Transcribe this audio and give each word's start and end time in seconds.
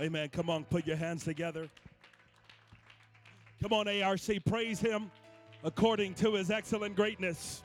Amen. 0.00 0.28
Come 0.28 0.48
on, 0.48 0.64
put 0.64 0.86
your 0.86 0.96
hands 0.96 1.24
together. 1.24 1.68
Come 3.60 3.72
on, 3.72 3.88
ARC, 3.88 4.20
praise 4.46 4.78
him 4.78 5.10
according 5.64 6.14
to 6.14 6.34
his 6.34 6.52
excellent 6.52 6.94
greatness. 6.94 7.64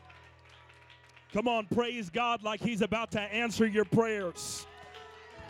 Come 1.32 1.48
on, 1.48 1.68
praise 1.68 2.10
God 2.10 2.42
like 2.44 2.60
he's 2.60 2.82
about 2.82 3.12
to 3.12 3.20
answer 3.20 3.68
your 3.68 3.86
prayers. 3.86 4.66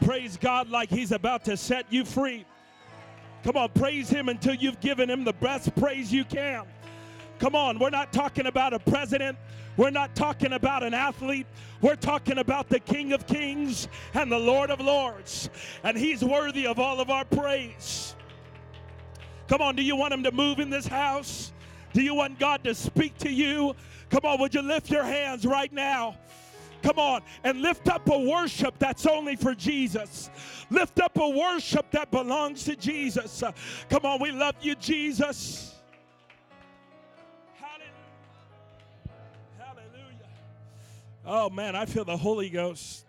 Praise 0.04 0.36
God 0.36 0.70
like 0.70 0.90
he's 0.90 1.14
about 1.14 1.46
to 1.46 1.56
set 1.56 1.86
you 1.90 2.04
free. 2.04 2.46
Come 3.46 3.56
on, 3.56 3.70
praise 3.70 4.10
him 4.10 4.28
until 4.28 4.56
you've 4.56 4.82
given 4.82 5.10
him 5.10 5.24
the 5.24 5.34
best 5.34 5.74
praise 5.76 6.12
you 6.12 6.26
can. 6.26 6.66
Come 7.40 7.56
on, 7.56 7.80
we're 7.80 7.92
not 7.92 8.12
talking 8.12 8.46
about 8.46 8.74
a 8.74 8.80
president. 8.80 9.38
We're 9.78 9.90
not 9.90 10.16
talking 10.16 10.54
about 10.54 10.84
an 10.84 10.94
athlete. 10.94 11.48
We're 11.82 11.96
talking 11.96 12.38
about 12.38 12.70
the 12.70 12.80
King 12.80 13.14
of 13.14 13.26
Kings 13.26 13.88
and 14.14 14.32
the 14.32 14.38
Lord 14.38 14.70
of 14.70 14.80
Lords. 14.80 15.50
And 15.84 15.98
he's 15.98 16.24
worthy 16.24 16.68
of 16.68 16.80
all 16.80 17.00
of 17.00 17.10
our 17.10 17.26
praise. 17.26 18.16
Come 19.48 19.62
on, 19.62 19.76
do 19.76 19.84
you 19.84 19.96
want 19.96 20.14
him 20.14 20.24
to 20.24 20.32
move 20.32 20.60
in 20.60 20.70
this 20.70 20.88
house? 20.88 21.52
Do 21.94 22.02
you 22.02 22.16
want 22.16 22.40
God 22.40 22.64
to 22.64 22.74
speak 22.74 23.18
to 23.20 23.30
you? 23.30 23.76
Come 24.10 24.22
on, 24.24 24.40
would 24.40 24.54
you 24.54 24.62
lift 24.62 24.90
your 24.90 25.04
hands 25.04 25.46
right 25.46 25.72
now? 25.72 26.18
Come 26.82 27.00
on, 27.00 27.22
and 27.44 27.62
lift 27.62 27.88
up 27.88 28.10
a 28.10 28.20
worship 28.20 28.78
that's 28.78 29.06
only 29.06 29.36
for 29.36 29.56
Jesus. 29.56 30.30
Lift 30.70 31.00
up 31.00 31.18
a 31.18 31.30
worship 31.30 31.90
that 31.92 32.12
belongs 32.12 32.66
to 32.66 32.76
Jesus. 32.76 33.42
Come 33.90 34.06
on, 34.06 34.22
we 34.22 34.32
love 34.32 34.56
you, 34.62 34.76
Jesus. 34.76 35.73
Oh 41.26 41.50
man, 41.50 41.74
I 41.74 41.86
feel 41.86 42.04
the 42.04 42.18
Holy 42.18 42.50
Ghost. 42.50 43.06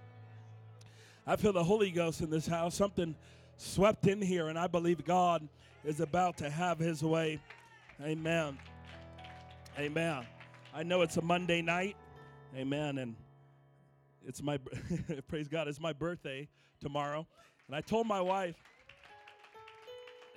I 1.27 1.35
feel 1.35 1.53
the 1.53 1.65
Holy 1.65 1.91
Ghost 1.91 2.21
in 2.21 2.31
this 2.31 2.47
house. 2.47 2.77
Something 2.77 3.17
swept 3.57 4.07
in 4.07 4.23
here, 4.23 4.49
and 4.49 4.57
I 4.59 4.69
believe 4.69 5.05
God 5.05 5.49
is 5.85 5.99
about 5.99 6.39
to 6.39 6.49
have 6.49 6.79
his 6.79 7.03
way. 7.03 7.41
Amen. 8.01 8.57
Amen. 9.79 10.25
I 10.73 10.85
know 10.85 11.03
it's 11.03 11.17
a 11.17 11.23
Monday 11.23 11.61
night. 11.61 11.97
Amen. 12.57 12.99
And 12.99 13.17
it's 14.25 14.41
my, 14.41 14.61
praise 15.29 15.49
God, 15.49 15.67
it's 15.67 15.81
my 15.81 15.93
birthday 15.93 16.49
tomorrow. 16.81 17.27
And 17.67 17.75
I 17.75 17.81
told 17.81 18.07
my 18.07 18.21
wife, 18.21 18.57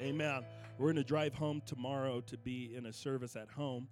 Amen, 0.01 0.43
we're 0.77 0.87
going 0.87 0.95
to 0.95 1.03
drive 1.03 1.33
home 1.33 1.61
tomorrow 1.65 2.21
to 2.21 2.37
be 2.37 2.75
in 2.75 2.85
a 2.85 2.93
service 2.93 3.35
at 3.35 3.49
home. 3.49 3.87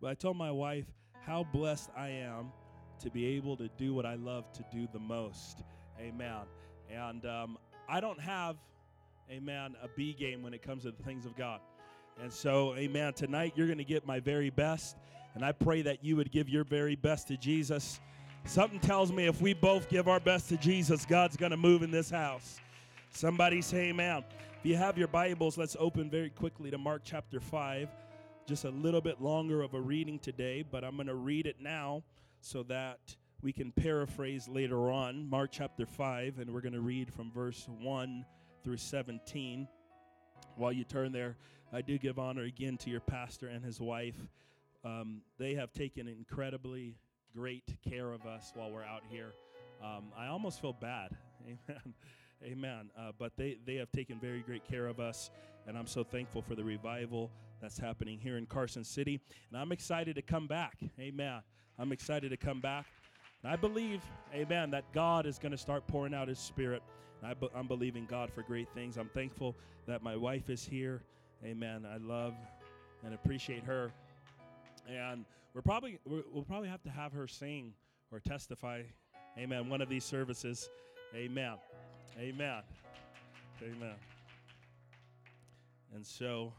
But 0.00 0.10
I 0.10 0.14
told 0.14 0.36
my 0.36 0.50
wife 0.50 0.84
how 1.20 1.44
blessed 1.44 1.90
I 1.96 2.08
am 2.08 2.52
to 3.00 3.10
be 3.10 3.26
able 3.36 3.56
to 3.56 3.68
do 3.76 3.94
what 3.94 4.04
I 4.04 4.14
love 4.14 4.50
to 4.52 4.64
do 4.72 4.88
the 4.92 4.98
most. 4.98 5.62
Amen. 6.00 6.42
And 6.90 7.24
um, 7.26 7.58
I 7.88 8.00
don't 8.00 8.20
have, 8.20 8.56
amen, 9.30 9.76
a 9.82 9.88
B 9.88 10.14
game 10.14 10.42
when 10.42 10.54
it 10.54 10.62
comes 10.62 10.82
to 10.82 10.90
the 10.90 11.02
things 11.02 11.26
of 11.26 11.36
God. 11.36 11.60
And 12.20 12.32
so, 12.32 12.74
amen, 12.76 13.12
tonight 13.12 13.52
you're 13.54 13.66
going 13.66 13.78
to 13.78 13.84
get 13.84 14.06
my 14.06 14.20
very 14.20 14.50
best. 14.50 14.96
And 15.34 15.44
I 15.44 15.52
pray 15.52 15.82
that 15.82 16.02
you 16.02 16.16
would 16.16 16.32
give 16.32 16.48
your 16.48 16.64
very 16.64 16.96
best 16.96 17.28
to 17.28 17.36
Jesus. 17.36 18.00
Something 18.44 18.80
tells 18.80 19.12
me 19.12 19.26
if 19.26 19.40
we 19.40 19.54
both 19.54 19.88
give 19.88 20.08
our 20.08 20.20
best 20.20 20.48
to 20.48 20.56
Jesus, 20.56 21.04
God's 21.04 21.36
going 21.36 21.50
to 21.50 21.56
move 21.56 21.82
in 21.82 21.90
this 21.90 22.10
house. 22.10 22.60
Somebody 23.10 23.62
say 23.62 23.90
amen. 23.90 24.24
If 24.58 24.66
you 24.66 24.76
have 24.76 24.98
your 24.98 25.08
Bibles, 25.08 25.56
let's 25.56 25.76
open 25.78 26.10
very 26.10 26.30
quickly 26.30 26.70
to 26.70 26.78
Mark 26.78 27.02
chapter 27.04 27.38
5. 27.38 27.88
Just 28.46 28.64
a 28.64 28.70
little 28.70 29.00
bit 29.00 29.20
longer 29.20 29.62
of 29.62 29.74
a 29.74 29.80
reading 29.80 30.18
today, 30.18 30.64
but 30.68 30.82
I'm 30.82 30.96
going 30.96 31.06
to 31.06 31.14
read 31.14 31.46
it 31.46 31.56
now 31.60 32.02
so 32.40 32.62
that 32.64 33.16
we 33.42 33.52
can 33.52 33.72
paraphrase 33.72 34.48
later 34.48 34.90
on. 34.90 35.28
Mark 35.28 35.50
chapter 35.52 35.86
5, 35.86 36.38
and 36.38 36.52
we're 36.52 36.60
going 36.60 36.72
to 36.72 36.80
read 36.80 37.12
from 37.12 37.30
verse 37.30 37.68
1 37.80 38.24
through 38.64 38.76
17. 38.76 39.68
While 40.56 40.72
you 40.72 40.84
turn 40.84 41.12
there, 41.12 41.36
I 41.72 41.82
do 41.82 41.98
give 41.98 42.18
honor 42.18 42.42
again 42.42 42.76
to 42.78 42.90
your 42.90 43.00
pastor 43.00 43.48
and 43.48 43.64
his 43.64 43.80
wife. 43.80 44.16
Um, 44.84 45.22
they 45.38 45.54
have 45.54 45.72
taken 45.72 46.08
incredibly 46.08 46.96
great 47.34 47.76
care 47.88 48.12
of 48.12 48.26
us 48.26 48.52
while 48.54 48.70
we're 48.70 48.84
out 48.84 49.02
here. 49.08 49.34
Um, 49.82 50.12
I 50.16 50.26
almost 50.26 50.60
feel 50.60 50.72
bad. 50.72 51.16
Amen. 51.44 51.94
Amen. 52.42 52.90
Uh, 52.98 53.12
but 53.18 53.36
they, 53.36 53.58
they 53.66 53.76
have 53.76 53.90
taken 53.92 54.18
very 54.18 54.40
great 54.40 54.66
care 54.66 54.86
of 54.86 55.00
us, 55.00 55.30
and 55.66 55.76
I'm 55.76 55.86
so 55.86 56.04
thankful 56.04 56.42
for 56.42 56.54
the 56.54 56.64
revival 56.64 57.30
that's 57.60 57.78
happening 57.78 58.18
here 58.18 58.38
in 58.38 58.46
Carson 58.46 58.84
City. 58.84 59.20
And 59.50 59.60
I'm 59.60 59.72
excited 59.72 60.16
to 60.16 60.22
come 60.22 60.46
back. 60.46 60.78
Amen. 61.00 61.40
I'm 61.78 61.92
excited 61.92 62.30
to 62.30 62.36
come 62.36 62.60
back. 62.60 62.86
And 63.42 63.52
I 63.52 63.56
believe, 63.56 64.02
amen, 64.34 64.70
that 64.72 64.84
God 64.92 65.26
is 65.26 65.38
going 65.38 65.52
to 65.52 65.58
start 65.58 65.86
pouring 65.86 66.14
out 66.14 66.28
His 66.28 66.38
Spirit. 66.38 66.82
I 67.22 67.34
I'm 67.54 67.66
believing 67.66 68.06
God 68.08 68.30
for 68.32 68.42
great 68.42 68.68
things. 68.74 68.96
I'm 68.96 69.08
thankful 69.08 69.56
that 69.86 70.02
my 70.02 70.16
wife 70.16 70.50
is 70.50 70.64
here. 70.64 71.02
Amen. 71.44 71.86
I 71.86 71.98
love 71.98 72.34
and 73.04 73.14
appreciate 73.14 73.64
her. 73.64 73.92
And 74.88 75.24
we're 75.54 75.62
probably 75.62 75.98
we 76.04 76.22
will 76.32 76.44
probably 76.44 76.68
have 76.68 76.82
to 76.82 76.90
have 76.90 77.12
her 77.12 77.26
sing 77.26 77.72
or 78.12 78.20
testify. 78.20 78.82
Amen. 79.36 79.68
One 79.68 79.80
of 79.80 79.88
these 79.88 80.04
services. 80.04 80.68
Amen. 81.14 81.54
Amen. 82.18 82.62
Amen. 83.62 83.94
And 85.94 86.04
so, 86.04 86.52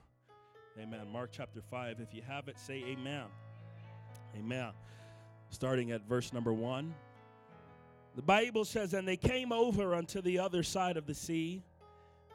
amen. 0.82 1.02
Mark 1.12 1.30
chapter 1.32 1.62
5. 1.62 2.00
If 2.00 2.14
you 2.14 2.22
have 2.28 2.48
it, 2.48 2.58
say 2.60 2.84
amen. 2.88 3.26
Amen. 4.38 4.72
Starting 5.50 5.92
at 5.92 6.08
verse 6.08 6.32
number 6.32 6.54
1. 6.54 6.94
The 8.16 8.22
Bible 8.22 8.66
says, 8.66 8.94
And 8.94 9.08
they 9.08 9.18
came 9.18 9.52
over 9.52 9.96
unto 9.96 10.22
the 10.22 10.40
other 10.40 10.64
side 10.64 10.98
of 10.98 11.06
the 11.06 11.14
sea, 11.14 11.64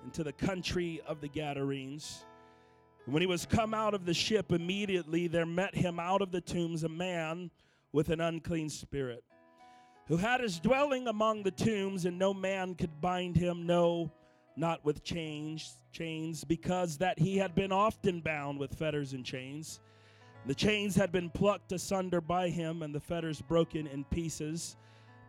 into 0.05 0.25
the 0.25 0.33
country 0.33 1.01
of 1.07 1.21
the 1.21 1.29
Gadarenes. 1.29 2.25
When 3.07 3.21
he 3.21 3.27
was 3.27 3.45
come 3.45 3.75
out 3.75 3.95
of 3.95 4.07
the 4.07 4.15
ship, 4.15 4.51
immediately 4.51 5.29
there 5.29 5.47
met 5.47 5.75
him 5.75 6.01
out 6.01 6.23
of 6.23 6.33
the 6.33 6.41
tombs 6.41 6.85
a 6.85 6.89
man 6.89 7.51
with 7.93 8.09
an 8.09 8.21
unclean 8.21 8.71
spirit, 8.71 9.23
who 10.09 10.17
had 10.17 10.41
his 10.41 10.59
dwelling 10.59 11.07
among 11.07 11.43
the 11.43 11.51
tombs, 11.51 12.07
and 12.07 12.19
no 12.19 12.35
man 12.35 12.75
could 12.75 13.01
bind 13.01 13.37
him, 13.37 13.67
no, 13.67 14.11
not 14.57 14.85
with 14.85 15.05
chains, 15.05 15.79
chains, 15.93 16.45
because 16.45 16.99
that 16.99 17.19
he 17.19 17.37
had 17.37 17.55
been 17.55 17.73
often 17.73 18.21
bound 18.21 18.59
with 18.59 18.75
fetters 18.75 19.13
and 19.13 19.25
chains. 19.25 19.81
The 20.47 20.55
chains 20.55 20.95
had 20.95 21.11
been 21.11 21.31
plucked 21.31 21.73
asunder 21.73 22.21
by 22.21 22.51
him, 22.51 22.83
and 22.83 22.95
the 22.95 23.01
fetters 23.01 23.41
broken 23.41 23.87
in 23.87 24.05
pieces. 24.05 24.77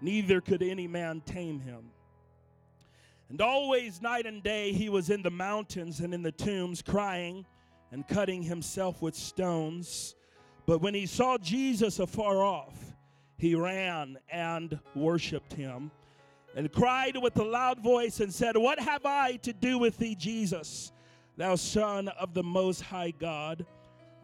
Neither 0.01 0.41
could 0.41 0.61
any 0.61 0.87
man 0.87 1.21
tame 1.21 1.59
him. 1.59 1.85
And 3.29 3.41
always, 3.41 4.01
night 4.01 4.25
and 4.25 4.43
day, 4.43 4.71
he 4.71 4.89
was 4.89 5.09
in 5.09 5.21
the 5.21 5.31
mountains 5.31 6.01
and 6.01 6.13
in 6.13 6.21
the 6.21 6.31
tombs, 6.31 6.81
crying 6.81 7.45
and 7.91 8.07
cutting 8.07 8.43
himself 8.43 9.01
with 9.01 9.15
stones. 9.15 10.15
But 10.65 10.81
when 10.81 10.93
he 10.93 11.05
saw 11.05 11.37
Jesus 11.37 11.99
afar 11.99 12.43
off, 12.43 12.75
he 13.37 13.55
ran 13.55 14.17
and 14.29 14.79
worshiped 14.95 15.53
him 15.53 15.91
and 16.55 16.71
cried 16.71 17.17
with 17.17 17.37
a 17.37 17.43
loud 17.43 17.79
voice 17.79 18.19
and 18.19 18.33
said, 18.33 18.57
What 18.57 18.79
have 18.79 19.05
I 19.05 19.37
to 19.37 19.53
do 19.53 19.77
with 19.77 19.97
thee, 19.97 20.15
Jesus, 20.15 20.91
thou 21.37 21.55
Son 21.55 22.07
of 22.07 22.33
the 22.33 22.43
Most 22.43 22.81
High 22.81 23.11
God? 23.11 23.65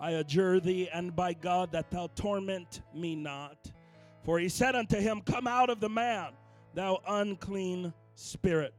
I 0.01 0.11
adjure 0.13 0.59
thee, 0.59 0.89
and 0.91 1.15
by 1.15 1.33
God, 1.33 1.71
that 1.73 1.91
thou 1.91 2.07
torment 2.15 2.81
me 2.91 3.15
not. 3.15 3.71
For 4.23 4.39
he 4.39 4.49
said 4.49 4.75
unto 4.75 4.97
him, 4.97 5.21
Come 5.21 5.45
out 5.45 5.69
of 5.69 5.79
the 5.79 5.89
man, 5.89 6.31
thou 6.73 6.99
unclean 7.07 7.93
spirit. 8.15 8.73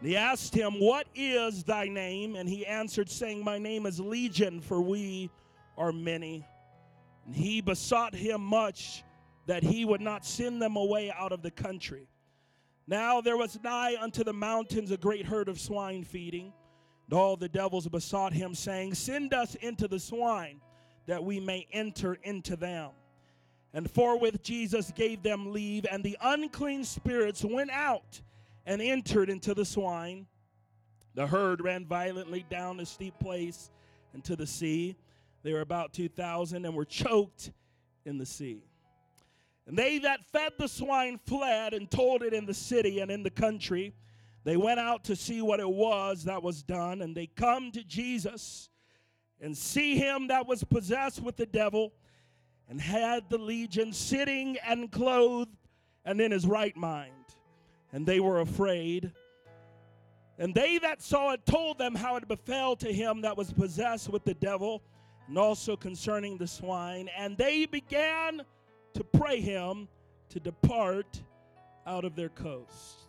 And 0.00 0.08
he 0.08 0.16
asked 0.16 0.54
him, 0.54 0.80
What 0.80 1.08
is 1.14 1.62
thy 1.62 1.88
name? 1.88 2.36
And 2.36 2.48
he 2.48 2.64
answered, 2.64 3.10
saying, 3.10 3.44
My 3.44 3.58
name 3.58 3.84
is 3.84 4.00
Legion, 4.00 4.62
for 4.62 4.80
we 4.80 5.30
are 5.76 5.92
many. 5.92 6.46
And 7.26 7.36
he 7.36 7.60
besought 7.60 8.14
him 8.14 8.40
much 8.40 9.04
that 9.44 9.62
he 9.62 9.84
would 9.84 10.00
not 10.00 10.24
send 10.24 10.62
them 10.62 10.76
away 10.76 11.10
out 11.10 11.32
of 11.32 11.42
the 11.42 11.50
country. 11.50 12.08
Now 12.86 13.20
there 13.20 13.36
was 13.36 13.58
nigh 13.62 13.96
unto 14.00 14.24
the 14.24 14.32
mountains 14.32 14.90
a 14.90 14.96
great 14.96 15.26
herd 15.26 15.48
of 15.50 15.60
swine 15.60 16.02
feeding. 16.02 16.54
And 17.08 17.18
all 17.18 17.36
the 17.36 17.48
devils 17.48 17.86
besought 17.88 18.32
him, 18.32 18.54
saying, 18.54 18.94
Send 18.94 19.32
us 19.32 19.54
into 19.56 19.88
the 19.88 20.00
swine, 20.00 20.60
that 21.06 21.22
we 21.22 21.40
may 21.40 21.66
enter 21.72 22.14
into 22.22 22.56
them. 22.56 22.90
And 23.72 23.90
forthwith 23.90 24.42
Jesus 24.42 24.90
gave 24.92 25.22
them 25.22 25.52
leave, 25.52 25.86
and 25.90 26.02
the 26.02 26.16
unclean 26.20 26.84
spirits 26.84 27.44
went 27.44 27.70
out 27.70 28.20
and 28.64 28.82
entered 28.82 29.30
into 29.30 29.54
the 29.54 29.64
swine. 29.64 30.26
The 31.14 31.26
herd 31.26 31.60
ran 31.62 31.86
violently 31.86 32.44
down 32.50 32.80
a 32.80 32.86
steep 32.86 33.18
place 33.20 33.70
into 34.14 34.34
the 34.34 34.46
sea. 34.46 34.96
They 35.42 35.52
were 35.52 35.60
about 35.60 35.92
2,000 35.92 36.64
and 36.64 36.74
were 36.74 36.84
choked 36.84 37.52
in 38.04 38.18
the 38.18 38.26
sea. 38.26 38.64
And 39.66 39.76
they 39.76 39.98
that 39.98 40.24
fed 40.30 40.52
the 40.58 40.68
swine 40.68 41.18
fled 41.26 41.74
and 41.74 41.90
told 41.90 42.22
it 42.22 42.32
in 42.32 42.46
the 42.46 42.54
city 42.54 43.00
and 43.00 43.10
in 43.10 43.22
the 43.22 43.30
country. 43.30 43.94
They 44.46 44.56
went 44.56 44.78
out 44.78 45.02
to 45.06 45.16
see 45.16 45.42
what 45.42 45.58
it 45.58 45.68
was 45.68 46.22
that 46.22 46.40
was 46.40 46.62
done, 46.62 47.02
and 47.02 47.16
they 47.16 47.26
come 47.26 47.72
to 47.72 47.82
Jesus 47.82 48.70
and 49.40 49.58
see 49.58 49.96
him 49.96 50.28
that 50.28 50.46
was 50.46 50.62
possessed 50.62 51.20
with 51.20 51.36
the 51.36 51.46
devil 51.46 51.92
and 52.68 52.80
had 52.80 53.28
the 53.28 53.38
legion 53.38 53.92
sitting 53.92 54.56
and 54.64 54.92
clothed 54.92 55.50
and 56.04 56.20
in 56.20 56.30
his 56.30 56.46
right 56.46 56.76
mind. 56.76 57.10
And 57.92 58.06
they 58.06 58.20
were 58.20 58.40
afraid. 58.40 59.10
And 60.38 60.54
they 60.54 60.78
that 60.78 61.02
saw 61.02 61.32
it 61.32 61.44
told 61.44 61.78
them 61.78 61.96
how 61.96 62.14
it 62.14 62.28
befell 62.28 62.76
to 62.76 62.92
him 62.92 63.22
that 63.22 63.36
was 63.36 63.52
possessed 63.52 64.08
with 64.08 64.22
the 64.22 64.34
devil, 64.34 64.80
and 65.26 65.36
also 65.36 65.74
concerning 65.76 66.38
the 66.38 66.46
swine. 66.46 67.10
And 67.18 67.36
they 67.36 67.66
began 67.66 68.42
to 68.94 69.02
pray 69.02 69.40
him 69.40 69.88
to 70.28 70.38
depart 70.38 71.20
out 71.84 72.04
of 72.04 72.14
their 72.14 72.28
coast. 72.28 73.05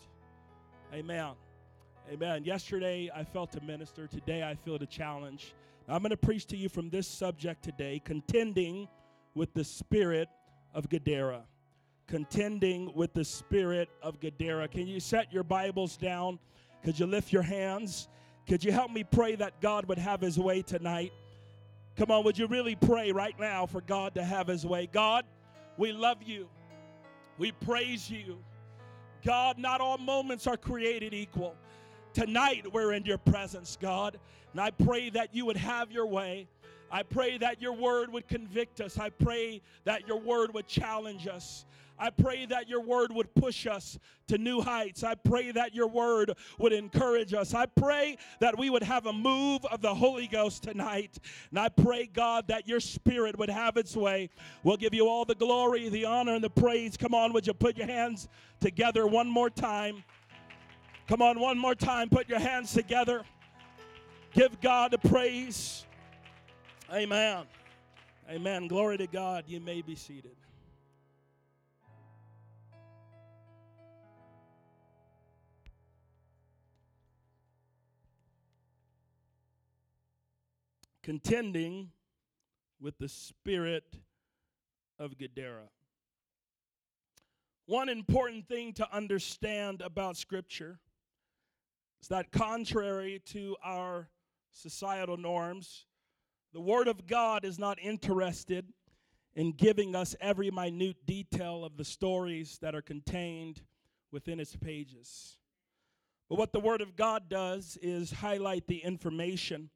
Amen. 0.93 1.31
Amen. 2.11 2.45
Yesterday 2.45 3.11
I 3.13 3.25
felt 3.25 3.51
to 3.51 3.61
minister. 3.61 4.07
Today 4.07 4.43
I 4.43 4.55
feel 4.55 4.79
to 4.79 4.85
challenge. 4.85 5.53
I'm 5.89 6.01
going 6.01 6.11
to 6.11 6.17
preach 6.17 6.45
to 6.47 6.57
you 6.57 6.69
from 6.69 6.89
this 6.89 7.07
subject 7.07 7.63
today 7.63 8.01
contending 8.03 8.87
with 9.35 9.53
the 9.53 9.65
spirit 9.65 10.29
of 10.73 10.87
Gadara. 10.87 11.43
Contending 12.07 12.93
with 12.95 13.13
the 13.13 13.25
spirit 13.25 13.89
of 14.01 14.21
Gadara. 14.21 14.69
Can 14.69 14.87
you 14.87 15.01
set 15.01 15.31
your 15.33 15.43
Bibles 15.43 15.97
down? 15.97 16.39
Could 16.83 16.97
you 16.97 17.05
lift 17.05 17.33
your 17.33 17.41
hands? 17.41 18.07
Could 18.47 18.63
you 18.63 18.71
help 18.71 18.91
me 18.91 19.03
pray 19.03 19.35
that 19.35 19.59
God 19.59 19.85
would 19.89 19.97
have 19.97 20.21
his 20.21 20.39
way 20.39 20.61
tonight? 20.61 21.11
Come 21.97 22.11
on, 22.11 22.23
would 22.23 22.37
you 22.37 22.47
really 22.47 22.75
pray 22.75 23.11
right 23.11 23.37
now 23.37 23.65
for 23.65 23.81
God 23.81 24.15
to 24.15 24.23
have 24.23 24.47
his 24.47 24.65
way? 24.65 24.87
God, 24.87 25.25
we 25.77 25.91
love 25.91 26.23
you. 26.23 26.47
We 27.37 27.51
praise 27.51 28.09
you. 28.09 28.37
God, 29.27 29.57
not 29.57 29.81
all 29.81 29.97
moments 29.97 30.47
are 30.47 30.55
created 30.55 31.13
equal. 31.13 31.53
Tonight 32.13 32.65
we're 32.71 32.93
in 32.93 33.03
your 33.03 33.17
presence, 33.17 33.77
God, 33.77 34.17
and 34.53 34.61
I 34.61 34.71
pray 34.71 35.09
that 35.09 35.35
you 35.35 35.45
would 35.45 35.57
have 35.57 35.91
your 35.91 36.05
way. 36.05 36.47
I 36.89 37.03
pray 37.03 37.37
that 37.39 37.61
your 37.61 37.73
word 37.73 38.09
would 38.13 38.29
convict 38.29 38.79
us. 38.79 38.97
I 38.97 39.09
pray 39.09 39.61
that 39.83 40.07
your 40.07 40.17
word 40.17 40.53
would 40.53 40.65
challenge 40.65 41.27
us. 41.27 41.65
I 41.99 42.09
pray 42.09 42.45
that 42.45 42.69
your 42.69 42.81
word 42.81 43.11
would 43.11 43.33
push 43.33 43.65
us 43.65 43.97
to 44.27 44.37
new 44.37 44.61
heights. 44.61 45.03
I 45.03 45.15
pray 45.15 45.51
that 45.51 45.73
your 45.73 45.87
word 45.87 46.33
would 46.59 46.73
encourage 46.73 47.33
us. 47.33 47.53
I 47.53 47.65
pray 47.65 48.17
that 48.39 48.57
we 48.57 48.69
would 48.69 48.83
have 48.83 49.05
a 49.05 49.13
move 49.13 49.65
of 49.65 49.81
the 49.81 49.93
Holy 49.93 50.27
Ghost 50.27 50.63
tonight. 50.63 51.17
And 51.49 51.59
I 51.59 51.69
pray, 51.69 52.05
God, 52.05 52.47
that 52.49 52.67
your 52.67 52.79
spirit 52.79 53.37
would 53.39 53.49
have 53.49 53.77
its 53.77 53.95
way. 53.95 54.29
We'll 54.63 54.77
give 54.77 54.93
you 54.93 55.07
all 55.07 55.25
the 55.25 55.35
glory, 55.35 55.89
the 55.89 56.05
honor, 56.05 56.35
and 56.35 56.43
the 56.43 56.49
praise. 56.49 56.97
Come 56.97 57.13
on, 57.13 57.33
would 57.33 57.47
you 57.47 57.53
put 57.53 57.77
your 57.77 57.87
hands 57.87 58.27
together 58.59 59.07
one 59.07 59.27
more 59.27 59.49
time? 59.49 60.03
Come 61.07 61.21
on, 61.21 61.39
one 61.39 61.57
more 61.57 61.75
time. 61.75 62.09
Put 62.09 62.27
your 62.27 62.39
hands 62.39 62.73
together. 62.73 63.23
Give 64.33 64.59
God 64.61 64.91
the 64.91 64.97
praise. 64.97 65.85
Amen. 66.93 67.45
Amen. 68.29 68.67
Glory 68.67 68.97
to 68.97 69.07
God. 69.07 69.45
You 69.47 69.61
may 69.61 69.81
be 69.81 69.95
seated. 69.95 70.35
Contending 81.07 81.89
with 82.81 82.97
the 82.97 83.07
spirit 83.07 83.95
of 84.99 85.17
Gadara. 85.17 85.69
One 87.65 87.87
important 87.87 88.49
thing 88.49 88.73
to 88.73 88.93
understand 88.93 89.81
about 89.81 90.17
Scripture 90.17 90.79
is 92.01 92.09
that, 92.09 92.33
contrary 92.33 93.21
to 93.27 93.55
our 93.63 94.09
societal 94.51 95.15
norms, 95.15 95.85
the 96.51 96.59
Word 96.59 96.89
of 96.89 97.07
God 97.07 97.45
is 97.45 97.57
not 97.57 97.79
interested 97.81 98.65
in 99.33 99.53
giving 99.53 99.95
us 99.95 100.13
every 100.19 100.51
minute 100.51 101.05
detail 101.05 101.63
of 101.63 101.77
the 101.77 101.85
stories 101.85 102.57
that 102.61 102.75
are 102.75 102.81
contained 102.81 103.61
within 104.11 104.41
its 104.41 104.57
pages. 104.57 105.37
But 106.27 106.37
what 106.37 106.51
the 106.51 106.59
Word 106.59 106.81
of 106.81 106.97
God 106.97 107.29
does 107.29 107.77
is 107.81 108.11
highlight 108.11 108.67
the 108.67 108.79
information 108.79 109.69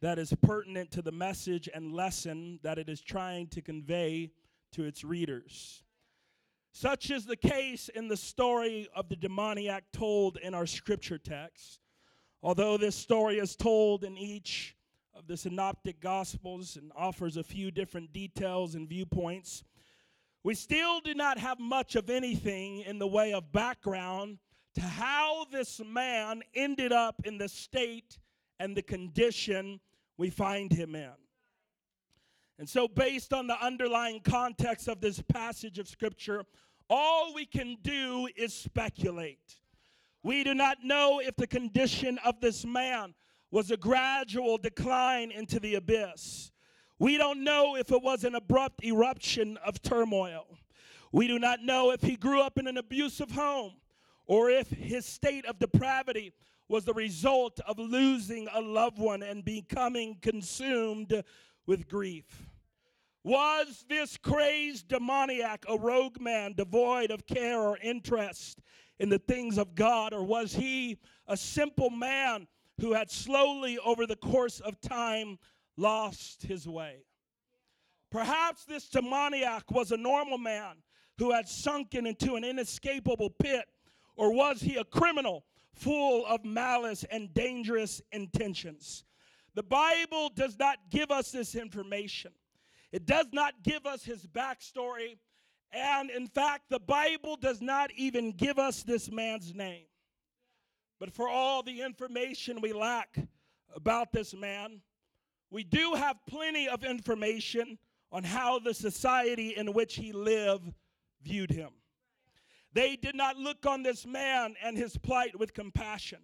that 0.00 0.18
is 0.18 0.32
pertinent 0.42 0.90
to 0.92 1.02
the 1.02 1.12
message 1.12 1.68
and 1.72 1.92
lesson 1.92 2.58
that 2.62 2.78
it 2.78 2.88
is 2.88 3.00
trying 3.00 3.46
to 3.48 3.60
convey 3.60 4.30
to 4.72 4.84
its 4.84 5.04
readers. 5.04 5.82
Such 6.72 7.10
is 7.10 7.26
the 7.26 7.36
case 7.36 7.88
in 7.88 8.08
the 8.08 8.16
story 8.16 8.88
of 8.94 9.08
the 9.08 9.16
demoniac 9.16 9.84
told 9.92 10.38
in 10.38 10.54
our 10.54 10.66
scripture 10.66 11.18
text. 11.18 11.80
Although 12.42 12.76
this 12.76 12.96
story 12.96 13.38
is 13.38 13.56
told 13.56 14.04
in 14.04 14.16
each 14.16 14.76
of 15.14 15.26
the 15.26 15.36
synoptic 15.36 16.00
gospels 16.00 16.76
and 16.76 16.92
offers 16.96 17.36
a 17.36 17.42
few 17.42 17.70
different 17.70 18.12
details 18.12 18.76
and 18.76 18.88
viewpoints, 18.88 19.64
we 20.42 20.54
still 20.54 21.00
do 21.00 21.12
not 21.12 21.38
have 21.38 21.58
much 21.58 21.96
of 21.96 22.08
anything 22.08 22.80
in 22.80 22.98
the 22.98 23.06
way 23.06 23.34
of 23.34 23.52
background 23.52 24.38
to 24.76 24.80
how 24.80 25.44
this 25.52 25.80
man 25.84 26.42
ended 26.54 26.92
up 26.92 27.16
in 27.24 27.36
the 27.36 27.48
state 27.48 28.18
and 28.58 28.74
the 28.76 28.82
condition 28.82 29.80
we 30.20 30.30
find 30.30 30.70
him 30.70 30.94
in. 30.94 31.10
And 32.58 32.68
so, 32.68 32.86
based 32.86 33.32
on 33.32 33.46
the 33.46 33.56
underlying 33.64 34.20
context 34.20 34.86
of 34.86 35.00
this 35.00 35.22
passage 35.22 35.78
of 35.78 35.88
Scripture, 35.88 36.44
all 36.90 37.34
we 37.34 37.46
can 37.46 37.78
do 37.82 38.28
is 38.36 38.52
speculate. 38.52 39.56
We 40.22 40.44
do 40.44 40.52
not 40.52 40.84
know 40.84 41.22
if 41.24 41.36
the 41.36 41.46
condition 41.46 42.18
of 42.22 42.38
this 42.42 42.66
man 42.66 43.14
was 43.50 43.70
a 43.70 43.78
gradual 43.78 44.58
decline 44.58 45.30
into 45.30 45.58
the 45.58 45.76
abyss. 45.76 46.52
We 46.98 47.16
don't 47.16 47.42
know 47.42 47.76
if 47.76 47.90
it 47.90 48.02
was 48.02 48.24
an 48.24 48.34
abrupt 48.34 48.84
eruption 48.84 49.56
of 49.64 49.80
turmoil. 49.80 50.46
We 51.12 51.28
do 51.28 51.38
not 51.38 51.62
know 51.62 51.92
if 51.92 52.02
he 52.02 52.16
grew 52.16 52.42
up 52.42 52.58
in 52.58 52.66
an 52.66 52.76
abusive 52.76 53.30
home 53.30 53.72
or 54.26 54.50
if 54.50 54.68
his 54.68 55.06
state 55.06 55.46
of 55.46 55.58
depravity 55.58 56.34
was 56.70 56.84
the 56.84 56.94
result 56.94 57.58
of 57.66 57.80
losing 57.80 58.46
a 58.54 58.60
loved 58.60 58.96
one 58.96 59.24
and 59.24 59.44
becoming 59.44 60.16
consumed 60.22 61.24
with 61.66 61.88
grief. 61.88 62.48
Was 63.24 63.84
this 63.88 64.16
crazed 64.16 64.86
demoniac 64.86 65.64
a 65.68 65.76
rogue 65.76 66.20
man 66.20 66.52
devoid 66.52 67.10
of 67.10 67.26
care 67.26 67.58
or 67.58 67.76
interest 67.82 68.60
in 69.00 69.08
the 69.08 69.18
things 69.18 69.58
of 69.58 69.74
God, 69.74 70.14
or 70.14 70.22
was 70.22 70.54
he 70.54 70.98
a 71.26 71.36
simple 71.36 71.90
man 71.90 72.46
who 72.80 72.92
had 72.92 73.10
slowly, 73.10 73.76
over 73.80 74.06
the 74.06 74.14
course 74.14 74.60
of 74.60 74.80
time, 74.80 75.40
lost 75.76 76.44
his 76.44 76.68
way? 76.68 76.98
Perhaps 78.12 78.64
this 78.64 78.88
demoniac 78.88 79.72
was 79.72 79.90
a 79.90 79.96
normal 79.96 80.38
man 80.38 80.76
who 81.18 81.32
had 81.32 81.48
sunken 81.48 82.06
into 82.06 82.36
an 82.36 82.44
inescapable 82.44 83.30
pit, 83.30 83.64
or 84.14 84.32
was 84.32 84.60
he 84.60 84.76
a 84.76 84.84
criminal 84.84 85.44
full 85.80 86.26
of 86.26 86.44
malice 86.44 87.04
and 87.10 87.32
dangerous 87.34 88.02
intentions. 88.12 89.04
The 89.54 89.62
Bible 89.62 90.30
does 90.34 90.58
not 90.58 90.78
give 90.90 91.10
us 91.10 91.32
this 91.32 91.54
information, 91.54 92.32
it 92.92 93.06
does 93.06 93.26
not 93.32 93.54
give 93.62 93.86
us 93.86 94.04
his 94.04 94.26
backstory. 94.26 95.18
And 95.72 96.10
in 96.10 96.26
fact, 96.26 96.64
the 96.68 96.80
Bible 96.80 97.36
does 97.36 97.62
not 97.62 97.92
even 97.96 98.32
give 98.32 98.58
us 98.58 98.82
this 98.82 99.08
man's 99.08 99.54
name. 99.54 99.84
But 100.98 101.12
for 101.12 101.28
all 101.28 101.62
the 101.62 101.80
information 101.80 102.60
we 102.60 102.72
lack 102.72 103.16
about 103.72 104.10
this 104.10 104.34
man, 104.34 104.80
we 105.48 105.62
do 105.62 105.94
have 105.94 106.16
plenty 106.28 106.68
of 106.68 106.82
information 106.82 107.78
on 108.10 108.24
how 108.24 108.58
the 108.58 108.74
society 108.74 109.56
in 109.56 109.72
which 109.72 109.94
he 109.94 110.12
lived 110.12 110.72
viewed 111.22 111.50
him. 111.50 111.70
They 112.72 112.96
did 112.96 113.14
not 113.14 113.36
look 113.36 113.66
on 113.66 113.82
this 113.82 114.06
man 114.06 114.54
and 114.62 114.76
his 114.76 114.96
plight 114.96 115.38
with 115.38 115.54
compassion. 115.54 116.20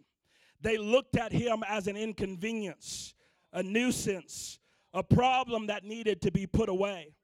They 0.60 0.78
looked 0.78 1.16
at 1.16 1.32
him 1.32 1.64
as 1.66 1.86
an 1.86 1.96
inconvenience, 1.96 3.14
a 3.52 3.62
nuisance, 3.62 4.58
a 4.94 5.02
problem 5.02 5.66
that 5.66 5.84
needed 5.84 6.22
to 6.22 6.30
be 6.30 6.46
put 6.46 6.68
away. 6.68 7.14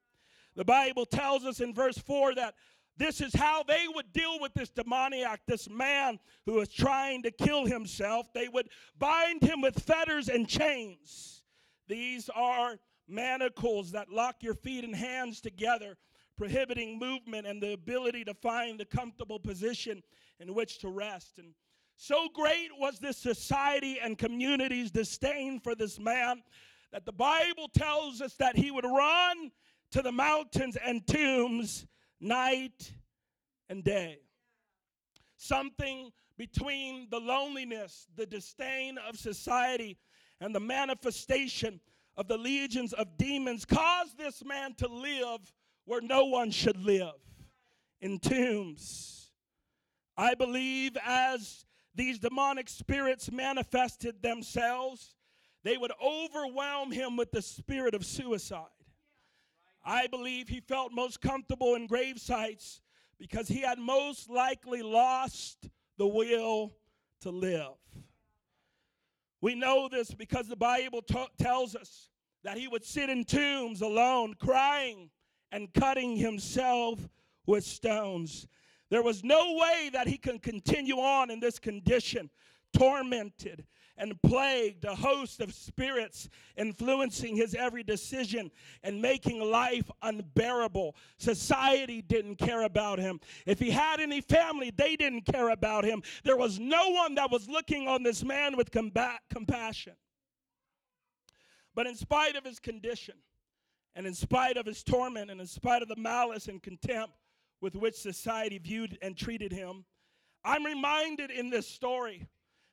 The 0.54 0.64
Bible 0.64 1.06
tells 1.06 1.44
us 1.44 1.60
in 1.60 1.72
verse 1.72 1.96
4 1.98 2.34
that 2.34 2.54
this 2.96 3.20
is 3.20 3.34
how 3.34 3.62
they 3.62 3.86
would 3.94 4.12
deal 4.12 4.38
with 4.38 4.52
this 4.54 4.68
demoniac, 4.68 5.40
this 5.46 5.68
man 5.70 6.18
who 6.44 6.54
was 6.54 6.68
trying 6.68 7.22
to 7.22 7.30
kill 7.30 7.64
himself. 7.64 8.26
They 8.34 8.48
would 8.48 8.68
bind 8.98 9.42
him 9.42 9.62
with 9.62 9.82
fetters 9.82 10.28
and 10.28 10.46
chains. 10.46 11.42
These 11.88 12.28
are 12.34 12.76
manacles 13.08 13.92
that 13.92 14.10
lock 14.10 14.36
your 14.40 14.54
feet 14.54 14.84
and 14.84 14.94
hands 14.94 15.40
together 15.40 15.96
prohibiting 16.42 16.98
movement 16.98 17.46
and 17.46 17.62
the 17.62 17.72
ability 17.72 18.24
to 18.24 18.34
find 18.34 18.80
a 18.80 18.84
comfortable 18.84 19.38
position 19.38 20.02
in 20.40 20.52
which 20.52 20.80
to 20.80 20.88
rest. 20.88 21.38
And 21.38 21.54
so 21.96 22.26
great 22.34 22.70
was 22.76 22.98
this 22.98 23.16
society 23.16 24.00
and 24.02 24.18
community's 24.18 24.90
disdain 24.90 25.60
for 25.60 25.76
this 25.76 26.00
man 26.00 26.42
that 26.90 27.06
the 27.06 27.12
Bible 27.12 27.68
tells 27.72 28.20
us 28.20 28.34
that 28.40 28.56
he 28.56 28.72
would 28.72 28.84
run 28.84 29.52
to 29.92 30.02
the 30.02 30.10
mountains 30.10 30.76
and 30.84 31.06
tombs 31.06 31.86
night 32.20 32.92
and 33.68 33.84
day. 33.84 34.18
Something 35.36 36.10
between 36.36 37.06
the 37.08 37.20
loneliness, 37.20 38.08
the 38.16 38.26
disdain 38.26 38.98
of 38.98 39.16
society, 39.16 39.96
and 40.40 40.52
the 40.52 40.58
manifestation 40.58 41.78
of 42.16 42.26
the 42.26 42.36
legions 42.36 42.92
of 42.94 43.16
demons 43.16 43.64
caused 43.64 44.18
this 44.18 44.44
man 44.44 44.74
to 44.78 44.88
live 44.88 45.38
where 45.84 46.00
no 46.00 46.24
one 46.24 46.50
should 46.50 46.82
live 46.84 47.14
in 48.00 48.18
tombs. 48.18 49.30
I 50.16 50.34
believe 50.34 50.96
as 51.04 51.64
these 51.94 52.18
demonic 52.18 52.68
spirits 52.68 53.30
manifested 53.30 54.22
themselves, 54.22 55.14
they 55.64 55.76
would 55.76 55.92
overwhelm 56.02 56.90
him 56.90 57.16
with 57.16 57.30
the 57.30 57.42
spirit 57.42 57.94
of 57.94 58.04
suicide. 58.04 58.66
I 59.84 60.06
believe 60.06 60.48
he 60.48 60.60
felt 60.60 60.92
most 60.92 61.20
comfortable 61.20 61.74
in 61.74 61.86
grave 61.86 62.18
sites 62.18 62.80
because 63.18 63.48
he 63.48 63.60
had 63.60 63.78
most 63.78 64.30
likely 64.30 64.82
lost 64.82 65.68
the 65.98 66.06
will 66.06 66.72
to 67.20 67.30
live. 67.30 67.74
We 69.40 69.54
know 69.54 69.88
this 69.88 70.12
because 70.12 70.48
the 70.48 70.56
Bible 70.56 71.02
t- 71.02 71.26
tells 71.38 71.74
us 71.74 72.08
that 72.44 72.56
he 72.56 72.68
would 72.68 72.84
sit 72.84 73.10
in 73.10 73.24
tombs 73.24 73.80
alone, 73.80 74.34
crying 74.34 75.10
and 75.52 75.72
cutting 75.74 76.16
himself 76.16 77.08
with 77.46 77.62
stones. 77.62 78.48
There 78.90 79.02
was 79.02 79.22
no 79.22 79.54
way 79.54 79.90
that 79.92 80.08
he 80.08 80.18
could 80.18 80.42
continue 80.42 80.96
on 80.96 81.30
in 81.30 81.40
this 81.40 81.58
condition, 81.58 82.30
tormented 82.72 83.64
and 83.98 84.20
plagued, 84.22 84.84
a 84.84 84.94
host 84.94 85.40
of 85.40 85.54
spirits 85.54 86.28
influencing 86.56 87.36
his 87.36 87.54
every 87.54 87.82
decision 87.82 88.50
and 88.82 89.00
making 89.00 89.40
life 89.40 89.90
unbearable. 90.02 90.96
Society 91.18 92.02
didn't 92.02 92.36
care 92.36 92.62
about 92.62 92.98
him. 92.98 93.20
If 93.46 93.58
he 93.58 93.70
had 93.70 94.00
any 94.00 94.20
family, 94.20 94.72
they 94.74 94.96
didn't 94.96 95.26
care 95.26 95.50
about 95.50 95.84
him. 95.84 96.02
There 96.24 96.36
was 96.36 96.58
no 96.58 96.90
one 96.90 97.14
that 97.16 97.30
was 97.30 97.48
looking 97.48 97.86
on 97.86 98.02
this 98.02 98.24
man 98.24 98.56
with 98.56 98.70
combat, 98.70 99.20
compassion. 99.32 99.94
But 101.74 101.86
in 101.86 101.94
spite 101.94 102.36
of 102.36 102.44
his 102.44 102.58
condition, 102.58 103.14
and 103.94 104.06
in 104.06 104.14
spite 104.14 104.56
of 104.56 104.66
his 104.66 104.82
torment, 104.82 105.30
and 105.30 105.40
in 105.40 105.46
spite 105.46 105.82
of 105.82 105.88
the 105.88 105.96
malice 105.96 106.48
and 106.48 106.62
contempt 106.62 107.14
with 107.60 107.76
which 107.76 107.94
society 107.94 108.58
viewed 108.58 108.98
and 109.02 109.16
treated 109.16 109.52
him, 109.52 109.84
I'm 110.44 110.64
reminded 110.64 111.30
in 111.30 111.50
this 111.50 111.68
story 111.68 112.26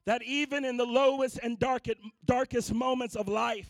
that 0.06 0.24
even 0.24 0.66
in 0.66 0.78
the 0.78 0.86
lowest 0.86 1.40
and 1.44 1.60
darkest 1.60 2.74
moments 2.74 3.16
of 3.16 3.28
life, 3.28 3.70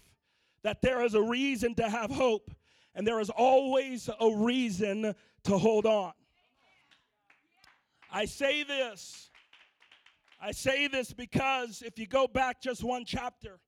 that 0.64 0.82
there 0.82 1.04
is 1.04 1.14
a 1.16 1.22
reason 1.22 1.76
to 1.76 1.90
have 1.90 2.12
hope, 2.12 2.52
and 2.96 3.06
there 3.06 3.20
is 3.20 3.30
always 3.30 4.10
a 4.20 4.36
reason 4.36 5.14
to 5.44 5.58
hold 5.58 5.86
on. 5.86 6.14
I 8.12 8.26
say 8.26 8.64
this. 8.64 9.30
I 10.42 10.52
say 10.52 10.88
this 10.88 11.12
because 11.12 11.84
if 11.86 12.00
you 12.00 12.08
go 12.08 12.28
back 12.28 12.62
just 12.62 12.84
one 12.84 13.04
chapter, 13.06 13.60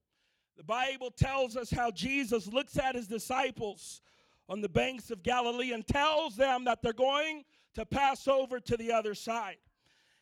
the 0.56 0.64
Bible 0.64 1.10
tells 1.10 1.56
us 1.56 1.70
how 1.70 1.90
Jesus 1.90 2.46
looks 2.46 2.78
at 2.78 2.94
his 2.94 3.08
disciples 3.08 4.00
on 4.48 4.60
the 4.60 4.68
banks 4.68 5.10
of 5.10 5.22
Galilee 5.22 5.72
and 5.72 5.86
tells 5.86 6.36
them 6.36 6.64
that 6.64 6.82
they're 6.82 6.92
going 6.92 7.44
to 7.74 7.86
pass 7.86 8.28
over 8.28 8.60
to 8.60 8.76
the 8.76 8.92
other 8.92 9.14
side. 9.14 9.56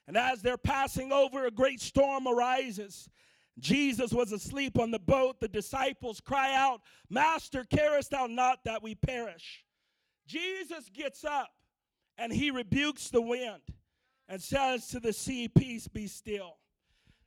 And 0.06 0.16
as 0.16 0.42
they're 0.42 0.56
passing 0.56 1.12
over, 1.12 1.46
a 1.46 1.50
great 1.50 1.80
storm 1.80 2.26
arises. 2.26 3.08
Jesus 3.58 4.12
was 4.12 4.32
asleep 4.32 4.78
on 4.78 4.90
the 4.90 4.98
boat. 4.98 5.40
The 5.40 5.48
disciples 5.48 6.20
cry 6.20 6.54
out, 6.54 6.80
Master, 7.08 7.64
carest 7.64 8.10
thou 8.10 8.26
not 8.26 8.64
that 8.64 8.82
we 8.82 8.94
perish? 8.94 9.64
Jesus 10.26 10.88
gets 10.92 11.24
up 11.24 11.50
and 12.16 12.32
he 12.32 12.50
rebukes 12.50 13.10
the 13.10 13.22
wind 13.22 13.62
and 14.28 14.40
says 14.40 14.86
to 14.88 15.00
the 15.00 15.12
sea, 15.12 15.48
Peace, 15.48 15.88
be 15.88 16.06
still. 16.06 16.58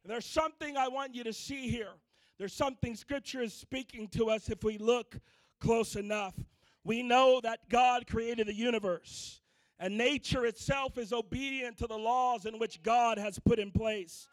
And 0.03 0.11
there's 0.11 0.25
something 0.25 0.77
I 0.77 0.87
want 0.87 1.15
you 1.15 1.23
to 1.25 1.33
see 1.33 1.69
here. 1.69 1.93
There's 2.37 2.53
something 2.53 2.95
Scripture 2.95 3.41
is 3.41 3.53
speaking 3.53 4.07
to 4.09 4.29
us 4.29 4.49
if 4.49 4.63
we 4.63 4.77
look 4.77 5.19
close 5.59 5.95
enough. 5.95 6.35
We 6.83 7.03
know 7.03 7.39
that 7.43 7.69
God 7.69 8.07
created 8.07 8.47
the 8.47 8.55
universe 8.55 9.41
and 9.79 9.97
nature 9.97 10.45
itself 10.45 10.97
is 10.97 11.11
obedient 11.11 11.77
to 11.79 11.87
the 11.87 11.97
laws 11.97 12.45
in 12.45 12.59
which 12.59 12.81
God 12.83 13.17
has 13.17 13.39
put 13.39 13.59
in 13.59 13.71
place. 13.71 14.29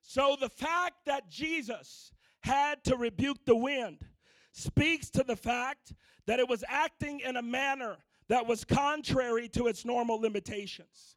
So 0.00 0.36
the 0.38 0.48
fact 0.48 1.06
that 1.06 1.28
Jesus 1.28 2.12
had 2.40 2.84
to 2.84 2.96
rebuke 2.96 3.44
the 3.44 3.56
wind 3.56 4.06
speaks 4.52 5.10
to 5.10 5.24
the 5.24 5.36
fact 5.36 5.92
that 6.26 6.38
it 6.38 6.48
was 6.48 6.62
acting 6.68 7.20
in 7.20 7.36
a 7.36 7.42
manner 7.42 7.96
that 8.28 8.46
was 8.46 8.64
contrary 8.64 9.48
to 9.48 9.66
its 9.66 9.84
normal 9.84 10.20
limitations. 10.20 11.16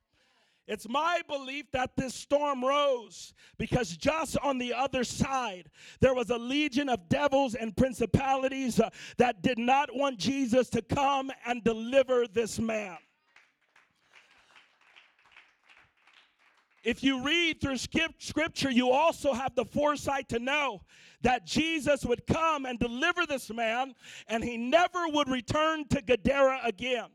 It's 0.67 0.89
my 0.89 1.21
belief 1.27 1.65
that 1.73 1.95
this 1.95 2.15
storm 2.15 2.65
rose 2.65 3.33
because 3.57 3.95
just 3.95 4.35
on 4.39 4.57
the 4.57 4.73
other 4.73 5.03
side, 5.03 5.69
there 5.99 6.15
was 6.15 6.31
a 6.31 6.37
legion 6.37 6.89
of 6.89 7.07
devils 7.07 7.53
and 7.53 7.75
principalities 7.77 8.79
uh, 8.79 8.89
that 9.17 9.43
did 9.43 9.59
not 9.59 9.95
want 9.95 10.17
Jesus 10.17 10.69
to 10.71 10.81
come 10.81 11.31
and 11.45 11.63
deliver 11.63 12.25
this 12.27 12.59
man. 12.59 12.97
If 16.83 17.03
you 17.03 17.23
read 17.23 17.61
through 17.61 17.77
scripture, 17.77 18.69
you 18.69 18.91
also 18.91 19.33
have 19.33 19.55
the 19.55 19.65
foresight 19.65 20.29
to 20.29 20.37
know 20.39 20.81
that 21.21 21.45
Jesus 21.45 22.05
would 22.05 22.27
come 22.27 22.65
and 22.65 22.77
deliver 22.77 23.25
this 23.25 23.51
man, 23.51 23.95
and 24.27 24.43
he 24.43 24.55
never 24.55 25.07
would 25.07 25.27
return 25.27 25.87
to 25.87 26.01
Gadara 26.03 26.59
again. 26.63 27.07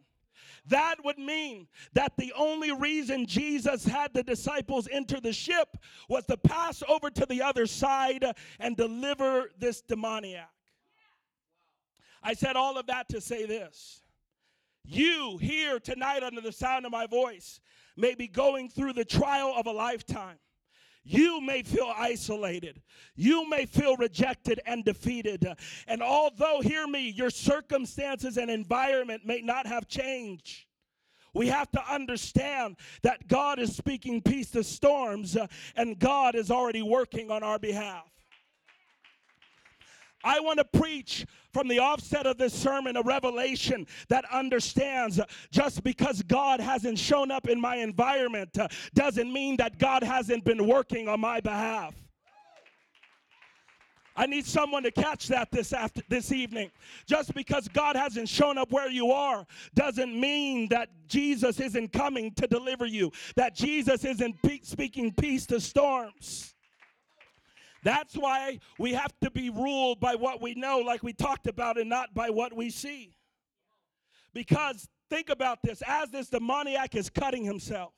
That 0.70 1.04
would 1.04 1.18
mean 1.18 1.66
that 1.94 2.16
the 2.16 2.32
only 2.36 2.70
reason 2.72 3.26
Jesus 3.26 3.84
had 3.84 4.14
the 4.14 4.22
disciples 4.22 4.88
enter 4.90 5.20
the 5.20 5.32
ship 5.32 5.76
was 6.08 6.24
to 6.26 6.36
pass 6.36 6.82
over 6.88 7.10
to 7.10 7.26
the 7.26 7.42
other 7.42 7.66
side 7.66 8.24
and 8.60 8.76
deliver 8.76 9.50
this 9.58 9.82
demoniac. 9.82 10.48
I 12.22 12.34
said 12.34 12.54
all 12.54 12.78
of 12.78 12.86
that 12.86 13.08
to 13.08 13.20
say 13.20 13.46
this. 13.46 14.02
You 14.84 15.38
here 15.38 15.80
tonight, 15.80 16.22
under 16.22 16.40
the 16.40 16.52
sound 16.52 16.86
of 16.86 16.92
my 16.92 17.06
voice, 17.06 17.60
may 17.96 18.14
be 18.14 18.28
going 18.28 18.68
through 18.68 18.92
the 18.92 19.04
trial 19.04 19.52
of 19.56 19.66
a 19.66 19.72
lifetime. 19.72 20.38
You 21.02 21.40
may 21.40 21.62
feel 21.62 21.92
isolated. 21.96 22.82
You 23.16 23.48
may 23.48 23.66
feel 23.66 23.96
rejected 23.96 24.60
and 24.66 24.84
defeated. 24.84 25.46
And 25.86 26.02
although, 26.02 26.60
hear 26.60 26.86
me, 26.86 27.08
your 27.10 27.30
circumstances 27.30 28.36
and 28.36 28.50
environment 28.50 29.22
may 29.24 29.40
not 29.40 29.66
have 29.66 29.88
changed, 29.88 30.66
we 31.32 31.46
have 31.46 31.70
to 31.72 31.92
understand 31.92 32.76
that 33.02 33.28
God 33.28 33.58
is 33.58 33.76
speaking 33.76 34.20
peace 34.20 34.50
to 34.50 34.64
storms 34.64 35.36
uh, 35.36 35.46
and 35.76 35.98
God 35.98 36.34
is 36.34 36.50
already 36.50 36.82
working 36.82 37.30
on 37.30 37.42
our 37.42 37.58
behalf. 37.58 38.10
I 40.22 40.40
want 40.40 40.58
to 40.58 40.64
preach 40.64 41.26
from 41.52 41.68
the 41.68 41.78
offset 41.78 42.26
of 42.26 42.38
this 42.38 42.52
sermon 42.52 42.96
a 42.96 43.02
revelation 43.02 43.86
that 44.08 44.24
understands 44.30 45.20
just 45.50 45.82
because 45.82 46.22
God 46.22 46.60
hasn't 46.60 46.98
shown 46.98 47.30
up 47.30 47.48
in 47.48 47.60
my 47.60 47.76
environment 47.76 48.56
doesn't 48.94 49.32
mean 49.32 49.56
that 49.56 49.78
God 49.78 50.02
hasn't 50.02 50.44
been 50.44 50.66
working 50.66 51.08
on 51.08 51.20
my 51.20 51.40
behalf. 51.40 51.94
I 54.16 54.26
need 54.26 54.44
someone 54.44 54.82
to 54.82 54.90
catch 54.90 55.28
that 55.28 55.50
this 55.50 55.72
after 55.72 56.02
this 56.08 56.30
evening. 56.30 56.70
Just 57.06 57.32
because 57.32 57.68
God 57.68 57.96
hasn't 57.96 58.28
shown 58.28 58.58
up 58.58 58.70
where 58.70 58.90
you 58.90 59.12
are 59.12 59.46
doesn't 59.74 60.18
mean 60.18 60.68
that 60.68 60.90
Jesus 61.08 61.58
isn't 61.58 61.92
coming 61.92 62.32
to 62.32 62.46
deliver 62.46 62.84
you. 62.84 63.12
That 63.36 63.54
Jesus 63.54 64.04
isn't 64.04 64.42
pe- 64.42 64.60
speaking 64.62 65.14
peace 65.14 65.46
to 65.46 65.58
storms. 65.60 66.54
That's 67.82 68.14
why 68.14 68.58
we 68.78 68.92
have 68.92 69.12
to 69.22 69.30
be 69.30 69.50
ruled 69.50 70.00
by 70.00 70.14
what 70.14 70.40
we 70.42 70.54
know, 70.54 70.78
like 70.78 71.02
we 71.02 71.12
talked 71.12 71.46
about, 71.46 71.78
and 71.78 71.88
not 71.88 72.14
by 72.14 72.30
what 72.30 72.54
we 72.54 72.70
see. 72.70 73.16
Because 74.34 74.88
think 75.08 75.28
about 75.28 75.58
this 75.62 75.82
as 75.86 76.10
this 76.10 76.28
demoniac 76.28 76.94
is 76.94 77.10
cutting 77.10 77.44
himself, 77.44 77.92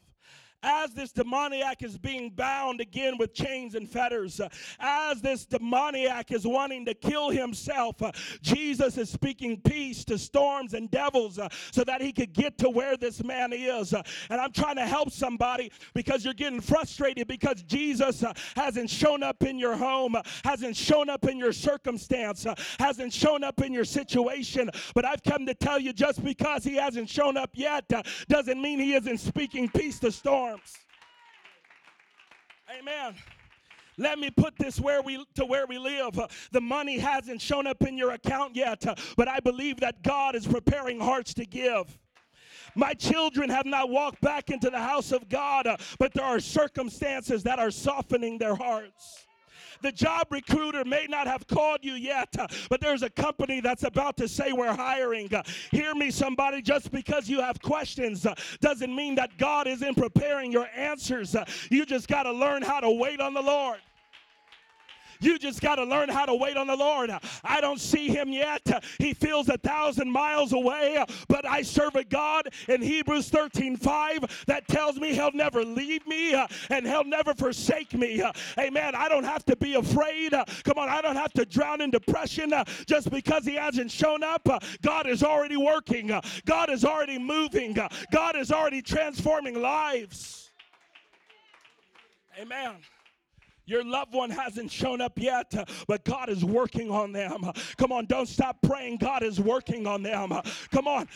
as 0.63 0.93
this 0.93 1.13
demoniac 1.13 1.83
is 1.83 1.99
being 1.99 2.31
bound 2.31 2.81
again 2.81 3.19
with 3.19 3.35
chains 3.35 3.75
and 3.75 3.89
fetters, 3.89 4.41
as 4.79 5.21
this 5.21 5.45
demoniac 5.45 6.31
is 6.31 6.47
wanting 6.47 6.85
to 6.85 6.95
kill 6.95 7.31
himself, 7.31 7.97
Jesus 8.43 8.97
is 8.97 9.11
speaking 9.11 9.61
peace 9.61 10.05
to 10.05 10.19
storms 10.19 10.75
and 10.75 10.91
devils 10.91 11.39
so 11.73 11.85
that 11.85 12.01
he 12.01 12.13
could 12.13 12.33
get 12.33 12.59
to 12.59 12.71
where 12.71 12.97
this 12.97 13.23
man 13.25 13.53
is. 13.53 13.93
And 13.93 14.41
I'm 14.41 14.53
trying 14.53 14.77
to 14.77 14.87
help 14.87 15.11
somebody 15.11 15.73
because 15.95 16.25
you're 16.25 16.35
getting 16.35 16.61
frustrated 16.61 17.27
because 17.27 17.63
Jesus 17.63 18.25
hasn't 18.55 18.91
shown 18.91 19.23
up 19.23 19.43
in 19.43 19.59
your 19.59 19.77
home, 19.77 20.17
hasn't 20.45 20.77
shown 20.77 21.11
up 21.11 21.25
in 21.27 21.39
your 21.39 21.53
circumstance, 21.53 22.47
hasn't 22.79 23.13
shown 23.13 23.43
up 23.43 23.61
in 23.63 23.73
your 23.73 23.85
situation. 23.85 24.71
But 24.95 25.05
I've 25.05 25.23
come 25.23 25.47
to 25.47 25.55
tell 25.55 25.79
you 25.79 25.93
just 25.93 26.23
because 26.23 26.65
he 26.65 26.77
hasn't 26.77 27.09
shown 27.09 27.37
up 27.37 27.51
yet 27.55 27.91
doesn't 28.29 28.61
mean 28.61 28.79
he 28.79 28.95
isn't 28.95 29.19
speaking 29.19 29.69
peace 29.69 29.99
to 30.01 30.13
storms 30.13 30.52
storms. 30.53 30.75
Amen. 32.79 33.15
Let 33.99 34.19
me 34.19 34.31
put 34.31 34.57
this 34.57 34.81
where 34.81 35.03
we 35.03 35.25
to 35.35 35.45
where 35.45 35.67
we 35.67 35.79
live. 35.79 36.19
Uh, 36.19 36.27
the 36.51 36.61
money 36.61 36.99
hasn't 36.99 37.41
shown 37.41 37.67
up 37.67 37.83
in 37.83 37.99
your 37.99 38.13
account 38.13 38.57
yet, 38.57 38.87
uh, 38.87 38.95
but 39.17 39.29
I 39.29 39.41
believe 39.41 39.81
that 39.81 40.03
God 40.03 40.35
is 40.35 40.47
preparing 40.47 40.99
hearts 40.99 41.35
to 41.35 41.45
give. 41.45 41.99
My 42.75 42.95
children 42.95 43.51
have 43.51 43.67
not 43.67 43.91
walked 43.91 44.23
back 44.23 44.49
into 44.51 44.71
the 44.71 44.79
house 44.79 45.13
of 45.13 45.29
God, 45.29 45.67
uh, 45.67 45.77
but 45.99 46.15
there 46.15 46.25
are 46.25 46.41
circumstances 46.41 47.43
that 47.43 47.59
are 47.59 47.71
softening 47.71 48.39
their 48.39 48.55
hearts. 48.55 49.27
The 49.83 49.93
job 49.93 50.29
recruiter 50.31 50.85
may 50.85 51.07
not 51.09 51.27
have 51.27 51.47
called 51.47 51.81
you 51.83 51.95
yet, 51.95 52.35
but 52.71 52.81
there's 52.81 53.03
a 53.03 53.11
company 53.11 53.61
that's 53.61 53.85
about 53.85 54.17
to 54.19 54.29
say 54.29 54.53
we're 54.53 54.75
hiring. 54.75 55.31
Hear 55.71 55.95
me, 55.95 56.11
somebody, 56.11 56.63
just 56.63 56.91
because 56.93 57.29
you 57.29 57.41
have 57.41 57.61
questions 57.61 58.27
doesn't 58.61 58.95
mean 58.95 59.15
that 59.17 59.37
God 59.39 59.67
isn't 59.67 59.97
preparing 59.97 60.53
your 60.53 60.69
answers. 60.77 61.37
You 61.71 61.85
just 61.85 62.09
got 62.09 62.25
to 62.25 62.33
learn 62.33 62.63
how 62.63 62.81
to 62.81 62.91
wait 62.91 63.21
on 63.21 63.35
the 63.35 63.43
Lord. 63.43 63.79
You 65.23 65.39
just 65.39 65.61
got 65.61 65.77
to 65.77 65.85
learn 65.85 66.09
how 66.09 66.27
to 66.27 66.35
wait 66.35 66.57
on 66.57 66.67
the 66.67 66.77
Lord. 66.77 67.11
I 67.45 67.61
don't 67.61 67.81
see 67.81 68.09
him 68.09 68.33
yet. 68.33 68.85
He 68.99 69.15
feels 69.15 69.49
a 69.49 69.57
thousand 69.59 70.11
miles 70.11 70.53
away, 70.53 71.03
but 71.29 71.47
I 71.47 71.63
serve 71.63 71.95
a 71.95 72.05
God 72.05 72.49
in 72.69 72.83
Hebrews 72.83 73.29
13 73.29 73.77
5 73.77 74.45
that 74.47 74.67
tells 74.69 74.97
me 74.97 75.15
he'll 75.15 75.33
never 75.33 75.65
leave 75.65 76.07
me 76.07 76.35
and 76.71 76.87
he'll 76.87 77.05
never 77.05 77.35
forsake 77.35 77.95
me. 77.95 78.23
Amen. 78.59 78.95
I 78.95 79.09
don't 79.09 79.25
have 79.25 79.45
to 79.47 79.57
be 79.57 79.75
afraid. 79.75 80.33
Come 80.65 80.79
on, 80.79 80.89
I 80.89 81.01
don't 81.01 81.17
have 81.17 81.33
to 81.35 81.45
drown 81.45 81.81
in 81.81 81.91
depression 81.91 82.53
just 82.87 83.11
because 83.11 83.45
he 83.45 83.55
hasn't 83.55 83.91
shown 83.91 84.23
up. 84.23 84.49
God 84.83 85.07
is 85.07 85.23
already 85.23 85.57
working, 85.57 86.13
God 86.45 86.71
is 86.71 86.85
already 86.85 87.19
moving, 87.19 87.77
God 88.11 88.37
is 88.37 88.51
already 88.51 88.83
transforming 88.83 89.61
lives. 89.61 90.51
Amen. 92.41 92.77
Your 93.67 93.85
loved 93.85 94.15
one 94.15 94.31
hasn't 94.31 94.71
shown 94.71 95.01
up 95.01 95.19
yet, 95.19 95.55
but 95.87 96.05
God 96.05 96.29
is 96.29 96.45
working 96.45 96.91
on 96.91 97.13
them. 97.13 97.51
Come 97.77 97.93
on, 97.93 98.07
don't 98.07 98.29
stop 98.29 98.57
praying. 98.63 98.99
God 98.99 99.23
is 99.23 99.41
working 99.41 99.87
on 99.87 100.03
them. 100.03 100.33
Come 100.71 100.87
on. 100.87 101.09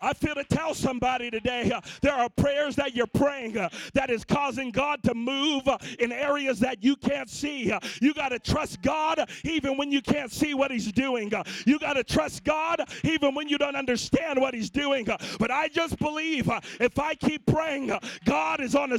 I 0.00 0.12
feel 0.12 0.34
to 0.36 0.44
tell 0.44 0.74
somebody 0.74 1.30
today 1.30 1.72
uh, 1.72 1.80
there 2.02 2.12
are 2.12 2.28
prayers 2.28 2.76
that 2.76 2.94
you're 2.94 3.08
praying 3.08 3.58
uh, 3.58 3.68
that 3.94 4.10
is 4.10 4.24
causing 4.24 4.70
God 4.70 5.02
to 5.02 5.14
move 5.14 5.66
uh, 5.66 5.76
in 5.98 6.12
areas 6.12 6.60
that 6.60 6.84
you 6.84 6.94
can't 6.94 7.28
see. 7.28 7.72
You 8.00 8.14
got 8.14 8.28
to 8.28 8.38
trust 8.38 8.80
God 8.80 9.28
even 9.42 9.76
when 9.76 9.90
you 9.90 10.00
can't 10.00 10.30
see 10.30 10.54
what 10.54 10.70
He's 10.70 10.92
doing. 10.92 11.32
You 11.66 11.78
got 11.80 11.94
to 11.94 12.04
trust 12.04 12.44
God 12.44 12.80
even 13.02 13.34
when 13.34 13.48
you 13.48 13.58
don't 13.58 13.76
understand 13.76 14.40
what 14.40 14.54
He's 14.54 14.70
doing. 14.70 15.08
But 15.38 15.50
I 15.50 15.68
just 15.68 15.98
believe 15.98 16.48
if 16.78 16.98
I 16.98 17.14
keep 17.14 17.44
praying, 17.46 17.92
God 18.24 18.60
is 18.60 18.76
on 18.76 18.92
a 18.92 18.98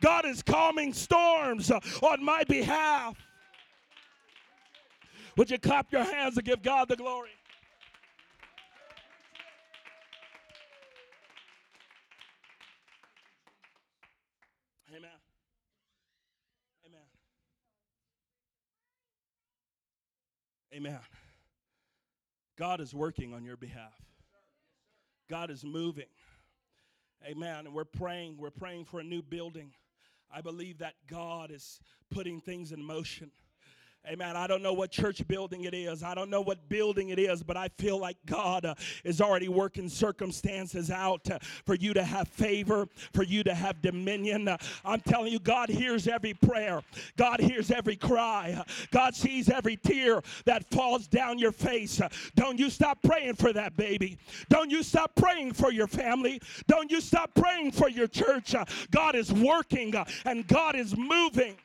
God 0.00 0.24
is 0.26 0.42
calming 0.42 0.92
storms 0.92 1.70
uh, 1.70 1.80
on 2.02 2.24
my 2.24 2.44
behalf. 2.44 3.16
Would 5.36 5.50
you 5.50 5.58
clap 5.58 5.92
your 5.92 6.04
hands 6.04 6.36
and 6.36 6.44
give 6.44 6.62
God 6.62 6.88
the 6.88 6.96
glory? 6.96 7.30
Amen. 14.90 15.10
Amen. 16.86 17.00
Amen. 20.74 21.00
God 22.58 22.80
is 22.80 22.92
working 22.92 23.32
on 23.32 23.44
your 23.44 23.56
behalf. 23.56 23.94
God 25.30 25.50
is 25.50 25.62
moving. 25.62 26.06
Amen. 27.24 27.66
And 27.66 27.74
we're 27.74 27.84
praying. 27.84 28.36
We're 28.38 28.50
praying 28.50 28.84
for 28.84 29.00
a 29.00 29.04
new 29.04 29.22
building. 29.22 29.72
I 30.32 30.40
believe 30.40 30.78
that 30.78 30.94
God 31.06 31.50
is 31.50 31.80
putting 32.10 32.40
things 32.40 32.72
in 32.72 32.82
motion. 32.82 33.30
Amen. 34.06 34.36
I 34.36 34.46
don't 34.46 34.62
know 34.62 34.72
what 34.72 34.90
church 34.90 35.26
building 35.28 35.64
it 35.64 35.74
is. 35.74 36.02
I 36.02 36.14
don't 36.14 36.30
know 36.30 36.40
what 36.40 36.66
building 36.70 37.10
it 37.10 37.18
is, 37.18 37.42
but 37.42 37.58
I 37.58 37.68
feel 37.76 37.98
like 37.98 38.16
God 38.24 38.64
uh, 38.64 38.74
is 39.04 39.20
already 39.20 39.48
working 39.48 39.86
circumstances 39.90 40.90
out 40.90 41.30
uh, 41.30 41.38
for 41.66 41.74
you 41.74 41.92
to 41.92 42.02
have 42.02 42.26
favor, 42.28 42.86
for 43.12 43.22
you 43.22 43.42
to 43.44 43.52
have 43.52 43.82
dominion. 43.82 44.48
Uh, 44.48 44.56
I'm 44.82 45.00
telling 45.00 45.30
you, 45.30 45.38
God 45.38 45.68
hears 45.68 46.08
every 46.08 46.32
prayer, 46.32 46.82
God 47.18 47.40
hears 47.40 47.70
every 47.70 47.96
cry, 47.96 48.56
uh, 48.58 48.64
God 48.90 49.14
sees 49.14 49.50
every 49.50 49.76
tear 49.76 50.22
that 50.46 50.70
falls 50.70 51.06
down 51.06 51.38
your 51.38 51.52
face. 51.52 52.00
Uh, 52.00 52.08
don't 52.34 52.58
you 52.58 52.70
stop 52.70 53.02
praying 53.02 53.34
for 53.34 53.52
that 53.52 53.76
baby. 53.76 54.16
Don't 54.48 54.70
you 54.70 54.82
stop 54.82 55.14
praying 55.16 55.52
for 55.52 55.70
your 55.70 55.86
family. 55.86 56.40
Don't 56.66 56.90
you 56.90 57.02
stop 57.02 57.34
praying 57.34 57.72
for 57.72 57.90
your 57.90 58.06
church. 58.06 58.54
Uh, 58.54 58.64
God 58.90 59.14
is 59.16 59.30
working 59.34 59.92
and 60.24 60.46
God 60.46 60.76
is 60.76 60.96
moving. 60.96 61.56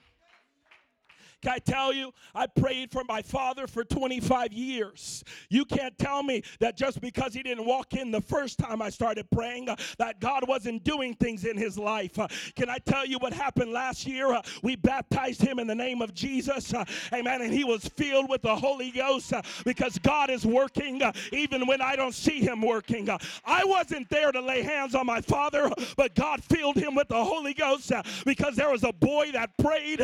Can 1.43 1.51
I 1.51 1.59
tell 1.59 1.91
you, 1.91 2.13
I 2.33 2.47
prayed 2.47 2.89
for 2.89 3.03
my 3.03 3.21
father 3.21 3.67
for 3.67 3.83
25 3.83 4.53
years. 4.53 5.25
You 5.49 5.65
can't 5.65 5.97
tell 5.97 6.23
me 6.23 6.41
that 6.59 6.77
just 6.77 7.01
because 7.01 7.33
he 7.33 7.43
didn't 7.43 7.65
walk 7.65 7.95
in 7.95 8.11
the 8.11 8.21
first 8.21 8.57
time 8.57 8.81
I 8.81 8.89
started 8.89 9.29
praying, 9.29 9.67
uh, 9.67 9.75
that 9.97 10.21
God 10.21 10.47
wasn't 10.47 10.85
doing 10.85 11.15
things 11.15 11.43
in 11.43 11.57
his 11.57 11.77
life. 11.77 12.17
Uh, 12.17 12.29
can 12.55 12.69
I 12.69 12.77
tell 12.77 13.05
you 13.05 13.17
what 13.17 13.33
happened 13.33 13.73
last 13.73 14.07
year? 14.07 14.31
Uh, 14.31 14.41
we 14.61 14.77
baptized 14.77 15.41
him 15.41 15.59
in 15.59 15.67
the 15.67 15.75
name 15.75 16.01
of 16.01 16.13
Jesus. 16.13 16.73
Uh, 16.73 16.85
amen. 17.11 17.41
And 17.41 17.53
he 17.53 17.65
was 17.65 17.85
filled 17.89 18.29
with 18.29 18.41
the 18.41 18.55
Holy 18.55 18.91
Ghost 18.91 19.33
uh, 19.33 19.41
because 19.65 19.97
God 19.97 20.29
is 20.29 20.45
working 20.45 21.01
uh, 21.01 21.11
even 21.33 21.67
when 21.67 21.81
I 21.81 21.97
don't 21.97 22.15
see 22.15 22.39
him 22.39 22.61
working. 22.61 23.09
I 23.43 23.65
wasn't 23.65 24.07
there 24.07 24.31
to 24.31 24.39
lay 24.39 24.61
hands 24.61 24.95
on 24.95 25.05
my 25.05 25.19
father, 25.19 25.69
but 25.97 26.15
God 26.15 26.41
filled 26.41 26.77
him 26.77 26.95
with 26.95 27.09
the 27.09 27.21
Holy 27.21 27.53
Ghost 27.53 27.91
because 28.23 28.55
there 28.55 28.69
was 28.69 28.85
a 28.85 28.93
boy 28.93 29.31
that 29.33 29.57
prayed 29.57 30.01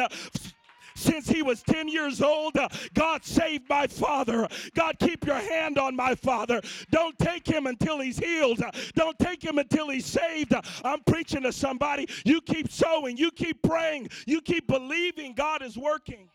since 0.99 1.29
he 1.29 1.41
was 1.41 1.63
10 1.63 1.88
years 1.88 2.21
old. 2.21 2.57
Uh, 2.57 2.67
God 2.93 3.23
saved 3.23 3.69
my 3.69 3.88
father. 3.88 4.47
God, 4.75 4.97
keep 4.99 5.25
your 5.25 5.39
hand 5.39 5.77
on 5.77 5.95
my 5.95 6.15
father. 6.15 6.62
Don't 6.91 7.17
take 7.17 7.47
him 7.47 7.67
until 7.67 7.99
he's 7.99 8.17
healed. 8.17 8.62
Uh, 8.62 8.71
don't 8.95 9.17
take 9.19 9.43
him 9.43 9.57
until 9.57 9.89
he's 9.89 10.05
saved. 10.05 10.53
Uh, 10.53 10.62
I'm 10.83 11.01
preaching 11.03 11.43
to 11.43 11.51
somebody. 11.51 12.07
You 12.25 12.41
keep 12.41 12.71
sowing, 12.71 13.17
you 13.17 13.31
keep 13.31 13.62
praying, 13.63 14.09
you 14.25 14.41
keep 14.41 14.67
believing 14.67 15.33
God 15.33 15.62
is 15.62 15.77
working. 15.77 16.29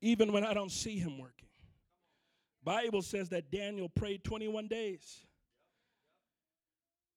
Even 0.00 0.32
when 0.32 0.44
I 0.44 0.52
don't 0.52 0.72
see 0.72 0.98
him 0.98 1.18
working. 1.18 1.48
Bible 2.64 3.02
says 3.02 3.28
that 3.30 3.50
Daniel 3.50 3.88
prayed 3.88 4.24
21 4.24 4.68
days 4.68 5.26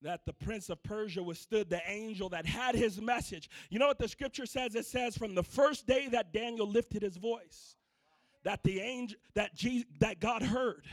that 0.05 0.25
the 0.25 0.33
prince 0.33 0.69
of 0.69 0.81
Persia 0.83 1.21
withstood 1.21 1.67
the 1.67 1.81
angel 1.87 2.29
that 2.29 2.45
had 2.45 2.75
his 2.75 3.01
message. 3.01 3.49
You 3.71 3.79
know 3.79 3.87
what 3.87 3.97
the 3.97 4.07
scripture 4.07 4.45
says? 4.45 4.75
It 4.75 4.85
says 4.85 5.17
from 5.17 5.33
the 5.33 5.43
first 5.43 5.87
day 5.87 6.07
that 6.09 6.31
Daniel 6.31 6.69
lifted 6.69 7.01
his 7.01 7.17
voice, 7.17 7.75
that 8.43 8.63
the 8.63 8.79
angel 8.81 9.17
that 9.33 9.55
Jesus, 9.55 9.89
that 9.99 10.19
God 10.19 10.43
heard 10.43 10.85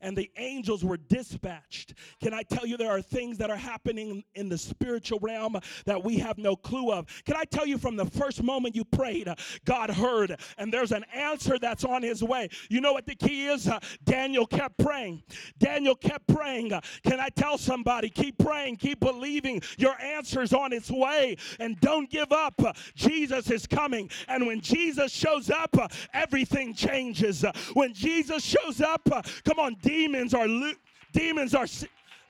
and 0.00 0.16
the 0.16 0.30
angels 0.36 0.84
were 0.84 0.96
dispatched. 0.96 1.94
Can 2.22 2.34
I 2.34 2.42
tell 2.42 2.66
you 2.66 2.76
there 2.76 2.90
are 2.90 3.02
things 3.02 3.38
that 3.38 3.50
are 3.50 3.56
happening 3.56 4.24
in 4.34 4.48
the 4.48 4.58
spiritual 4.58 5.18
realm 5.20 5.58
that 5.86 6.02
we 6.02 6.18
have 6.18 6.38
no 6.38 6.56
clue 6.56 6.92
of? 6.92 7.06
Can 7.24 7.36
I 7.36 7.44
tell 7.44 7.66
you 7.66 7.78
from 7.78 7.96
the 7.96 8.06
first 8.06 8.42
moment 8.42 8.74
you 8.74 8.84
prayed, 8.84 9.28
God 9.64 9.90
heard, 9.90 10.38
and 10.58 10.72
there's 10.72 10.92
an 10.92 11.04
answer 11.14 11.58
that's 11.58 11.84
on 11.84 12.02
his 12.02 12.22
way. 12.22 12.48
You 12.68 12.80
know 12.80 12.92
what 12.92 13.06
the 13.06 13.14
key 13.14 13.46
is? 13.46 13.70
Daniel 14.04 14.46
kept 14.46 14.78
praying. 14.78 15.22
Daniel 15.58 15.94
kept 15.94 16.26
praying. 16.28 16.70
Can 17.02 17.20
I 17.20 17.28
tell 17.28 17.58
somebody, 17.58 18.08
keep 18.08 18.38
praying, 18.38 18.76
keep 18.76 19.00
believing 19.00 19.62
your 19.78 20.00
answer's 20.00 20.52
on 20.52 20.72
its 20.72 20.90
way, 20.90 21.36
and 21.58 21.80
don't 21.80 22.10
give 22.10 22.32
up. 22.32 22.60
Jesus 22.94 23.50
is 23.50 23.66
coming, 23.66 24.10
and 24.28 24.46
when 24.46 24.60
Jesus 24.60 25.12
shows 25.12 25.50
up, 25.50 25.76
everything 26.12 26.74
changes. 26.74 27.44
When 27.74 27.92
Jesus 27.92 28.44
shows 28.44 28.80
up, 28.80 29.08
come 29.44 29.58
on, 29.58 29.76
demons 29.82 30.34
are 30.34 30.46
lo- 30.48 30.72
demons 31.12 31.54
are 31.54 31.66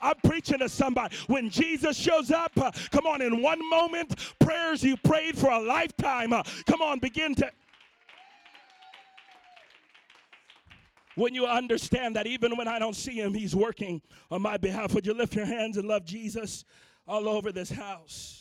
I'm 0.00 0.14
preaching 0.24 0.58
to 0.60 0.68
somebody. 0.68 1.14
When 1.26 1.50
Jesus 1.50 1.96
shows 1.96 2.30
up, 2.30 2.52
uh, 2.56 2.70
come 2.90 3.06
on, 3.06 3.20
in 3.20 3.42
one 3.42 3.60
moment, 3.68 4.34
prayers 4.38 4.82
you 4.82 4.96
prayed 4.96 5.36
for 5.36 5.50
a 5.50 5.58
lifetime, 5.58 6.32
uh, 6.32 6.42
come 6.66 6.80
on, 6.80 6.98
begin 7.00 7.34
to. 7.36 7.50
When 11.16 11.34
you 11.34 11.46
understand 11.46 12.16
that 12.16 12.26
even 12.26 12.56
when 12.56 12.66
I 12.66 12.78
don't 12.78 12.96
see 12.96 13.12
him, 13.20 13.34
he's 13.34 13.54
working 13.54 14.00
on 14.30 14.40
my 14.40 14.56
behalf, 14.56 14.94
would 14.94 15.06
you 15.06 15.12
lift 15.12 15.34
your 15.34 15.44
hands 15.44 15.76
and 15.76 15.86
love 15.86 16.04
Jesus 16.06 16.64
all 17.06 17.28
over 17.28 17.52
this 17.52 17.70
house? 17.70 18.39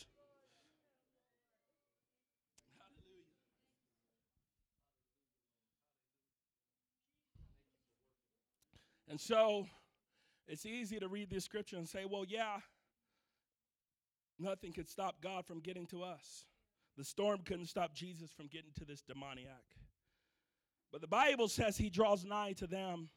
And 9.10 9.20
so 9.20 9.66
it's 10.46 10.64
easy 10.64 11.00
to 11.00 11.08
read 11.08 11.30
this 11.30 11.44
scripture 11.44 11.76
and 11.76 11.88
say, 11.88 12.04
well, 12.08 12.24
yeah, 12.26 12.58
nothing 14.38 14.72
could 14.72 14.88
stop 14.88 15.16
God 15.20 15.44
from 15.44 15.58
getting 15.58 15.86
to 15.88 16.04
us. 16.04 16.44
The 16.96 17.02
storm 17.04 17.40
couldn't 17.44 17.66
stop 17.66 17.92
Jesus 17.92 18.30
from 18.30 18.46
getting 18.46 18.70
to 18.78 18.84
this 18.84 19.02
demoniac. 19.02 19.64
But 20.92 21.00
the 21.00 21.08
Bible 21.08 21.48
says 21.48 21.76
he 21.76 21.90
draws 21.90 22.24
nigh 22.24 22.52
to 22.58 22.68
them 22.68 23.08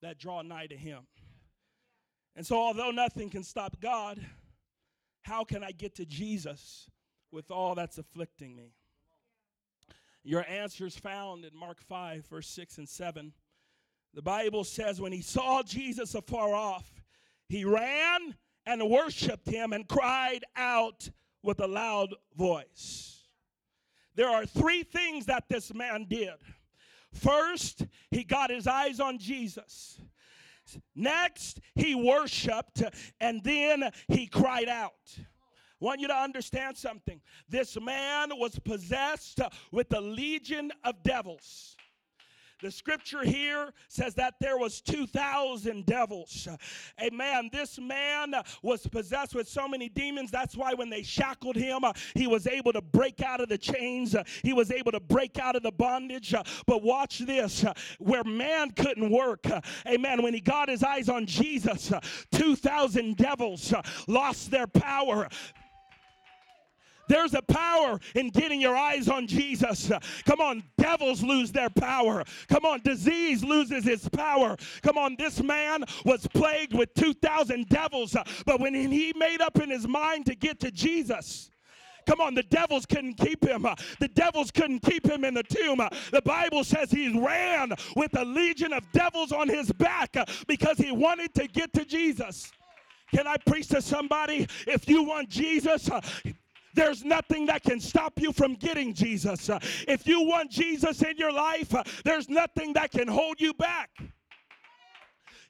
that 0.00 0.18
draw 0.18 0.40
nigh 0.40 0.66
to 0.68 0.76
him. 0.76 1.00
And 2.34 2.46
so, 2.46 2.56
although 2.56 2.90
nothing 2.90 3.28
can 3.28 3.42
stop 3.42 3.80
God, 3.80 4.24
how 5.22 5.44
can 5.44 5.62
I 5.62 5.72
get 5.72 5.96
to 5.96 6.06
Jesus 6.06 6.88
with 7.30 7.50
all 7.50 7.74
that's 7.74 7.98
afflicting 7.98 8.56
me? 8.56 8.72
Your 10.22 10.46
answer 10.48 10.86
is 10.86 10.96
found 10.96 11.44
in 11.44 11.54
Mark 11.54 11.82
5, 11.82 12.26
verse 12.26 12.48
6 12.48 12.78
and 12.78 12.88
7. 12.88 13.32
The 14.14 14.22
Bible 14.22 14.64
says 14.64 15.00
when 15.00 15.12
he 15.12 15.22
saw 15.22 15.62
Jesus 15.62 16.14
afar 16.14 16.54
off, 16.54 17.02
he 17.48 17.64
ran 17.64 18.34
and 18.66 18.90
worshiped 18.90 19.48
him 19.48 19.72
and 19.72 19.88
cried 19.88 20.44
out 20.56 21.08
with 21.42 21.60
a 21.60 21.66
loud 21.66 22.14
voice. 22.36 23.28
there 24.14 24.28
are 24.28 24.44
three 24.44 24.82
things 24.82 25.26
that 25.26 25.48
this 25.48 25.72
man 25.72 26.06
did. 26.08 26.34
First, 27.12 27.86
he 28.10 28.22
got 28.22 28.50
his 28.50 28.66
eyes 28.66 29.00
on 29.00 29.18
Jesus. 29.18 30.00
Next, 30.94 31.60
he 31.74 31.94
worshiped, 31.94 32.82
and 33.20 33.42
then 33.42 33.90
he 34.08 34.26
cried 34.26 34.68
out. 34.68 35.18
Want 35.80 36.00
you 36.00 36.08
to 36.08 36.14
understand 36.14 36.76
something. 36.76 37.20
This 37.48 37.80
man 37.80 38.30
was 38.34 38.58
possessed 38.58 39.40
with 39.72 39.92
a 39.94 40.00
legion 40.00 40.70
of 40.84 41.02
devils. 41.02 41.76
The 42.62 42.70
scripture 42.70 43.24
here 43.24 43.72
says 43.88 44.14
that 44.14 44.34
there 44.40 44.58
was 44.58 44.80
2,000 44.80 45.86
devils. 45.86 46.48
Amen. 47.00 47.48
This 47.52 47.78
man 47.78 48.34
was 48.62 48.86
possessed 48.86 49.34
with 49.34 49.48
so 49.48 49.66
many 49.66 49.88
demons. 49.88 50.30
That's 50.30 50.56
why 50.56 50.74
when 50.74 50.90
they 50.90 51.02
shackled 51.02 51.56
him, 51.56 51.82
he 52.14 52.26
was 52.26 52.46
able 52.46 52.72
to 52.72 52.82
break 52.82 53.22
out 53.22 53.40
of 53.40 53.48
the 53.48 53.58
chains. 53.58 54.14
He 54.42 54.52
was 54.52 54.70
able 54.70 54.92
to 54.92 55.00
break 55.00 55.38
out 55.38 55.56
of 55.56 55.62
the 55.62 55.72
bondage. 55.72 56.34
But 56.66 56.82
watch 56.82 57.20
this 57.20 57.64
where 57.98 58.24
man 58.24 58.70
couldn't 58.72 59.10
work. 59.10 59.46
Amen. 59.86 60.22
When 60.22 60.34
he 60.34 60.40
got 60.40 60.68
his 60.68 60.82
eyes 60.82 61.08
on 61.08 61.26
Jesus, 61.26 61.92
2,000 62.32 63.16
devils 63.16 63.72
lost 64.06 64.50
their 64.50 64.66
power. 64.66 65.28
There's 67.10 67.34
a 67.34 67.42
power 67.42 67.98
in 68.14 68.30
getting 68.30 68.60
your 68.60 68.76
eyes 68.76 69.08
on 69.08 69.26
Jesus. 69.26 69.90
Come 70.24 70.40
on, 70.40 70.62
devils 70.78 71.24
lose 71.24 71.50
their 71.50 71.68
power. 71.68 72.22
Come 72.48 72.64
on, 72.64 72.82
disease 72.82 73.42
loses 73.42 73.88
its 73.88 74.08
power. 74.08 74.56
Come 74.82 74.96
on, 74.96 75.16
this 75.18 75.42
man 75.42 75.82
was 76.04 76.28
plagued 76.28 76.72
with 76.72 76.94
2,000 76.94 77.68
devils, 77.68 78.16
but 78.46 78.60
when 78.60 78.74
he 78.74 79.12
made 79.16 79.40
up 79.40 79.60
in 79.60 79.70
his 79.70 79.88
mind 79.88 80.26
to 80.26 80.36
get 80.36 80.60
to 80.60 80.70
Jesus, 80.70 81.50
Come 82.06 82.20
on, 82.22 82.34
the 82.34 82.42
devils 82.44 82.86
couldn't 82.86 83.14
keep 83.14 83.44
him. 83.44 83.66
The 83.98 84.08
devils 84.08 84.50
couldn't 84.50 84.80
keep 84.80 85.06
him 85.06 85.22
in 85.22 85.34
the 85.34 85.42
tomb. 85.42 85.80
The 86.10 86.22
Bible 86.22 86.64
says 86.64 86.90
he 86.90 87.16
ran 87.20 87.72
with 87.94 88.16
a 88.16 88.24
legion 88.24 88.72
of 88.72 88.90
devils 88.92 89.32
on 89.32 89.48
his 89.48 89.70
back 89.72 90.16
because 90.48 90.78
he 90.78 90.92
wanted 90.92 91.34
to 91.34 91.46
get 91.46 91.72
to 91.74 91.84
Jesus. 91.84 92.50
Can 93.14 93.26
I 93.26 93.36
preach 93.36 93.68
to 93.68 93.82
somebody? 93.82 94.48
If 94.66 94.88
you 94.88 95.02
want 95.02 95.28
Jesus, 95.28 95.90
there's 96.74 97.04
nothing 97.04 97.46
that 97.46 97.62
can 97.62 97.80
stop 97.80 98.20
you 98.20 98.32
from 98.32 98.54
getting 98.54 98.94
Jesus. 98.94 99.50
If 99.88 100.06
you 100.06 100.22
want 100.22 100.50
Jesus 100.50 101.02
in 101.02 101.16
your 101.16 101.32
life, 101.32 101.74
there's 102.04 102.28
nothing 102.28 102.72
that 102.74 102.90
can 102.90 103.08
hold 103.08 103.40
you 103.40 103.54
back. 103.54 103.90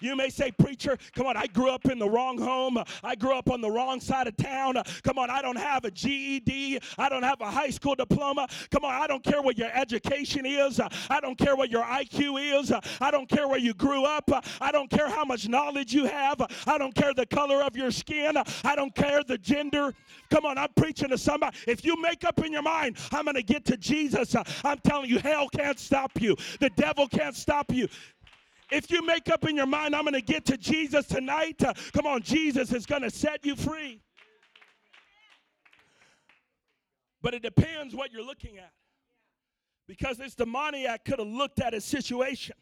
You 0.01 0.17
may 0.17 0.31
say, 0.31 0.51
Preacher, 0.53 0.97
come 1.15 1.27
on, 1.27 1.37
I 1.37 1.47
grew 1.47 1.71
up 1.71 1.87
in 1.87 1.99
the 1.99 2.09
wrong 2.09 2.39
home. 2.39 2.83
I 3.03 3.15
grew 3.15 3.35
up 3.35 3.51
on 3.51 3.61
the 3.61 3.71
wrong 3.71 4.01
side 4.01 4.27
of 4.27 4.37
town. 4.37 4.77
Come 5.03 5.19
on, 5.19 5.31
I 5.31 5.43
don't 5.43 5.59
have 5.59 5.85
a 5.85 5.91
GED. 5.91 6.81
I 6.99 7.09
don't 7.09 7.23
have 7.23 7.41
a 7.41 7.51
high 7.51 7.71
school 7.71 7.95
diploma. 7.95 8.49
Come 8.71 8.85
on, 8.85 8.93
I 8.93 9.07
don't 9.07 9.23
care 9.23 9.43
what 9.43 9.59
your 9.59 9.71
education 9.73 10.47
is. 10.47 10.81
I 11.09 11.21
don't 11.21 11.37
care 11.37 11.57
what 11.57 11.71
your 11.71 11.85
IQ 11.85 12.61
is. 12.61 12.73
I 13.01 13.11
don't 13.11 13.29
care 13.29 13.49
where 13.49 13.59
you 13.59 13.75
grew 13.75 14.05
up. 14.05 14.31
I 14.61 14.73
don't 14.73 14.91
care 14.91 15.09
how 15.09 15.25
much 15.25 15.49
knowledge 15.49 15.93
you 15.93 16.07
have. 16.07 16.41
I 16.67 16.79
don't 16.79 16.95
care 16.95 17.15
the 17.15 17.27
color 17.27 17.63
of 17.63 17.77
your 17.77 17.91
skin. 17.91 18.37
I 18.65 18.77
don't 18.77 18.95
care 18.95 19.23
the 19.23 19.39
gender. 19.39 19.95
Come 20.31 20.47
on, 20.47 20.59
I'm 20.59 20.73
preaching 20.77 21.09
to 21.11 21.19
somebody. 21.19 21.57
If 21.67 21.85
you 21.85 22.01
make 22.01 22.25
up 22.25 22.39
in 22.45 22.53
your 22.53 22.63
mind, 22.63 22.97
I'm 23.13 23.25
going 23.25 23.35
to 23.35 23.43
get 23.43 23.65
to 23.67 23.77
Jesus, 23.77 24.35
I'm 24.65 24.79
telling 24.79 25.11
you, 25.11 25.19
hell 25.19 25.49
can't 25.49 25.79
stop 25.79 26.21
you. 26.21 26.37
The 26.61 26.71
devil 26.71 27.09
can't 27.09 27.35
stop 27.35 27.73
you. 27.73 27.89
If 28.71 28.91
you 28.91 29.05
make 29.05 29.29
up 29.29 29.49
in 29.49 29.57
your 29.57 29.67
mind, 29.67 29.95
I'm 29.95 30.03
going 30.03 30.15
to 30.15 30.21
get 30.21 30.45
to 30.47 30.57
Jesus 30.57 31.07
tonight, 31.07 31.63
uh, 31.63 31.75
come 31.93 32.07
on, 32.07 32.23
Jesus 32.23 32.73
is 32.73 32.87
going 32.87 33.03
to 33.03 33.11
set 33.11 33.45
you 33.45 33.57
free. 33.57 34.01
But 37.23 37.35
it 37.35 37.43
depends 37.43 37.95
what 37.95 38.13
you're 38.13 38.25
looking 38.25 38.59
at. 38.59 38.73
Because 39.87 40.17
this 40.17 40.35
demoniac 40.35 41.05
could 41.05 41.19
have 41.19 41.29
looked 41.29 41.61
at 41.61 41.73
his 41.73 41.85
situation 41.85 42.55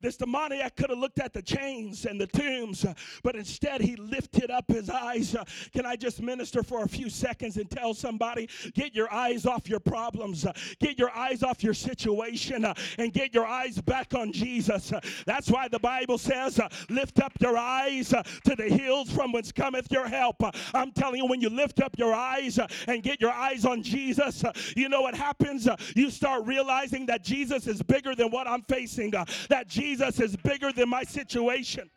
this 0.00 0.16
demoniac 0.16 0.76
could 0.76 0.90
have 0.90 0.98
looked 0.98 1.18
at 1.18 1.32
the 1.32 1.42
chains 1.42 2.04
and 2.04 2.20
the 2.20 2.26
tombs, 2.26 2.84
uh, 2.84 2.94
but 3.24 3.34
instead 3.34 3.80
he 3.80 3.96
lifted 3.96 4.50
up 4.50 4.64
his 4.68 4.88
eyes. 4.88 5.34
Uh, 5.34 5.44
can 5.72 5.84
I 5.84 5.96
just 5.96 6.22
minister 6.22 6.62
for 6.62 6.84
a 6.84 6.88
few 6.88 7.10
seconds 7.10 7.56
and 7.56 7.68
tell 7.68 7.94
somebody, 7.94 8.48
get 8.74 8.94
your 8.94 9.12
eyes 9.12 9.44
off 9.44 9.68
your 9.68 9.80
problems, 9.80 10.46
uh, 10.46 10.52
get 10.78 10.98
your 10.98 11.10
eyes 11.10 11.42
off 11.42 11.64
your 11.64 11.74
situation, 11.74 12.64
uh, 12.64 12.74
and 12.98 13.12
get 13.12 13.34
your 13.34 13.46
eyes 13.46 13.80
back 13.80 14.14
on 14.14 14.32
Jesus. 14.32 14.92
Uh, 14.92 15.00
that's 15.26 15.50
why 15.50 15.66
the 15.66 15.80
Bible 15.80 16.18
says, 16.18 16.60
uh, 16.60 16.68
lift 16.88 17.20
up 17.20 17.32
your 17.40 17.56
eyes 17.56 18.10
to 18.10 18.54
the 18.56 18.68
hills 18.68 19.10
from 19.10 19.32
whence 19.32 19.50
cometh 19.50 19.90
your 19.90 20.06
help. 20.06 20.36
I'm 20.74 20.92
telling 20.92 21.16
you, 21.16 21.26
when 21.26 21.40
you 21.40 21.50
lift 21.50 21.80
up 21.80 21.98
your 21.98 22.14
eyes 22.14 22.58
and 22.86 23.02
get 23.02 23.20
your 23.20 23.32
eyes 23.32 23.64
on 23.64 23.82
Jesus, 23.82 24.44
you 24.76 24.88
know 24.88 25.00
what 25.00 25.16
happens? 25.16 25.68
You 25.96 26.10
start 26.10 26.46
realizing 26.46 27.06
that 27.06 27.24
Jesus 27.24 27.66
is 27.66 27.82
bigger 27.82 28.14
than 28.14 28.30
what 28.30 28.46
I'm 28.46 28.62
facing, 28.62 29.10
that 29.10 29.66
Jesus 29.66 29.87
Jesus 29.88 30.20
is 30.20 30.36
bigger 30.36 30.70
than 30.70 30.86
my 30.90 31.02
situation. 31.02 31.88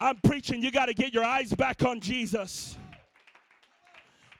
I'm 0.00 0.16
preaching, 0.16 0.60
you 0.60 0.72
got 0.72 0.86
to 0.86 0.94
get 0.94 1.14
your 1.14 1.22
eyes 1.22 1.52
back 1.54 1.84
on 1.84 2.00
Jesus. 2.00 2.76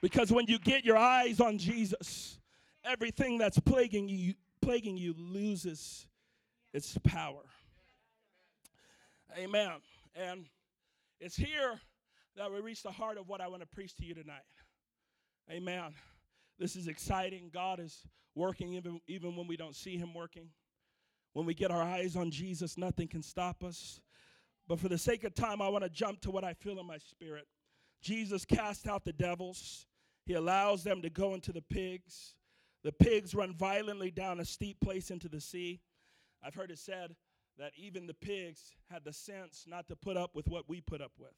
Because 0.01 0.29
when 0.29 0.45
you 0.47 0.59
get 0.59 0.83
your 0.83 0.97
eyes 0.97 1.39
on 1.39 1.57
Jesus, 1.57 2.37
everything 2.83 3.37
that's 3.37 3.57
plaguing 3.61 4.09
you, 4.09 4.33
plaguing 4.61 4.97
you 4.97 5.15
loses 5.17 6.07
its 6.73 6.97
power. 7.05 7.43
Amen. 9.37 9.71
And 10.13 10.45
it's 11.21 11.37
here 11.37 11.79
that 12.35 12.51
we 12.51 12.59
reach 12.59 12.83
the 12.83 12.91
heart 12.91 13.17
of 13.17 13.29
what 13.29 13.39
I 13.39 13.47
want 13.47 13.61
to 13.61 13.67
preach 13.67 13.95
to 13.95 14.05
you 14.05 14.13
tonight. 14.13 14.43
Amen. 15.49 15.93
This 16.57 16.75
is 16.75 16.89
exciting. 16.89 17.49
God 17.53 17.79
is 17.79 18.05
working 18.35 18.73
even, 18.73 18.99
even 19.07 19.37
when 19.37 19.47
we 19.47 19.55
don't 19.55 19.75
see 19.75 19.95
Him 19.95 20.13
working. 20.13 20.49
When 21.39 21.45
we 21.45 21.53
get 21.53 21.71
our 21.71 21.81
eyes 21.81 22.17
on 22.17 22.31
Jesus, 22.31 22.77
nothing 22.77 23.07
can 23.07 23.23
stop 23.23 23.63
us. 23.63 24.01
But 24.67 24.77
for 24.77 24.89
the 24.89 24.97
sake 24.97 25.23
of 25.23 25.33
time, 25.33 25.61
I 25.61 25.69
want 25.69 25.85
to 25.85 25.89
jump 25.89 26.19
to 26.23 26.31
what 26.31 26.43
I 26.43 26.51
feel 26.51 26.77
in 26.81 26.85
my 26.85 26.97
spirit. 26.97 27.47
Jesus 28.01 28.43
cast 28.43 28.89
out 28.89 29.05
the 29.05 29.13
devils, 29.13 29.85
he 30.25 30.33
allows 30.33 30.83
them 30.83 31.01
to 31.01 31.09
go 31.09 31.35
into 31.35 31.53
the 31.53 31.61
pigs. 31.61 32.35
The 32.83 32.91
pigs 32.91 33.33
run 33.33 33.53
violently 33.53 34.11
down 34.11 34.41
a 34.41 34.45
steep 34.45 34.81
place 34.81 35.11
into 35.11 35.29
the 35.29 35.39
sea. 35.39 35.79
I've 36.43 36.55
heard 36.55 36.71
it 36.71 36.77
said 36.77 37.15
that 37.57 37.71
even 37.77 38.05
the 38.05 38.13
pigs 38.15 38.73
had 38.91 39.05
the 39.05 39.13
sense 39.13 39.63
not 39.65 39.87
to 39.87 39.95
put 39.95 40.17
up 40.17 40.35
with 40.35 40.49
what 40.49 40.67
we 40.67 40.81
put 40.81 40.99
up 40.99 41.13
with. 41.17 41.31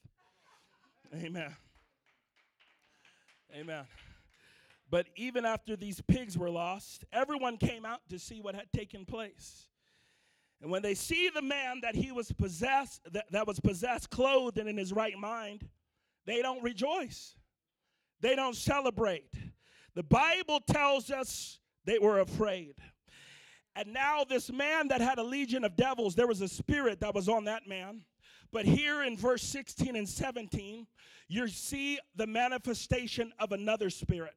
Amen. 1.23 1.55
Amen. 3.55 3.85
But 4.89 5.05
even 5.15 5.45
after 5.45 5.75
these 5.75 6.01
pigs 6.01 6.39
were 6.39 6.49
lost, 6.49 7.05
everyone 7.13 7.57
came 7.57 7.85
out 7.85 7.99
to 8.09 8.17
see 8.17 8.41
what 8.41 8.55
had 8.55 8.73
taken 8.73 9.05
place. 9.05 9.67
And 10.61 10.69
when 10.69 10.81
they 10.83 10.93
see 10.93 11.29
the 11.29 11.41
man 11.41 11.79
that 11.81 11.95
he 11.95 12.11
was 12.11 12.31
possessed, 12.31 13.01
that, 13.11 13.25
that 13.31 13.47
was 13.47 13.59
possessed, 13.59 14.09
clothed 14.09 14.57
and 14.57 14.69
in 14.69 14.77
his 14.77 14.93
right 14.93 15.17
mind, 15.17 15.67
they 16.25 16.41
don't 16.41 16.61
rejoice. 16.61 17.35
They 18.21 18.35
don't 18.35 18.55
celebrate. 18.55 19.33
The 19.95 20.03
Bible 20.03 20.59
tells 20.59 21.09
us 21.09 21.59
they 21.85 21.97
were 21.97 22.19
afraid. 22.19 22.75
And 23.75 23.93
now, 23.93 24.25
this 24.27 24.51
man 24.51 24.89
that 24.89 25.01
had 25.01 25.17
a 25.17 25.23
legion 25.23 25.63
of 25.63 25.75
devils, 25.75 26.13
there 26.13 26.27
was 26.27 26.41
a 26.41 26.47
spirit 26.47 26.99
that 26.99 27.15
was 27.15 27.29
on 27.29 27.45
that 27.45 27.67
man. 27.67 28.03
But 28.51 28.65
here 28.65 29.03
in 29.03 29.15
verse 29.15 29.43
16 29.43 29.95
and 29.95 30.07
17, 30.07 30.85
you 31.29 31.47
see 31.47 31.97
the 32.15 32.27
manifestation 32.27 33.31
of 33.39 33.53
another 33.53 33.89
spirit. 33.89 34.35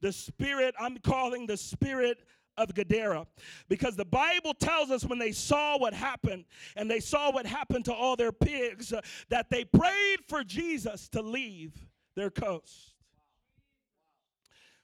The 0.00 0.12
spirit, 0.12 0.76
I'm 0.78 0.98
calling 0.98 1.46
the 1.46 1.56
spirit 1.56 2.18
of 2.58 2.74
Gadara. 2.74 3.26
Because 3.68 3.96
the 3.96 4.04
Bible 4.04 4.54
tells 4.54 4.90
us 4.90 5.04
when 5.04 5.18
they 5.18 5.32
saw 5.32 5.78
what 5.78 5.94
happened 5.94 6.44
and 6.76 6.90
they 6.90 7.00
saw 7.00 7.32
what 7.32 7.46
happened 7.46 7.84
to 7.86 7.94
all 7.94 8.16
their 8.16 8.32
pigs, 8.32 8.92
uh, 8.92 9.00
that 9.30 9.48
they 9.50 9.64
prayed 9.64 10.18
for 10.28 10.44
Jesus 10.44 11.08
to 11.10 11.22
leave 11.22 11.72
their 12.14 12.30
coast. 12.30 12.94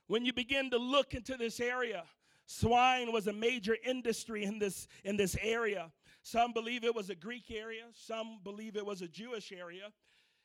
When 0.06 0.24
you 0.24 0.32
begin 0.32 0.70
to 0.70 0.78
look 0.78 1.14
into 1.14 1.36
this 1.36 1.60
area, 1.60 2.04
swine 2.46 3.12
was 3.12 3.26
a 3.26 3.32
major 3.32 3.76
industry 3.84 4.44
in 4.44 4.58
this, 4.58 4.86
in 5.02 5.16
this 5.16 5.36
area. 5.40 5.90
Some 6.22 6.52
believe 6.52 6.84
it 6.84 6.94
was 6.94 7.10
a 7.10 7.14
Greek 7.14 7.50
area, 7.50 7.84
some 7.92 8.38
believe 8.44 8.76
it 8.76 8.86
was 8.86 9.02
a 9.02 9.08
Jewish 9.08 9.52
area. 9.52 9.92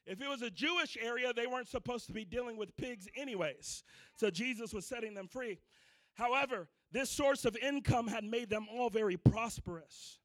If 0.06 0.22
it 0.22 0.28
was 0.28 0.42
a 0.42 0.50
Jewish 0.50 0.98
area, 1.00 1.32
they 1.34 1.46
weren't 1.46 1.68
supposed 1.68 2.08
to 2.08 2.14
be 2.14 2.26
dealing 2.26 2.58
with 2.58 2.76
pigs, 2.78 3.08
anyways. 3.16 3.84
So 4.16 4.32
Jesus 4.32 4.74
was 4.74 4.86
setting 4.86 5.14
them 5.14 5.28
free. 5.28 5.60
However, 6.20 6.68
this 6.92 7.10
source 7.10 7.46
of 7.46 7.56
income 7.56 8.06
had 8.06 8.26
made 8.26 8.50
them 8.50 8.68
all 8.70 8.90
very 8.90 9.16
prosperous. 9.16 10.20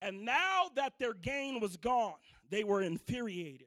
And 0.00 0.24
now 0.24 0.70
that 0.74 0.94
their 0.98 1.12
gain 1.12 1.60
was 1.60 1.76
gone, 1.76 2.14
they 2.48 2.64
were 2.64 2.80
infuriated. 2.80 3.66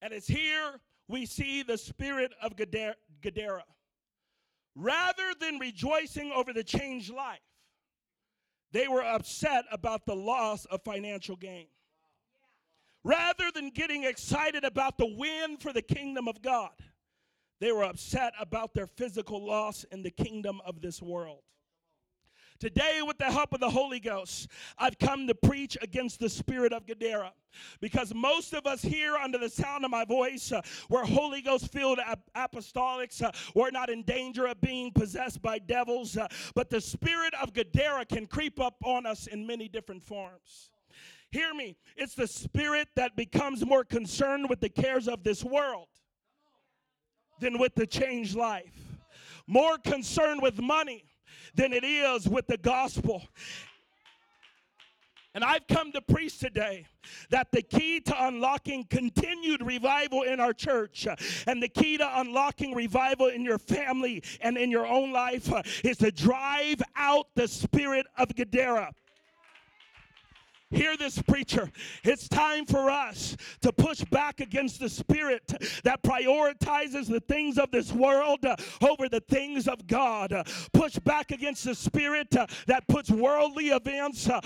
And 0.00 0.12
it's 0.12 0.28
here 0.28 0.80
we 1.08 1.26
see 1.26 1.64
the 1.64 1.76
spirit 1.76 2.32
of 2.40 2.54
Gadara. 2.54 3.64
Rather 4.76 5.32
than 5.40 5.58
rejoicing 5.58 6.30
over 6.30 6.52
the 6.52 6.62
changed 6.62 7.12
life, 7.12 7.40
they 8.70 8.86
were 8.86 9.02
upset 9.02 9.64
about 9.72 10.06
the 10.06 10.14
loss 10.14 10.64
of 10.66 10.80
financial 10.84 11.34
gain. 11.34 11.66
Rather 13.02 13.50
than 13.52 13.70
getting 13.70 14.04
excited 14.04 14.62
about 14.62 14.96
the 14.96 15.12
win 15.18 15.56
for 15.56 15.72
the 15.72 15.82
kingdom 15.82 16.28
of 16.28 16.40
God, 16.40 16.70
They 17.60 17.72
were 17.72 17.84
upset 17.84 18.32
about 18.40 18.74
their 18.74 18.86
physical 18.86 19.44
loss 19.44 19.84
in 19.92 20.02
the 20.02 20.10
kingdom 20.10 20.60
of 20.64 20.80
this 20.80 21.02
world. 21.02 21.42
Today, 22.58 23.00
with 23.02 23.16
the 23.16 23.24
help 23.24 23.54
of 23.54 23.60
the 23.60 23.70
Holy 23.70 24.00
Ghost, 24.00 24.48
I've 24.76 24.98
come 24.98 25.26
to 25.26 25.34
preach 25.34 25.78
against 25.80 26.20
the 26.20 26.28
spirit 26.28 26.74
of 26.74 26.86
Gadara. 26.86 27.32
Because 27.80 28.14
most 28.14 28.52
of 28.52 28.66
us 28.66 28.82
here, 28.82 29.16
under 29.16 29.38
the 29.38 29.48
sound 29.48 29.84
of 29.84 29.90
my 29.90 30.04
voice, 30.04 30.52
uh, 30.52 30.60
we're 30.90 31.04
Holy 31.04 31.40
Ghost 31.40 31.72
filled 31.72 31.98
ap- 31.98 32.30
apostolics. 32.36 33.22
Uh, 33.22 33.30
we're 33.54 33.70
not 33.70 33.88
in 33.88 34.02
danger 34.02 34.46
of 34.46 34.60
being 34.60 34.92
possessed 34.92 35.40
by 35.40 35.58
devils. 35.58 36.18
Uh, 36.18 36.28
but 36.54 36.68
the 36.68 36.82
spirit 36.82 37.32
of 37.42 37.54
Gadara 37.54 38.04
can 38.04 38.26
creep 38.26 38.60
up 38.60 38.76
on 38.84 39.06
us 39.06 39.26
in 39.26 39.46
many 39.46 39.66
different 39.66 40.04
forms. 40.04 40.68
Hear 41.30 41.54
me, 41.54 41.78
it's 41.96 42.14
the 42.14 42.26
spirit 42.26 42.88
that 42.94 43.16
becomes 43.16 43.64
more 43.64 43.84
concerned 43.84 44.50
with 44.50 44.60
the 44.60 44.68
cares 44.68 45.08
of 45.08 45.24
this 45.24 45.42
world 45.42 45.88
than 47.40 47.58
with 47.58 47.74
the 47.74 47.86
changed 47.86 48.36
life, 48.36 48.98
more 49.46 49.78
concerned 49.78 50.42
with 50.42 50.60
money 50.60 51.04
than 51.54 51.72
it 51.72 51.84
is 51.84 52.28
with 52.28 52.46
the 52.46 52.58
gospel. 52.58 53.22
And 55.32 55.44
I've 55.44 55.66
come 55.68 55.92
to 55.92 56.00
preach 56.00 56.38
today 56.38 56.86
that 57.30 57.52
the 57.52 57.62
key 57.62 58.00
to 58.00 58.26
unlocking 58.26 58.84
continued 58.90 59.64
revival 59.64 60.22
in 60.22 60.40
our 60.40 60.52
church 60.52 61.06
uh, 61.06 61.14
and 61.46 61.62
the 61.62 61.68
key 61.68 61.98
to 61.98 62.20
unlocking 62.20 62.74
revival 62.74 63.28
in 63.28 63.44
your 63.44 63.58
family 63.58 64.24
and 64.40 64.56
in 64.56 64.72
your 64.72 64.86
own 64.86 65.12
life 65.12 65.52
uh, 65.52 65.62
is 65.84 65.98
to 65.98 66.10
drive 66.10 66.82
out 66.96 67.28
the 67.36 67.46
spirit 67.46 68.06
of 68.18 68.34
Gadara. 68.34 68.92
Hear 70.72 70.96
this, 70.96 71.20
preacher. 71.20 71.68
It's 72.04 72.28
time 72.28 72.64
for 72.64 72.90
us 72.90 73.36
to 73.62 73.72
push 73.72 74.04
back 74.04 74.38
against 74.38 74.78
the 74.78 74.88
spirit 74.88 75.52
that 75.82 76.00
prioritizes 76.04 77.08
the 77.08 77.18
things 77.18 77.58
of 77.58 77.72
this 77.72 77.92
world 77.92 78.46
over 78.80 79.08
the 79.08 79.22
things 79.28 79.66
of 79.66 79.88
God. 79.88 80.32
Push 80.72 81.00
back 81.00 81.32
against 81.32 81.64
the 81.64 81.74
spirit 81.74 82.30
that 82.30 82.86
puts 82.86 83.10
worldly 83.10 83.70
events 83.70 84.28
uh, 84.28 84.40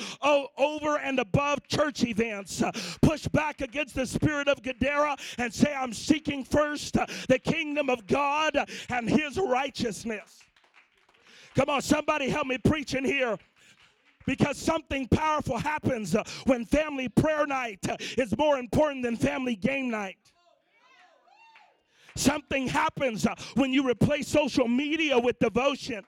over 0.57 0.97
and 0.97 1.19
above 1.19 1.67
church 1.69 2.03
events. 2.05 2.63
Push 3.03 3.29
back 3.29 3.61
against 3.61 3.95
the 3.95 4.07
spirit 4.07 4.49
of 4.49 4.63
Gadara 4.63 5.17
and 5.37 5.53
say, 5.53 5.75
I'm 5.75 5.93
seeking 5.93 6.43
first 6.43 6.95
the 7.29 7.39
kingdom 7.39 7.91
of 7.91 8.07
God 8.07 8.57
and 8.89 9.11
his 9.11 9.37
righteousness. 9.39 10.41
Come 11.55 11.69
on, 11.69 11.83
somebody 11.83 12.31
help 12.31 12.47
me 12.47 12.59
preach 12.59 12.95
in 12.95 13.05
here. 13.05 13.39
Because 14.27 14.57
something 14.57 15.07
powerful 15.09 15.59
happens 15.59 16.15
uh, 16.15 16.23
when 16.47 16.65
family 16.65 17.09
prayer 17.09 17.47
night 17.47 17.81
uh, 17.89 17.97
is 18.17 18.37
more 18.37 18.59
important 18.59 19.03
than 19.03 19.17
family 19.17 19.57
game 19.57 19.91
night. 19.91 20.17
Something 22.17 22.69
happens 22.69 23.27
uh, 23.27 23.35
when 23.55 23.73
you 23.73 23.89
replace 23.89 24.29
social 24.29 24.69
media 24.69 25.19
with 25.19 25.39
devotion. 25.41 26.05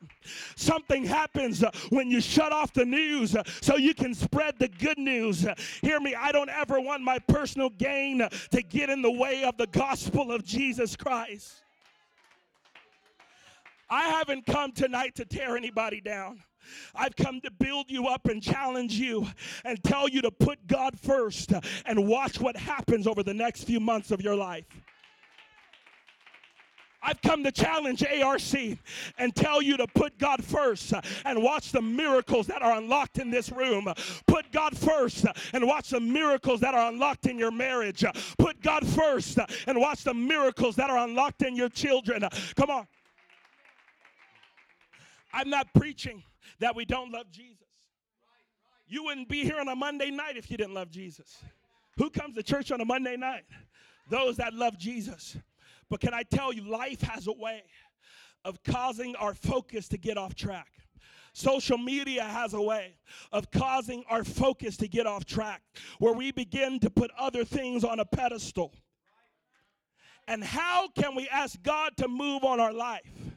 Something 0.54 1.04
happens 1.04 1.64
when 1.90 2.10
you 2.10 2.20
shut 2.20 2.52
off 2.52 2.72
the 2.72 2.84
news 2.84 3.34
so 3.60 3.76
you 3.76 3.92
can 3.92 4.14
spread 4.14 4.56
the 4.58 4.68
good 4.68 4.98
news. 4.98 5.44
Hear 5.82 5.98
me, 5.98 6.14
I 6.14 6.30
don't 6.30 6.50
ever 6.50 6.80
want 6.80 7.02
my 7.02 7.18
personal 7.18 7.70
gain 7.70 8.26
to 8.52 8.62
get 8.62 8.88
in 8.88 9.02
the 9.02 9.10
way 9.10 9.42
of 9.42 9.56
the 9.56 9.66
gospel 9.66 10.30
of 10.30 10.44
Jesus 10.44 10.94
Christ. 10.94 11.62
I 13.90 14.04
haven't 14.08 14.46
come 14.46 14.72
tonight 14.72 15.16
to 15.16 15.24
tear 15.24 15.56
anybody 15.56 16.00
down. 16.00 16.42
I've 16.94 17.16
come 17.16 17.40
to 17.42 17.50
build 17.50 17.90
you 17.90 18.06
up 18.06 18.26
and 18.26 18.42
challenge 18.42 18.94
you 18.94 19.26
and 19.64 19.82
tell 19.82 20.08
you 20.08 20.22
to 20.22 20.30
put 20.30 20.66
God 20.66 20.98
first 20.98 21.52
and 21.84 22.06
watch 22.06 22.40
what 22.40 22.56
happens 22.56 23.06
over 23.06 23.22
the 23.22 23.34
next 23.34 23.64
few 23.64 23.80
months 23.80 24.10
of 24.10 24.20
your 24.20 24.36
life. 24.36 24.66
I've 27.06 27.22
come 27.22 27.44
to 27.44 27.52
challenge 27.52 28.04
ARC 28.04 28.40
and 29.16 29.34
tell 29.34 29.62
you 29.62 29.76
to 29.76 29.86
put 29.86 30.18
God 30.18 30.44
first 30.44 30.92
and 31.24 31.40
watch 31.40 31.70
the 31.70 31.80
miracles 31.80 32.48
that 32.48 32.62
are 32.62 32.76
unlocked 32.76 33.18
in 33.18 33.30
this 33.30 33.52
room. 33.52 33.86
Put 34.26 34.50
God 34.50 34.76
first 34.76 35.24
and 35.52 35.66
watch 35.66 35.90
the 35.90 36.00
miracles 36.00 36.60
that 36.60 36.74
are 36.74 36.90
unlocked 36.90 37.26
in 37.26 37.38
your 37.38 37.52
marriage. 37.52 38.04
Put 38.38 38.60
God 38.60 38.84
first 38.84 39.38
and 39.68 39.78
watch 39.78 40.02
the 40.02 40.14
miracles 40.14 40.74
that 40.76 40.90
are 40.90 40.98
unlocked 40.98 41.42
in 41.42 41.54
your 41.54 41.68
children. 41.68 42.26
Come 42.56 42.70
on. 42.70 42.88
I'm 45.32 45.48
not 45.48 45.72
preaching 45.74 46.24
that 46.60 46.74
we 46.74 46.84
don't 46.84 47.12
love 47.12 47.30
Jesus. 47.30 47.66
You 48.88 49.04
wouldn't 49.04 49.28
be 49.28 49.42
here 49.42 49.58
on 49.58 49.68
a 49.68 49.76
Monday 49.76 50.10
night 50.10 50.36
if 50.36 50.50
you 50.50 50.56
didn't 50.56 50.74
love 50.74 50.90
Jesus. 50.90 51.42
Who 51.98 52.10
comes 52.10 52.36
to 52.36 52.42
church 52.42 52.70
on 52.70 52.80
a 52.80 52.84
Monday 52.84 53.16
night? 53.16 53.44
Those 54.10 54.36
that 54.36 54.54
love 54.54 54.78
Jesus. 54.78 55.36
But 55.90 56.00
can 56.00 56.14
I 56.14 56.22
tell 56.22 56.52
you, 56.52 56.62
life 56.62 57.00
has 57.02 57.26
a 57.26 57.32
way 57.32 57.64
of 58.44 58.62
causing 58.62 59.16
our 59.16 59.34
focus 59.34 59.88
to 59.88 59.98
get 59.98 60.16
off 60.16 60.34
track. 60.34 60.68
Social 61.32 61.76
media 61.76 62.24
has 62.24 62.54
a 62.54 62.60
way 62.60 62.94
of 63.32 63.50
causing 63.50 64.04
our 64.08 64.24
focus 64.24 64.76
to 64.78 64.88
get 64.88 65.06
off 65.06 65.26
track, 65.26 65.62
where 65.98 66.14
we 66.14 66.32
begin 66.32 66.80
to 66.80 66.88
put 66.88 67.10
other 67.18 67.44
things 67.44 67.84
on 67.84 68.00
a 68.00 68.04
pedestal. 68.04 68.72
And 70.28 70.42
how 70.42 70.88
can 70.88 71.14
we 71.14 71.28
ask 71.28 71.60
God 71.62 71.96
to 71.98 72.08
move 72.08 72.42
on 72.42 72.58
our 72.58 72.72
life? 72.72 73.35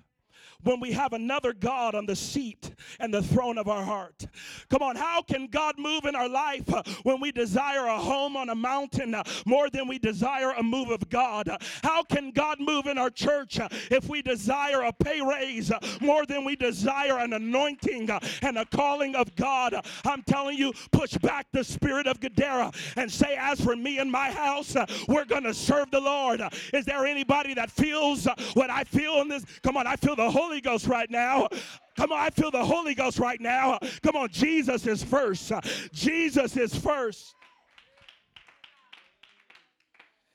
When 0.63 0.79
we 0.79 0.91
have 0.91 1.13
another 1.13 1.53
God 1.53 1.95
on 1.95 2.05
the 2.05 2.15
seat 2.15 2.71
and 2.99 3.13
the 3.13 3.21
throne 3.21 3.57
of 3.57 3.67
our 3.67 3.83
heart. 3.83 4.27
Come 4.69 4.81
on, 4.81 4.95
how 4.95 5.21
can 5.21 5.47
God 5.47 5.75
move 5.77 6.05
in 6.05 6.15
our 6.15 6.27
life 6.27 6.71
uh, 6.73 6.83
when 7.03 7.21
we 7.21 7.31
desire 7.31 7.85
a 7.85 7.97
home 7.97 8.35
on 8.35 8.49
a 8.49 8.55
mountain 8.55 9.15
uh, 9.15 9.23
more 9.45 9.69
than 9.69 9.87
we 9.87 9.99
desire 9.99 10.51
a 10.51 10.63
move 10.63 10.89
of 10.89 11.09
God? 11.09 11.49
How 11.83 12.03
can 12.03 12.31
God 12.31 12.59
move 12.59 12.87
in 12.87 12.97
our 12.97 13.09
church 13.09 13.59
uh, 13.59 13.69
if 13.89 14.09
we 14.09 14.21
desire 14.21 14.81
a 14.81 14.91
pay 14.91 15.21
raise 15.21 15.71
more 16.01 16.25
than 16.25 16.43
we 16.43 16.55
desire 16.55 17.19
an 17.19 17.33
anointing 17.33 18.09
and 18.41 18.57
a 18.57 18.65
calling 18.65 19.15
of 19.15 19.35
God? 19.35 19.75
I'm 20.05 20.23
telling 20.23 20.57
you, 20.57 20.73
push 20.91 21.13
back 21.17 21.47
the 21.53 21.63
spirit 21.63 22.07
of 22.07 22.19
Gadara 22.19 22.71
and 22.97 23.11
say, 23.11 23.37
As 23.39 23.61
for 23.61 23.75
me 23.75 23.99
and 23.99 24.11
my 24.11 24.31
house, 24.31 24.75
we're 25.07 25.25
going 25.25 25.43
to 25.43 25.53
serve 25.53 25.89
the 25.91 26.01
Lord. 26.01 26.41
Is 26.73 26.85
there 26.85 27.05
anybody 27.05 27.53
that 27.53 27.71
feels 27.71 28.27
what 28.53 28.69
I 28.69 28.83
feel 28.83 29.21
in 29.21 29.29
this? 29.29 29.45
Come 29.63 29.77
on, 29.77 29.87
I 29.87 29.95
feel 29.95 30.15
the 30.15 30.29
Holy 30.29 30.48
Holy 30.49 30.61
Ghost 30.61 30.87
right 30.87 31.11
now. 31.11 31.47
Come 31.95 32.11
on, 32.11 32.17
I 32.17 32.31
feel 32.31 32.49
the 32.49 32.65
Holy 32.65 32.95
Ghost 32.95 33.19
right 33.19 33.39
now. 33.39 33.77
Come 34.01 34.15
on, 34.15 34.29
Jesus 34.29 34.87
is 34.87 35.03
first. 35.03 35.51
Jesus 35.93 36.57
is 36.57 36.73
first. 36.73 37.35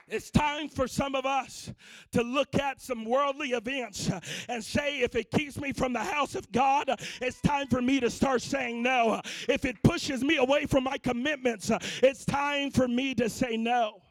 It's 0.06 0.30
time 0.30 0.68
for 0.68 0.86
some 0.86 1.16
of 1.16 1.26
us 1.26 1.72
to 2.12 2.22
look 2.22 2.54
at 2.54 2.80
some 2.80 3.04
worldly 3.04 3.48
events 3.48 4.08
and 4.48 4.62
say, 4.62 5.00
if 5.00 5.16
it 5.16 5.32
keeps 5.32 5.60
me 5.60 5.72
from 5.72 5.92
the 5.92 6.04
house 6.04 6.36
of 6.36 6.52
God, 6.52 6.88
it's 7.20 7.40
time 7.40 7.66
for 7.66 7.82
me 7.82 7.98
to 7.98 8.08
start 8.08 8.40
saying 8.40 8.84
no. 8.84 9.20
If 9.48 9.64
it 9.64 9.82
pushes 9.82 10.22
me 10.22 10.36
away 10.36 10.66
from 10.66 10.84
my 10.84 10.96
commitments, 10.98 11.72
it's 12.04 12.24
time 12.24 12.70
for 12.70 12.86
me 12.86 13.16
to 13.16 13.28
say 13.28 13.56
no. 13.56 14.03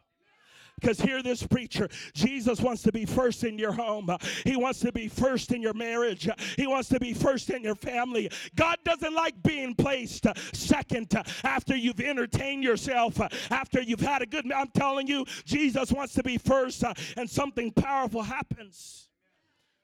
Because 0.83 0.99
hear 0.99 1.23
this 1.23 1.47
preacher 1.47 1.87
Jesus 2.13 2.59
wants 2.59 2.83
to 2.83 2.91
be 2.91 3.05
first 3.05 3.45
in 3.45 3.57
your 3.57 3.71
home, 3.71 4.09
He 4.43 4.57
wants 4.57 4.81
to 4.81 4.91
be 4.91 5.07
first 5.07 5.53
in 5.53 5.61
your 5.61 5.73
marriage, 5.73 6.27
He 6.57 6.67
wants 6.67 6.89
to 6.89 6.99
be 6.99 7.13
first 7.13 7.49
in 7.49 7.63
your 7.63 7.75
family. 7.75 8.29
God 8.55 8.77
doesn't 8.83 9.13
like 9.13 9.41
being 9.43 9.75
placed 9.75 10.27
second 10.51 11.13
after 11.45 11.73
you've 11.73 12.01
entertained 12.01 12.65
yourself, 12.65 13.21
after 13.49 13.81
you've 13.81 14.01
had 14.01 14.21
a 14.21 14.25
good 14.25 14.51
I'm 14.51 14.67
telling 14.69 15.07
you, 15.07 15.25
Jesus 15.45 15.91
wants 15.91 16.15
to 16.15 16.23
be 16.23 16.37
first, 16.37 16.83
and 17.15 17.29
something 17.29 17.71
powerful 17.71 18.21
happens 18.21 19.07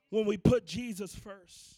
when 0.10 0.26
we 0.26 0.36
put 0.36 0.66
Jesus 0.66 1.16
first. 1.16 1.78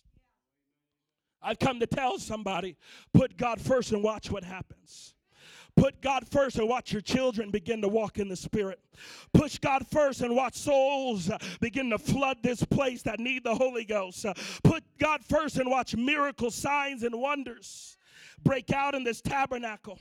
I've 1.43 1.60
come 1.60 1.79
to 1.79 1.88
tell 1.88 2.17
somebody 2.17 2.75
put 3.13 3.38
God 3.38 3.62
first 3.62 3.91
and 3.91 4.03
watch 4.03 4.31
what 4.31 4.43
happens. 4.43 5.13
Put 5.75 6.01
God 6.01 6.27
first 6.29 6.57
and 6.57 6.67
watch 6.67 6.91
your 6.91 7.01
children 7.01 7.49
begin 7.49 7.81
to 7.81 7.88
walk 7.88 8.19
in 8.19 8.27
the 8.27 8.36
Spirit. 8.36 8.79
Push 9.34 9.60
God 9.60 9.86
first 9.88 10.21
and 10.21 10.36
watch 10.36 10.55
souls 10.55 11.31
begin 11.60 11.89
to 11.89 11.97
flood 11.97 12.38
this 12.43 12.63
place 12.63 13.01
that 13.03 13.19
need 13.19 13.43
the 13.43 13.55
Holy 13.55 13.86
Ghost. 13.86 14.25
Put 14.63 14.84
God 14.99 15.23
first 15.23 15.57
and 15.57 15.69
watch 15.69 15.95
miracle 15.95 16.51
signs 16.51 17.03
and 17.03 17.19
wonders 17.19 17.97
break 18.43 18.71
out 18.71 18.95
in 18.95 19.03
this 19.03 19.21
tabernacle 19.21 19.99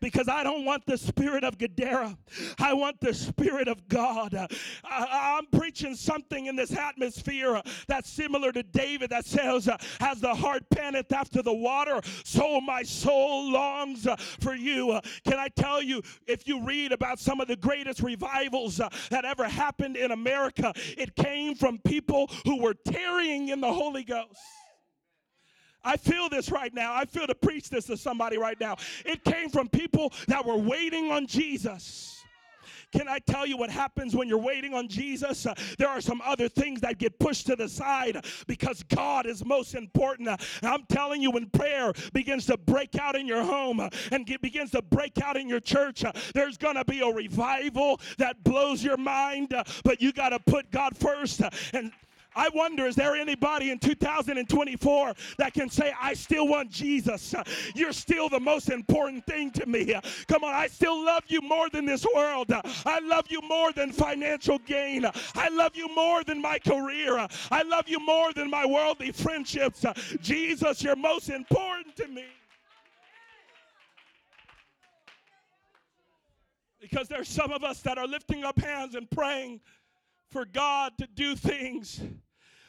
because 0.00 0.28
I 0.28 0.42
don't 0.42 0.64
want 0.64 0.86
the 0.86 0.98
spirit 0.98 1.44
of 1.44 1.58
Gadara. 1.58 2.16
I 2.58 2.74
want 2.74 3.00
the 3.00 3.14
spirit 3.14 3.68
of 3.68 3.88
God. 3.88 4.34
I, 4.84 5.38
am 5.38 5.46
preaching 5.58 5.94
something 5.94 6.46
in 6.46 6.56
this 6.56 6.76
atmosphere 6.76 7.60
that's 7.86 8.10
similar 8.10 8.52
to 8.52 8.62
David 8.62 9.10
that 9.10 9.26
says, 9.26 9.68
As 10.00 10.20
the 10.20 10.34
hart 10.34 10.68
panteth 10.70 11.12
after 11.12 11.42
the 11.42 11.52
water, 11.52 12.00
so 12.24 12.60
my 12.60 12.82
soul 12.82 13.50
longs 13.52 14.06
for 14.40 14.54
you. 14.54 15.00
Can 15.24 15.38
I 15.38 15.48
tell 15.48 15.82
you, 15.82 16.02
if 16.26 16.46
you 16.46 16.62
read 16.62 16.92
about 16.92 17.18
some 17.18 17.40
of 17.40 17.48
the 17.48 17.56
greatest 17.56 18.02
revivals 18.02 18.80
that 19.10 19.24
ever 19.24 19.44
happened 19.44 19.96
in 19.96 20.10
America, 20.10 20.72
it 20.96 21.14
came 21.16 21.54
from 21.54 21.78
people 21.78 22.30
who 22.44 22.60
were 22.60 22.74
tarrying 22.74 23.48
in 23.48 23.60
the 23.60 23.72
Holy 23.72 24.04
Ghost. 24.04 24.38
I 25.88 25.96
feel 25.96 26.28
this 26.28 26.50
right 26.50 26.72
now. 26.74 26.92
I 26.94 27.06
feel 27.06 27.26
to 27.26 27.34
preach 27.34 27.70
this 27.70 27.86
to 27.86 27.96
somebody 27.96 28.36
right 28.36 28.60
now. 28.60 28.76
It 29.06 29.24
came 29.24 29.48
from 29.48 29.70
people 29.70 30.12
that 30.26 30.44
were 30.44 30.58
waiting 30.58 31.10
on 31.10 31.26
Jesus. 31.26 32.22
Can 32.92 33.08
I 33.08 33.18
tell 33.20 33.46
you 33.46 33.56
what 33.56 33.70
happens 33.70 34.14
when 34.14 34.28
you're 34.28 34.38
waiting 34.38 34.74
on 34.74 34.88
Jesus? 34.88 35.46
Uh, 35.46 35.54
there 35.78 35.88
are 35.88 36.00
some 36.00 36.20
other 36.24 36.48
things 36.48 36.80
that 36.82 36.98
get 36.98 37.18
pushed 37.18 37.46
to 37.46 37.56
the 37.56 37.68
side 37.68 38.24
because 38.46 38.82
God 38.82 39.26
is 39.26 39.44
most 39.44 39.74
important. 39.74 40.28
Uh, 40.28 40.36
I'm 40.62 40.84
telling 40.88 41.22
you, 41.22 41.30
when 41.30 41.48
prayer 41.50 41.92
begins 42.12 42.46
to 42.46 42.56
break 42.56 42.98
out 42.98 43.16
in 43.16 43.26
your 43.26 43.42
home 43.42 43.80
uh, 43.80 43.88
and 44.10 44.26
get, 44.26 44.40
begins 44.40 44.70
to 44.72 44.82
break 44.82 45.20
out 45.22 45.36
in 45.36 45.48
your 45.48 45.60
church, 45.60 46.04
uh, 46.04 46.12
there's 46.34 46.56
going 46.56 46.76
to 46.76 46.84
be 46.84 47.00
a 47.00 47.08
revival 47.08 48.00
that 48.16 48.42
blows 48.44 48.82
your 48.82 48.96
mind. 48.96 49.52
Uh, 49.52 49.64
but 49.84 50.00
you 50.00 50.12
got 50.12 50.30
to 50.30 50.38
put 50.40 50.70
God 50.70 50.96
first 50.96 51.42
uh, 51.42 51.50
and 51.72 51.92
I 52.36 52.48
wonder, 52.54 52.86
is 52.86 52.94
there 52.94 53.16
anybody 53.16 53.70
in 53.70 53.78
2024 53.78 55.14
that 55.38 55.54
can 55.54 55.68
say, 55.70 55.92
I 56.00 56.14
still 56.14 56.46
want 56.46 56.70
Jesus? 56.70 57.34
You're 57.74 57.92
still 57.92 58.28
the 58.28 58.38
most 58.38 58.70
important 58.70 59.26
thing 59.26 59.50
to 59.52 59.66
me. 59.66 59.94
Come 60.28 60.44
on, 60.44 60.54
I 60.54 60.68
still 60.68 61.04
love 61.04 61.24
you 61.28 61.40
more 61.40 61.68
than 61.70 61.84
this 61.84 62.06
world. 62.14 62.52
I 62.86 63.00
love 63.00 63.26
you 63.28 63.40
more 63.42 63.72
than 63.72 63.92
financial 63.92 64.58
gain. 64.58 65.04
I 65.34 65.48
love 65.48 65.74
you 65.74 65.88
more 65.94 66.22
than 66.22 66.40
my 66.40 66.58
career. 66.58 67.26
I 67.50 67.62
love 67.62 67.88
you 67.88 67.98
more 67.98 68.32
than 68.32 68.50
my 68.50 68.64
worldly 68.66 69.10
friendships. 69.10 69.84
Jesus, 70.20 70.82
you're 70.82 70.96
most 70.96 71.30
important 71.30 71.96
to 71.96 72.08
me. 72.08 72.24
Because 76.80 77.08
there's 77.08 77.28
some 77.28 77.50
of 77.52 77.64
us 77.64 77.80
that 77.80 77.98
are 77.98 78.06
lifting 78.06 78.44
up 78.44 78.58
hands 78.58 78.94
and 78.94 79.10
praying 79.10 79.60
for 80.30 80.44
God 80.44 80.98
to 80.98 81.06
do 81.06 81.34
things 81.34 82.00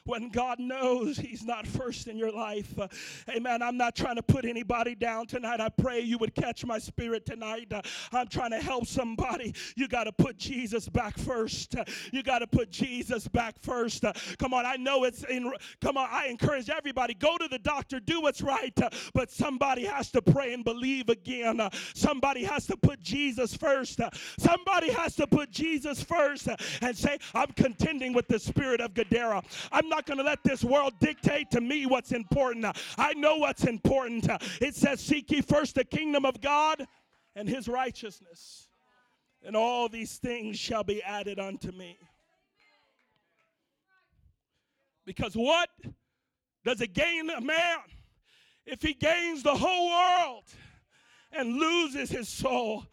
when 0.05 0.29
God 0.29 0.59
knows 0.59 1.17
He's 1.17 1.43
not 1.43 1.67
first 1.67 2.07
in 2.07 2.17
your 2.17 2.31
life. 2.31 2.77
Uh, 2.77 2.87
amen. 3.29 3.61
I'm 3.61 3.77
not 3.77 3.95
trying 3.95 4.15
to 4.15 4.23
put 4.23 4.45
anybody 4.45 4.95
down 4.95 5.27
tonight. 5.27 5.59
I 5.59 5.69
pray 5.69 5.99
you 5.99 6.17
would 6.17 6.35
catch 6.35 6.65
my 6.65 6.79
spirit 6.79 7.25
tonight. 7.25 7.71
Uh, 7.71 7.81
I'm 8.11 8.27
trying 8.27 8.51
to 8.51 8.59
help 8.59 8.87
somebody. 8.87 9.53
You 9.75 9.87
got 9.87 10.05
to 10.05 10.11
put 10.11 10.37
Jesus 10.37 10.87
back 10.87 11.17
first. 11.17 11.75
Uh, 11.75 11.83
you 12.11 12.23
got 12.23 12.39
to 12.39 12.47
put 12.47 12.71
Jesus 12.71 13.27
back 13.27 13.55
first. 13.59 14.05
Uh, 14.05 14.13
come 14.37 14.53
on, 14.53 14.65
I 14.65 14.75
know 14.75 15.03
it's 15.03 15.23
in. 15.25 15.51
Come 15.81 15.97
on, 15.97 16.07
I 16.11 16.27
encourage 16.27 16.69
everybody 16.69 17.13
go 17.13 17.37
to 17.37 17.47
the 17.47 17.59
doctor, 17.59 17.99
do 17.99 18.21
what's 18.21 18.41
right, 18.41 18.73
uh, 18.81 18.89
but 19.13 19.31
somebody 19.31 19.85
has 19.85 20.11
to 20.11 20.21
pray 20.21 20.53
and 20.53 20.63
believe 20.63 21.09
again. 21.09 21.59
Uh, 21.59 21.69
somebody 21.93 22.43
has 22.43 22.65
to 22.67 22.77
put 22.77 23.01
Jesus 23.01 23.55
first. 23.55 23.99
somebody 24.37 24.91
has 24.91 25.15
to 25.15 25.27
put 25.27 25.51
Jesus 25.51 26.01
first 26.01 26.47
and 26.81 26.97
say, 26.97 27.17
I'm 27.33 27.51
contending 27.53 28.13
with 28.13 28.27
the 28.27 28.39
spirit 28.39 28.81
of 28.81 28.93
Gadara. 28.93 29.43
I'm 29.71 29.88
not 29.89 29.99
not 29.99 30.05
going 30.05 30.17
to 30.17 30.23
let 30.23 30.41
this 30.45 30.63
world 30.63 30.93
dictate 31.01 31.51
to 31.51 31.59
me 31.59 31.85
what's 31.85 32.13
important. 32.13 32.65
I 32.97 33.13
know 33.15 33.35
what's 33.35 33.65
important. 33.65 34.29
It 34.61 34.73
says, 34.73 35.01
Seek 35.01 35.29
ye 35.29 35.41
first 35.41 35.75
the 35.75 35.83
kingdom 35.83 36.23
of 36.23 36.39
God 36.39 36.87
and 37.35 37.49
his 37.49 37.67
righteousness, 37.67 38.69
and 39.43 39.57
all 39.57 39.89
these 39.89 40.15
things 40.15 40.57
shall 40.57 40.85
be 40.85 41.03
added 41.03 41.37
unto 41.37 41.73
me. 41.73 41.97
Because 45.05 45.33
what 45.33 45.69
does 46.63 46.79
it 46.79 46.93
gain 46.93 47.29
a 47.29 47.41
man 47.41 47.79
if 48.65 48.81
he 48.81 48.93
gains 48.93 49.43
the 49.43 49.55
whole 49.55 49.89
world 49.89 50.45
and 51.33 51.57
loses 51.57 52.09
his 52.09 52.29
soul? 52.29 52.85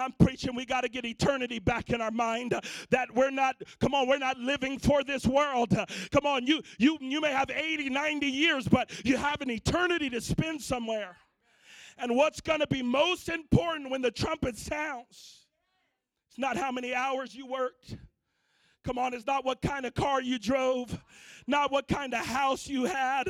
I'm 0.00 0.12
preaching 0.12 0.54
we 0.54 0.64
got 0.64 0.82
to 0.82 0.88
get 0.88 1.04
eternity 1.04 1.58
back 1.58 1.90
in 1.90 2.00
our 2.00 2.10
mind 2.10 2.54
that 2.90 3.14
we're 3.14 3.30
not 3.30 3.56
come 3.80 3.94
on 3.94 4.08
we're 4.08 4.18
not 4.18 4.38
living 4.38 4.78
for 4.78 5.02
this 5.04 5.26
world. 5.26 5.70
Come 6.10 6.26
on 6.26 6.46
you 6.46 6.62
you 6.78 6.98
you 7.00 7.20
may 7.20 7.32
have 7.32 7.50
80 7.50 7.90
90 7.90 8.26
years 8.26 8.68
but 8.68 8.90
you 9.04 9.16
have 9.16 9.40
an 9.40 9.50
eternity 9.50 10.10
to 10.10 10.20
spend 10.20 10.60
somewhere. 10.60 11.16
And 11.98 12.16
what's 12.16 12.40
going 12.40 12.60
to 12.60 12.66
be 12.66 12.82
most 12.82 13.28
important 13.28 13.90
when 13.90 14.02
the 14.02 14.10
trumpet 14.10 14.56
sounds 14.56 15.46
it's 16.28 16.38
not 16.38 16.56
how 16.56 16.70
many 16.70 16.94
hours 16.94 17.34
you 17.34 17.46
worked 17.46 17.96
Come 18.82 18.96
on, 18.96 19.12
it's 19.12 19.26
not 19.26 19.44
what 19.44 19.60
kind 19.60 19.84
of 19.84 19.94
car 19.94 20.22
you 20.22 20.38
drove, 20.38 20.98
not 21.46 21.70
what 21.70 21.86
kind 21.86 22.14
of 22.14 22.24
house 22.24 22.66
you 22.66 22.84
had, 22.84 23.24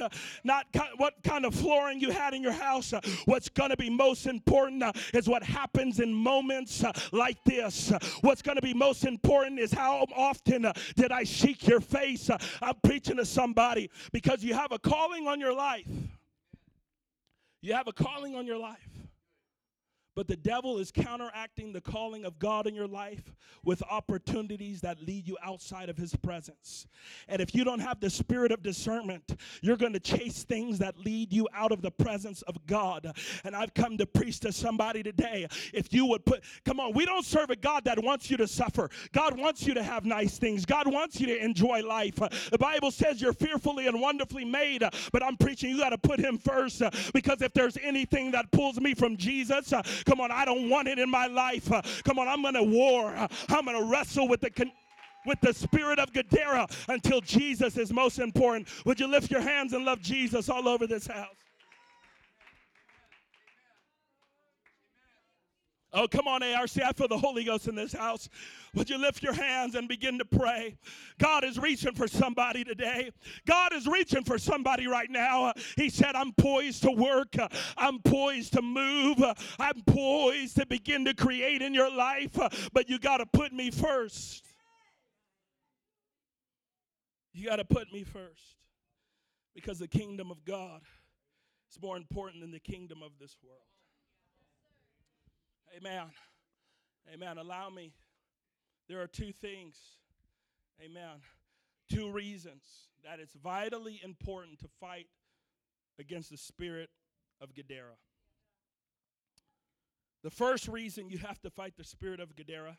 not 0.44 0.66
what 0.96 1.14
kind 1.24 1.44
of 1.44 1.54
flooring 1.54 2.00
you 2.00 2.10
had 2.10 2.34
in 2.34 2.42
your 2.42 2.52
house. 2.52 2.94
What's 3.24 3.48
going 3.48 3.70
to 3.70 3.76
be 3.76 3.90
most 3.90 4.26
important 4.26 4.82
uh, 4.82 4.92
is 5.12 5.28
what 5.28 5.42
happens 5.42 5.98
in 5.98 6.12
moments 6.12 6.84
uh, 6.84 6.92
like 7.10 7.42
this. 7.44 7.92
What's 8.20 8.42
going 8.42 8.56
to 8.56 8.62
be 8.62 8.74
most 8.74 9.04
important 9.04 9.58
is 9.58 9.72
how 9.72 10.06
often 10.14 10.66
uh, 10.66 10.72
did 10.94 11.10
I 11.10 11.24
seek 11.24 11.66
your 11.66 11.80
face. 11.80 12.30
I'm 12.62 12.74
preaching 12.84 13.16
to 13.16 13.26
somebody 13.26 13.90
because 14.12 14.44
you 14.44 14.54
have 14.54 14.70
a 14.70 14.78
calling 14.78 15.26
on 15.26 15.40
your 15.40 15.54
life. 15.54 15.88
You 17.60 17.74
have 17.74 17.88
a 17.88 17.92
calling 17.92 18.36
on 18.36 18.46
your 18.46 18.58
life. 18.58 18.89
But 20.16 20.26
the 20.26 20.36
devil 20.36 20.78
is 20.78 20.90
counteracting 20.90 21.72
the 21.72 21.80
calling 21.80 22.24
of 22.24 22.38
God 22.38 22.66
in 22.66 22.74
your 22.74 22.88
life 22.88 23.32
with 23.64 23.82
opportunities 23.88 24.80
that 24.80 25.00
lead 25.02 25.26
you 25.28 25.36
outside 25.42 25.88
of 25.88 25.96
his 25.96 26.14
presence. 26.16 26.86
And 27.28 27.40
if 27.40 27.54
you 27.54 27.64
don't 27.64 27.80
have 27.80 28.00
the 28.00 28.10
spirit 28.10 28.50
of 28.50 28.62
discernment, 28.62 29.36
you're 29.62 29.76
going 29.76 29.92
to 29.92 30.00
chase 30.00 30.42
things 30.42 30.78
that 30.78 30.98
lead 30.98 31.32
you 31.32 31.48
out 31.54 31.70
of 31.70 31.80
the 31.80 31.90
presence 31.90 32.42
of 32.42 32.66
God. 32.66 33.12
And 33.44 33.54
I've 33.54 33.72
come 33.74 33.96
to 33.98 34.06
preach 34.06 34.40
to 34.40 34.52
somebody 34.52 35.02
today. 35.02 35.46
If 35.72 35.92
you 35.92 36.06
would 36.06 36.24
put, 36.24 36.42
come 36.64 36.80
on, 36.80 36.92
we 36.92 37.06
don't 37.06 37.24
serve 37.24 37.50
a 37.50 37.56
God 37.56 37.84
that 37.84 38.02
wants 38.02 38.30
you 38.30 38.36
to 38.38 38.48
suffer. 38.48 38.90
God 39.12 39.38
wants 39.38 39.66
you 39.66 39.74
to 39.74 39.82
have 39.82 40.04
nice 40.04 40.38
things. 40.38 40.64
God 40.64 40.90
wants 40.92 41.20
you 41.20 41.28
to 41.28 41.44
enjoy 41.44 41.82
life. 41.82 42.16
The 42.16 42.58
Bible 42.58 42.90
says 42.90 43.20
you're 43.20 43.32
fearfully 43.32 43.86
and 43.86 44.00
wonderfully 44.00 44.44
made, 44.44 44.82
but 45.12 45.22
I'm 45.22 45.36
preaching 45.36 45.70
you 45.70 45.78
got 45.78 45.90
to 45.90 45.98
put 45.98 46.18
him 46.18 46.38
first 46.38 46.82
because 47.14 47.42
if 47.42 47.52
there's 47.52 47.76
anything 47.82 48.32
that 48.32 48.50
pulls 48.50 48.80
me 48.80 48.94
from 48.94 49.16
Jesus, 49.16 49.72
Come 50.06 50.20
on, 50.20 50.30
I 50.30 50.44
don't 50.44 50.68
want 50.68 50.88
it 50.88 50.98
in 50.98 51.10
my 51.10 51.26
life. 51.26 51.70
Come 52.04 52.18
on, 52.18 52.28
I'm 52.28 52.42
going 52.42 52.54
to 52.54 52.62
war. 52.62 53.14
I'm 53.48 53.64
going 53.64 53.78
to 53.78 53.90
wrestle 53.90 54.28
with 54.28 54.40
the. 54.40 54.50
Con- 54.50 54.72
with 55.26 55.38
the 55.42 55.52
spirit 55.52 55.98
of 55.98 56.10
Gadara 56.14 56.66
until 56.88 57.20
Jesus 57.20 57.76
is 57.76 57.92
most 57.92 58.18
important. 58.18 58.68
Would 58.86 58.98
you 58.98 59.06
lift 59.06 59.30
your 59.30 59.42
hands 59.42 59.74
and 59.74 59.84
love 59.84 60.00
Jesus 60.00 60.48
all 60.48 60.66
over 60.66 60.86
this 60.86 61.06
house? 61.06 61.39
Oh, 65.92 66.06
come 66.06 66.28
on, 66.28 66.42
ARC. 66.42 66.70
I 66.84 66.92
feel 66.92 67.08
the 67.08 67.18
Holy 67.18 67.42
Ghost 67.42 67.66
in 67.66 67.74
this 67.74 67.92
house. 67.92 68.28
Would 68.74 68.88
you 68.88 68.96
lift 68.96 69.22
your 69.24 69.32
hands 69.32 69.74
and 69.74 69.88
begin 69.88 70.18
to 70.18 70.24
pray? 70.24 70.78
God 71.18 71.42
is 71.42 71.58
reaching 71.58 71.94
for 71.94 72.06
somebody 72.06 72.62
today. 72.62 73.10
God 73.44 73.72
is 73.72 73.88
reaching 73.88 74.22
for 74.22 74.38
somebody 74.38 74.86
right 74.86 75.10
now. 75.10 75.52
He 75.76 75.90
said, 75.90 76.14
I'm 76.14 76.32
poised 76.32 76.82
to 76.84 76.92
work. 76.92 77.34
I'm 77.76 77.98
poised 78.00 78.52
to 78.52 78.62
move. 78.62 79.18
I'm 79.58 79.82
poised 79.84 80.56
to 80.56 80.66
begin 80.66 81.04
to 81.06 81.14
create 81.14 81.60
in 81.60 81.74
your 81.74 81.90
life, 81.90 82.38
but 82.72 82.88
you 82.88 83.00
got 83.00 83.16
to 83.16 83.26
put 83.26 83.52
me 83.52 83.72
first. 83.72 84.44
You 87.32 87.48
got 87.48 87.56
to 87.56 87.64
put 87.64 87.92
me 87.92 88.04
first 88.04 88.58
because 89.54 89.78
the 89.80 89.88
kingdom 89.88 90.30
of 90.30 90.44
God 90.44 90.82
is 91.70 91.80
more 91.82 91.96
important 91.96 92.42
than 92.42 92.52
the 92.52 92.60
kingdom 92.60 93.02
of 93.02 93.12
this 93.20 93.36
world. 93.42 93.69
Amen. 95.76 96.06
Amen. 97.12 97.38
Allow 97.38 97.70
me. 97.70 97.92
There 98.88 99.00
are 99.00 99.06
two 99.06 99.32
things. 99.32 99.76
Amen. 100.84 101.20
Two 101.92 102.10
reasons 102.10 102.62
that 103.04 103.20
it's 103.20 103.34
vitally 103.34 104.00
important 104.02 104.58
to 104.60 104.68
fight 104.80 105.06
against 105.98 106.30
the 106.30 106.36
spirit 106.36 106.90
of 107.40 107.54
Gadara. 107.54 107.96
The 110.22 110.30
first 110.30 110.68
reason 110.68 111.08
you 111.08 111.18
have 111.18 111.40
to 111.42 111.50
fight 111.50 111.74
the 111.76 111.84
spirit 111.84 112.20
of 112.20 112.36
Gadara 112.36 112.76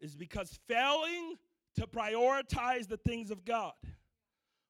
is 0.00 0.16
because 0.16 0.58
failing 0.68 1.36
to 1.76 1.86
prioritize 1.86 2.88
the 2.88 2.96
things 2.96 3.30
of 3.30 3.44
God 3.44 3.72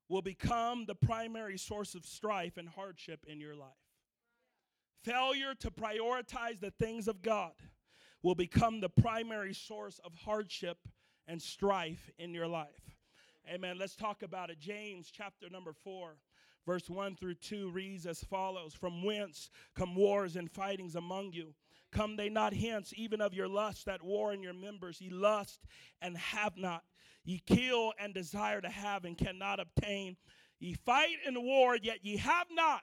will 0.09 0.23
become 0.23 0.85
the 0.87 0.95
primary 0.95 1.57
source 1.57 1.95
of 1.95 2.05
strife 2.05 2.57
and 2.57 2.69
hardship 2.69 3.25
in 3.27 3.41
your 3.41 3.55
life. 3.55 3.71
Failure 5.03 5.55
to 5.61 5.71
prioritize 5.71 6.61
the 6.61 6.73
things 6.79 7.09
of 7.09 7.23
God 7.23 7.53
will 8.23 8.35
become 8.35 8.81
the 8.81 8.89
primary 8.89 9.55
source 9.55 9.99
of 10.05 10.13
hardship 10.15 10.77
and 11.27 11.41
strife 11.41 12.11
in 12.19 12.35
your 12.35 12.47
life. 12.47 12.97
Amen. 13.49 13.79
Let's 13.79 13.97
talk 13.97 14.23
about 14.23 14.51
it. 14.51 14.59
James 14.61 15.11
chapter 15.11 15.49
number 15.49 15.73
4, 15.73 16.17
verse 16.67 16.91
1 16.91 17.17
through 17.17 17.37
2 17.37 17.71
reads 17.71 18.07
as 18.07 18.23
follows 18.25 18.75
From 18.75 19.03
whence 19.03 19.51
come 19.75 19.97
wars 19.97 20.37
and 20.37 20.51
fightings 20.51 20.97
among 20.97 21.33
you? 21.33 21.55
Come 21.93 22.17
they 22.17 22.29
not 22.29 22.53
hence, 22.53 22.93
even 22.95 23.21
of 23.21 23.35
your 23.35 23.49
lust 23.49 23.87
that 23.87 24.03
war 24.03 24.33
in 24.33 24.43
your 24.43 24.53
members? 24.53 25.01
Ye 25.01 25.11
lust 25.11 25.61
and 26.03 26.17
have 26.17 26.57
not. 26.57 26.85
Ye 27.25 27.43
kill 27.47 27.93
and 27.99 28.15
desire 28.15 28.61
to 28.61 28.69
have 28.69 29.05
and 29.05 29.17
cannot 29.17 29.61
obtain. 29.61 30.17
Ye 30.59 30.75
fight 30.75 31.17
in 31.27 31.43
war, 31.43 31.77
yet 31.81 31.99
ye 32.03 32.19
have 32.19 32.47
not, 32.51 32.83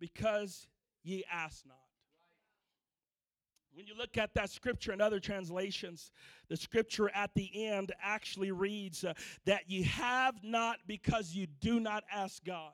because 0.00 0.66
ye 1.02 1.24
ask 1.30 1.64
not. 1.66 1.76
When 3.74 3.86
you 3.86 3.94
look 3.96 4.18
at 4.18 4.34
that 4.34 4.50
scripture 4.50 4.92
in 4.92 5.00
other 5.00 5.18
translations, 5.18 6.10
the 6.48 6.56
scripture 6.56 7.10
at 7.14 7.30
the 7.34 7.50
end 7.66 7.92
actually 8.02 8.52
reads 8.52 9.02
uh, 9.02 9.14
that 9.46 9.70
ye 9.70 9.82
have 9.84 10.34
not 10.42 10.78
because 10.86 11.34
you 11.34 11.46
do 11.46 11.80
not 11.80 12.04
ask 12.12 12.44
God. 12.44 12.72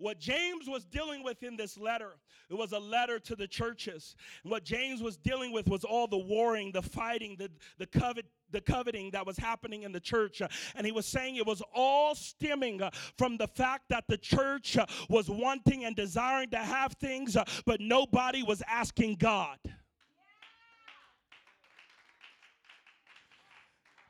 What 0.00 0.18
James 0.18 0.66
was 0.66 0.84
dealing 0.86 1.22
with 1.22 1.42
in 1.42 1.56
this 1.56 1.76
letter, 1.76 2.16
it 2.48 2.54
was 2.54 2.72
a 2.72 2.78
letter 2.78 3.18
to 3.20 3.36
the 3.36 3.46
churches. 3.46 4.16
What 4.44 4.64
James 4.64 5.02
was 5.02 5.18
dealing 5.18 5.52
with 5.52 5.68
was 5.68 5.84
all 5.84 6.08
the 6.08 6.18
warring, 6.18 6.72
the 6.72 6.82
fighting, 6.82 7.36
the, 7.38 7.50
the 7.78 7.86
covet, 7.86 8.24
the 8.50 8.62
coveting 8.62 9.10
that 9.12 9.26
was 9.26 9.36
happening 9.36 9.82
in 9.82 9.92
the 9.92 10.00
church. 10.00 10.40
And 10.74 10.86
he 10.86 10.90
was 10.90 11.04
saying 11.04 11.36
it 11.36 11.46
was 11.46 11.62
all 11.74 12.14
stemming 12.14 12.80
from 13.18 13.36
the 13.36 13.46
fact 13.46 13.84
that 13.90 14.04
the 14.08 14.16
church 14.16 14.78
was 15.08 15.28
wanting 15.28 15.84
and 15.84 15.94
desiring 15.94 16.50
to 16.50 16.58
have 16.58 16.94
things, 16.94 17.36
but 17.66 17.80
nobody 17.80 18.42
was 18.42 18.62
asking 18.66 19.16
God. 19.16 19.58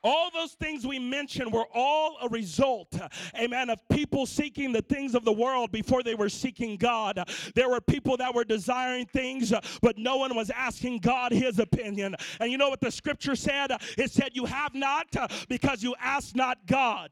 All 0.02 0.30
those 0.32 0.52
things 0.52 0.86
we 0.86 0.98
mentioned 0.98 1.52
were 1.52 1.66
all 1.74 2.16
a 2.22 2.28
result, 2.28 2.98
amen, 3.38 3.68
of 3.68 3.80
people 3.90 4.24
seeking 4.26 4.72
the 4.72 4.82
things 4.82 5.14
of 5.14 5.24
the 5.24 5.32
world 5.32 5.72
before 5.72 6.02
they 6.02 6.14
were 6.14 6.30
seeking 6.30 6.76
God. 6.76 7.22
There 7.54 7.68
were 7.68 7.80
people 7.80 8.16
that 8.16 8.34
were 8.34 8.44
desiring 8.44 9.06
things, 9.06 9.52
but 9.82 9.98
no 9.98 10.16
one 10.16 10.34
was 10.34 10.50
asking 10.50 11.00
God 11.00 11.32
his 11.32 11.58
opinion. 11.58 12.16
And 12.40 12.50
you 12.50 12.56
know 12.56 12.70
what 12.70 12.80
the 12.80 12.90
scripture 12.90 13.36
said? 13.36 13.72
It 13.98 14.10
said, 14.10 14.30
You 14.32 14.46
have 14.46 14.74
not 14.74 15.06
because 15.48 15.82
you 15.82 15.94
ask 16.00 16.34
not 16.34 16.66
God. 16.66 17.10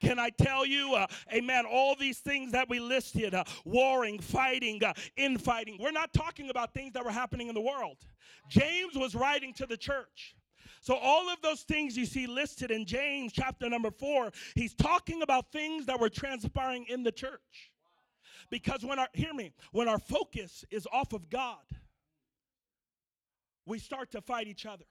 Can 0.00 0.18
I 0.18 0.30
tell 0.30 0.66
you, 0.66 0.94
uh, 0.94 1.06
amen, 1.32 1.64
all 1.64 1.96
these 1.98 2.18
things 2.18 2.52
that 2.52 2.68
we 2.68 2.80
listed 2.80 3.34
uh, 3.34 3.44
warring, 3.64 4.18
fighting, 4.18 4.84
uh, 4.84 4.92
infighting 5.16 5.78
we're 5.80 5.90
not 5.90 6.12
talking 6.12 6.50
about 6.50 6.74
things 6.74 6.92
that 6.92 7.04
were 7.04 7.10
happening 7.10 7.48
in 7.48 7.54
the 7.54 7.60
world. 7.60 7.96
James 8.50 8.94
was 8.94 9.14
writing 9.14 9.54
to 9.54 9.66
the 9.66 9.76
church. 9.76 10.36
So, 10.86 10.94
all 10.94 11.28
of 11.28 11.42
those 11.42 11.62
things 11.62 11.96
you 11.96 12.06
see 12.06 12.28
listed 12.28 12.70
in 12.70 12.86
James 12.86 13.32
chapter 13.32 13.68
number 13.68 13.90
four, 13.90 14.30
he's 14.54 14.72
talking 14.72 15.20
about 15.20 15.50
things 15.50 15.84
that 15.86 15.98
were 15.98 16.08
transpiring 16.08 16.86
in 16.88 17.02
the 17.02 17.10
church. 17.10 17.72
Because 18.52 18.84
when 18.84 19.00
our, 19.00 19.08
hear 19.12 19.34
me, 19.34 19.52
when 19.72 19.88
our 19.88 19.98
focus 19.98 20.64
is 20.70 20.86
off 20.92 21.12
of 21.12 21.28
God, 21.28 21.64
we 23.66 23.80
start 23.80 24.12
to 24.12 24.20
fight 24.20 24.46
each 24.46 24.64
other. 24.64 24.84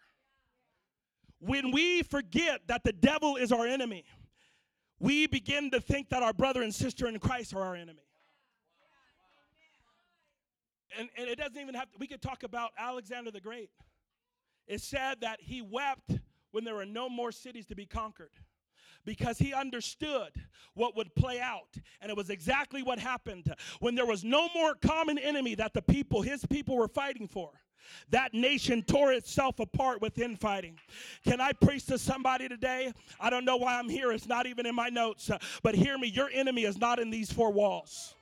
When 1.39 1.71
we 1.71 2.01
forget 2.01 2.67
that 2.67 2.83
the 2.83 2.91
devil 2.91 3.37
is 3.37 3.53
our 3.53 3.65
enemy, 3.65 4.03
we 4.99 5.27
begin 5.27 5.71
to 5.71 5.79
think 5.79 6.09
that 6.09 6.21
our 6.21 6.33
brother 6.33 6.61
and 6.61 6.75
sister 6.75 7.07
in 7.07 7.19
Christ 7.19 7.53
are 7.53 7.61
our 7.61 7.75
enemy. 7.75 8.03
And, 10.99 11.07
and 11.17 11.29
it 11.29 11.37
doesn't 11.37 11.57
even 11.57 11.73
have 11.73 11.89
to, 11.93 11.97
we 11.99 12.07
could 12.07 12.21
talk 12.21 12.43
about 12.43 12.71
Alexander 12.77 13.31
the 13.31 13.39
Great 13.39 13.69
it 14.67 14.81
said 14.81 15.21
that 15.21 15.39
he 15.41 15.61
wept 15.61 16.19
when 16.51 16.63
there 16.63 16.75
were 16.75 16.85
no 16.85 17.09
more 17.09 17.31
cities 17.31 17.65
to 17.67 17.75
be 17.75 17.85
conquered 17.85 18.31
because 19.05 19.37
he 19.37 19.53
understood 19.53 20.31
what 20.73 20.95
would 20.95 21.13
play 21.15 21.39
out. 21.39 21.77
And 22.01 22.09
it 22.09 22.17
was 22.17 22.29
exactly 22.29 22.83
what 22.83 22.99
happened 22.99 23.53
when 23.79 23.95
there 23.95 24.05
was 24.05 24.23
no 24.23 24.49
more 24.53 24.75
common 24.75 25.17
enemy 25.17 25.55
that 25.55 25.73
the 25.73 25.81
people, 25.81 26.21
his 26.21 26.45
people, 26.45 26.75
were 26.75 26.87
fighting 26.87 27.27
for. 27.27 27.51
That 28.09 28.33
nation 28.33 28.81
tore 28.81 29.13
itself 29.13 29.59
apart 29.59 30.01
with 30.01 30.17
infighting. 30.17 30.79
Can 31.23 31.39
I 31.39 31.53
preach 31.53 31.85
to 31.85 31.99
somebody 31.99 32.49
today? 32.49 32.91
I 33.19 33.29
don't 33.29 33.45
know 33.45 33.57
why 33.57 33.77
I'm 33.77 33.89
here. 33.89 34.11
It's 34.11 34.27
not 34.27 34.47
even 34.47 34.65
in 34.65 34.73
my 34.73 34.89
notes. 34.89 35.29
But 35.61 35.75
hear 35.75 35.97
me 35.97 36.07
your 36.07 36.29
enemy 36.33 36.63
is 36.63 36.79
not 36.79 36.99
in 36.99 37.11
these 37.11 37.31
four 37.31 37.51
walls. 37.51 38.15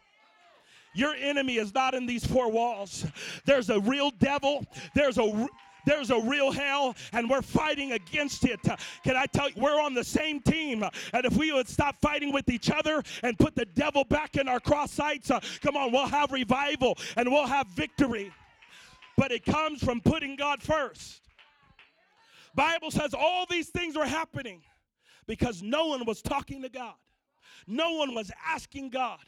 Your 0.93 1.15
enemy 1.15 1.55
is 1.55 1.73
not 1.73 1.95
in 1.95 2.05
these 2.05 2.25
four 2.25 2.51
walls. 2.51 3.05
There's 3.45 3.69
a 3.69 3.79
real 3.79 4.11
devil. 4.11 4.65
There's 4.93 5.17
a 5.17 5.47
there's 5.85 6.09
a 6.09 6.19
real 6.19 6.51
hell 6.51 6.95
and 7.11 7.29
we're 7.29 7.41
fighting 7.41 7.93
against 7.93 8.45
it. 8.45 8.59
Can 9.03 9.15
I 9.15 9.25
tell 9.25 9.49
you, 9.49 9.55
we're 9.57 9.81
on 9.81 9.93
the 9.93 10.03
same 10.03 10.39
team. 10.41 10.83
And 11.13 11.25
if 11.25 11.35
we 11.35 11.51
would 11.51 11.67
stop 11.67 11.97
fighting 12.01 12.31
with 12.31 12.49
each 12.49 12.69
other 12.69 13.03
and 13.21 13.37
put 13.37 13.55
the 13.55 13.65
devil 13.65 14.03
back 14.03 14.35
in 14.37 14.47
our 14.47 14.59
cross 14.59 14.91
sights, 14.91 15.31
uh, 15.31 15.39
come 15.61 15.75
on, 15.75 15.91
we'll 15.91 16.07
have 16.07 16.31
revival 16.31 16.97
and 17.17 17.31
we'll 17.31 17.47
have 17.47 17.67
victory. 17.67 18.31
But 19.17 19.31
it 19.31 19.45
comes 19.45 19.83
from 19.83 20.01
putting 20.01 20.35
God 20.35 20.61
first. 20.61 21.21
Bible 22.55 22.91
says 22.91 23.13
all 23.13 23.45
these 23.49 23.69
things 23.69 23.95
were 23.95 24.05
happening 24.05 24.61
because 25.27 25.61
no 25.61 25.87
one 25.87 26.05
was 26.05 26.21
talking 26.21 26.61
to 26.61 26.69
God. 26.69 26.93
No 27.67 27.93
one 27.93 28.13
was 28.13 28.31
asking 28.45 28.89
God. 28.89 29.19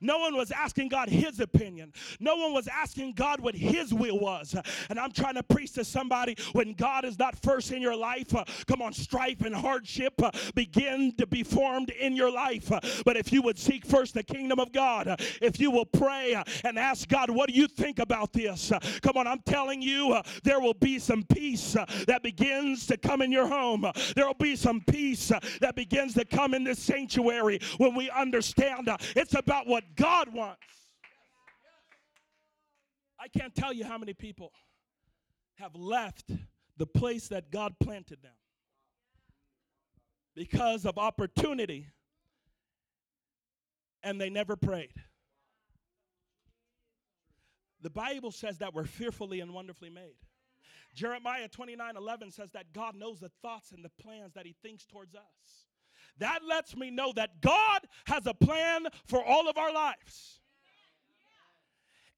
No 0.00 0.18
one 0.18 0.36
was 0.36 0.50
asking 0.50 0.88
God 0.88 1.08
his 1.08 1.40
opinion. 1.40 1.92
No 2.20 2.36
one 2.36 2.52
was 2.52 2.68
asking 2.68 3.12
God 3.12 3.40
what 3.40 3.54
his 3.54 3.92
will 3.92 4.18
was. 4.18 4.54
And 4.88 4.98
I'm 4.98 5.12
trying 5.12 5.34
to 5.34 5.42
preach 5.42 5.72
to 5.72 5.84
somebody 5.84 6.36
when 6.52 6.74
God 6.74 7.04
is 7.04 7.18
not 7.18 7.36
first 7.42 7.72
in 7.72 7.80
your 7.80 7.96
life, 7.96 8.34
uh, 8.34 8.44
come 8.66 8.82
on, 8.82 8.92
strife 8.92 9.42
and 9.42 9.54
hardship 9.54 10.14
uh, 10.22 10.30
begin 10.54 11.12
to 11.18 11.26
be 11.26 11.42
formed 11.42 11.90
in 11.90 12.16
your 12.16 12.30
life. 12.30 12.70
Uh, 12.70 12.80
but 13.04 13.16
if 13.16 13.32
you 13.32 13.42
would 13.42 13.58
seek 13.58 13.84
first 13.84 14.14
the 14.14 14.22
kingdom 14.22 14.58
of 14.58 14.72
God, 14.72 15.08
uh, 15.08 15.16
if 15.40 15.60
you 15.60 15.70
will 15.70 15.86
pray 15.86 16.34
uh, 16.34 16.44
and 16.64 16.78
ask 16.78 17.08
God, 17.08 17.30
what 17.30 17.48
do 17.48 17.54
you 17.54 17.68
think 17.68 17.98
about 17.98 18.32
this? 18.32 18.72
Uh, 18.72 18.78
come 19.02 19.16
on, 19.16 19.26
I'm 19.26 19.40
telling 19.40 19.82
you, 19.82 20.20
there 20.42 20.60
will 20.60 20.74
be 20.74 20.98
some 20.98 21.22
peace 21.22 21.76
that 22.06 22.22
begins 22.22 22.86
to 22.86 22.96
come 22.96 23.22
in 23.22 23.32
your 23.32 23.46
home. 23.46 23.86
There 24.14 24.26
will 24.26 24.34
be 24.34 24.56
some 24.56 24.80
peace 24.80 25.32
that 25.60 25.74
begins 25.74 26.14
to 26.14 26.24
come 26.24 26.54
in 26.54 26.64
this 26.64 26.78
sanctuary 26.78 27.60
when 27.84 27.94
we 27.94 28.10
understand 28.10 28.88
uh, 28.88 28.96
it's 29.14 29.34
about 29.34 29.66
what 29.66 29.84
God 29.94 30.32
wants. 30.32 30.62
I 33.20 33.28
can't 33.28 33.54
tell 33.54 33.72
you 33.72 33.84
how 33.84 33.98
many 33.98 34.14
people 34.14 34.52
have 35.56 35.74
left 35.74 36.30
the 36.76 36.86
place 36.86 37.28
that 37.28 37.50
God 37.50 37.74
planted 37.78 38.22
them 38.22 38.32
because 40.34 40.84
of 40.84 40.98
opportunity 40.98 41.88
and 44.02 44.20
they 44.20 44.30
never 44.30 44.56
prayed. 44.56 44.94
The 47.82 47.90
Bible 47.90 48.32
says 48.32 48.58
that 48.58 48.74
we're 48.74 48.84
fearfully 48.84 49.40
and 49.40 49.52
wonderfully 49.52 49.90
made. 49.90 50.16
Jeremiah 50.94 51.48
29 51.48 51.96
11 51.96 52.30
says 52.30 52.50
that 52.52 52.72
God 52.72 52.96
knows 52.96 53.20
the 53.20 53.30
thoughts 53.42 53.72
and 53.72 53.84
the 53.84 53.90
plans 54.02 54.32
that 54.34 54.46
He 54.46 54.54
thinks 54.62 54.86
towards 54.86 55.14
us. 55.14 55.22
That 56.18 56.40
lets 56.46 56.76
me 56.76 56.90
know 56.90 57.12
that 57.16 57.40
God 57.40 57.80
has 58.06 58.26
a 58.26 58.34
plan 58.34 58.86
for 59.06 59.24
all 59.24 59.48
of 59.48 59.58
our 59.58 59.72
lives. 59.72 60.40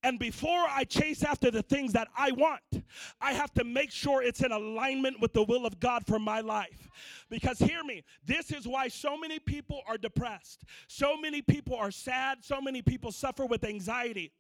And 0.03 0.21
before 0.21 0.67
I 0.71 0.85
chase 0.85 1.25
after 1.25 1.51
the 1.51 1.63
things 1.63 1.93
that 1.95 2.07
I 2.17 2.31
want, 2.31 2.85
I 3.21 3.33
have 3.33 3.53
to 3.55 3.65
make 3.65 3.91
sure 3.91 4.23
it's 4.23 4.41
in 4.41 4.53
alignment 4.53 5.21
with 5.21 5.33
the 5.33 5.43
will 5.43 5.67
of 5.67 5.81
God 5.81 6.07
for 6.07 6.21
my 6.21 6.41
life. 6.41 6.89
Because 7.29 7.59
hear 7.59 7.83
me, 7.83 8.05
this 8.25 8.53
is 8.53 8.69
why 8.69 8.87
so 8.87 9.19
many 9.19 9.41
people 9.41 9.81
are 9.89 9.99
depressed. 9.99 10.63
So 10.87 11.17
many 11.17 11.43
people 11.43 11.75
are 11.75 11.91
sad. 11.91 12.45
So 12.45 12.61
many 12.61 12.83
people 12.83 13.11
suffer 13.11 13.47
with 13.47 13.65
anxiety. 13.65 14.31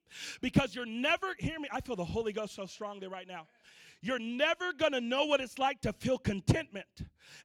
Because 0.40 0.72
you're 0.72 0.86
never, 0.86 1.34
hear 1.38 1.58
me, 1.58 1.68
I 1.72 1.80
feel 1.80 1.96
the 1.96 2.04
Holy 2.04 2.32
Ghost 2.32 2.54
so 2.54 2.66
strongly 2.66 3.08
right 3.08 3.26
now. 3.26 3.48
You're 4.02 4.18
never 4.18 4.72
going 4.72 4.92
to 4.92 5.00
know 5.00 5.24
what 5.24 5.40
it's 5.40 5.58
like 5.58 5.80
to 5.82 5.92
feel 5.92 6.18
contentment 6.18 6.86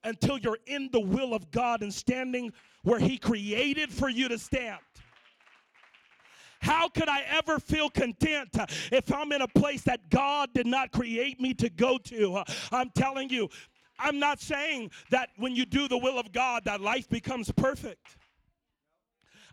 until 0.03 0.37
you're 0.37 0.59
in 0.67 0.89
the 0.91 0.99
will 0.99 1.33
of 1.33 1.51
God 1.51 1.81
and 1.81 1.93
standing 1.93 2.51
where 2.83 2.99
He 2.99 3.17
created 3.17 3.91
for 3.91 4.09
you 4.09 4.27
to 4.27 4.37
stand. 4.37 4.79
How 6.61 6.89
could 6.89 7.09
I 7.09 7.23
ever 7.27 7.59
feel 7.59 7.89
content 7.89 8.55
if 8.91 9.11
I'm 9.11 9.31
in 9.31 9.41
a 9.41 9.47
place 9.47 9.81
that 9.83 10.09
God 10.09 10.49
did 10.53 10.67
not 10.67 10.91
create 10.91 11.41
me 11.41 11.55
to 11.55 11.69
go 11.69 11.97
to? 11.97 12.43
I'm 12.71 12.91
telling 12.91 13.29
you, 13.29 13.49
I'm 13.97 14.19
not 14.19 14.39
saying 14.39 14.91
that 15.09 15.29
when 15.37 15.55
you 15.55 15.65
do 15.65 15.87
the 15.87 15.97
will 15.97 16.19
of 16.19 16.31
God 16.31 16.63
that 16.65 16.81
life 16.81 17.09
becomes 17.09 17.51
perfect. 17.51 18.17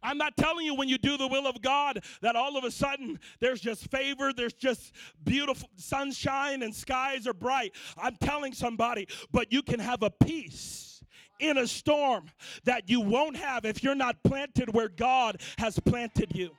I'm 0.03 0.18
not 0.18 0.36
telling 0.36 0.64
you 0.64 0.74
when 0.74 0.88
you 0.88 0.99
do 0.99 1.16
the 1.16 1.28
will 1.28 1.46
of 1.46 1.61
God 1.62 2.03
that 2.22 2.36
all 2.36 2.57
of 2.57 2.64
a 2.64 2.70
sudden 2.70 3.18
there's 3.40 3.61
just 3.61 3.90
favor, 3.90 4.32
there's 4.32 4.55
just 4.55 4.92
beautiful 5.24 5.68
sunshine 5.76 6.62
and 6.62 6.74
skies 6.74 7.26
are 7.26 7.34
bright. 7.34 7.72
I'm 7.96 8.16
telling 8.16 8.53
somebody, 8.53 9.09
but 9.32 9.53
you 9.53 9.62
can 9.62 9.80
have 9.80 10.03
a 10.03 10.11
peace 10.11 11.03
in 11.40 11.59
a 11.59 11.66
storm 11.66 12.26
that 12.64 12.88
you 12.88 13.01
won't 13.01 13.36
have 13.36 13.64
if 13.64 13.82
you're 13.82 13.94
not 13.94 14.22
planted 14.22 14.72
where 14.72 14.88
God 14.88 15.40
has 15.59 15.78
planted 15.78 16.34
you. 16.34 16.51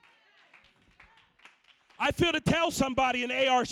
I 2.00 2.12
feel 2.12 2.32
to 2.32 2.40
tell 2.40 2.72
somebody 2.72 3.24
in 3.24 3.32
ARC 3.32 3.68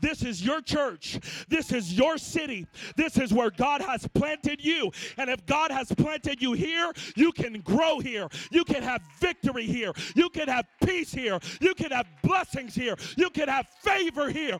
this 0.00 0.22
is 0.22 0.44
your 0.44 0.60
church, 0.60 1.18
this 1.48 1.72
is 1.72 1.94
your 1.94 2.18
city, 2.18 2.66
this 2.96 3.16
is 3.16 3.32
where 3.32 3.50
God 3.50 3.80
has 3.80 4.06
planted 4.08 4.62
you. 4.62 4.90
And 5.16 5.30
if 5.30 5.44
God 5.46 5.70
has 5.70 5.90
planted 5.92 6.42
you 6.42 6.52
here, 6.52 6.92
you 7.16 7.32
can 7.32 7.60
grow 7.60 7.98
here, 7.98 8.28
you 8.50 8.64
can 8.64 8.82
have 8.82 9.02
victory 9.18 9.64
here, 9.64 9.92
you 10.14 10.28
can 10.28 10.48
have 10.48 10.66
peace 10.84 11.12
here, 11.12 11.38
you 11.60 11.74
can 11.74 11.90
have 11.90 12.06
blessings 12.22 12.74
here, 12.74 12.96
you 13.16 13.30
can 13.30 13.48
have 13.48 13.66
favor 13.82 14.30
here. 14.30 14.58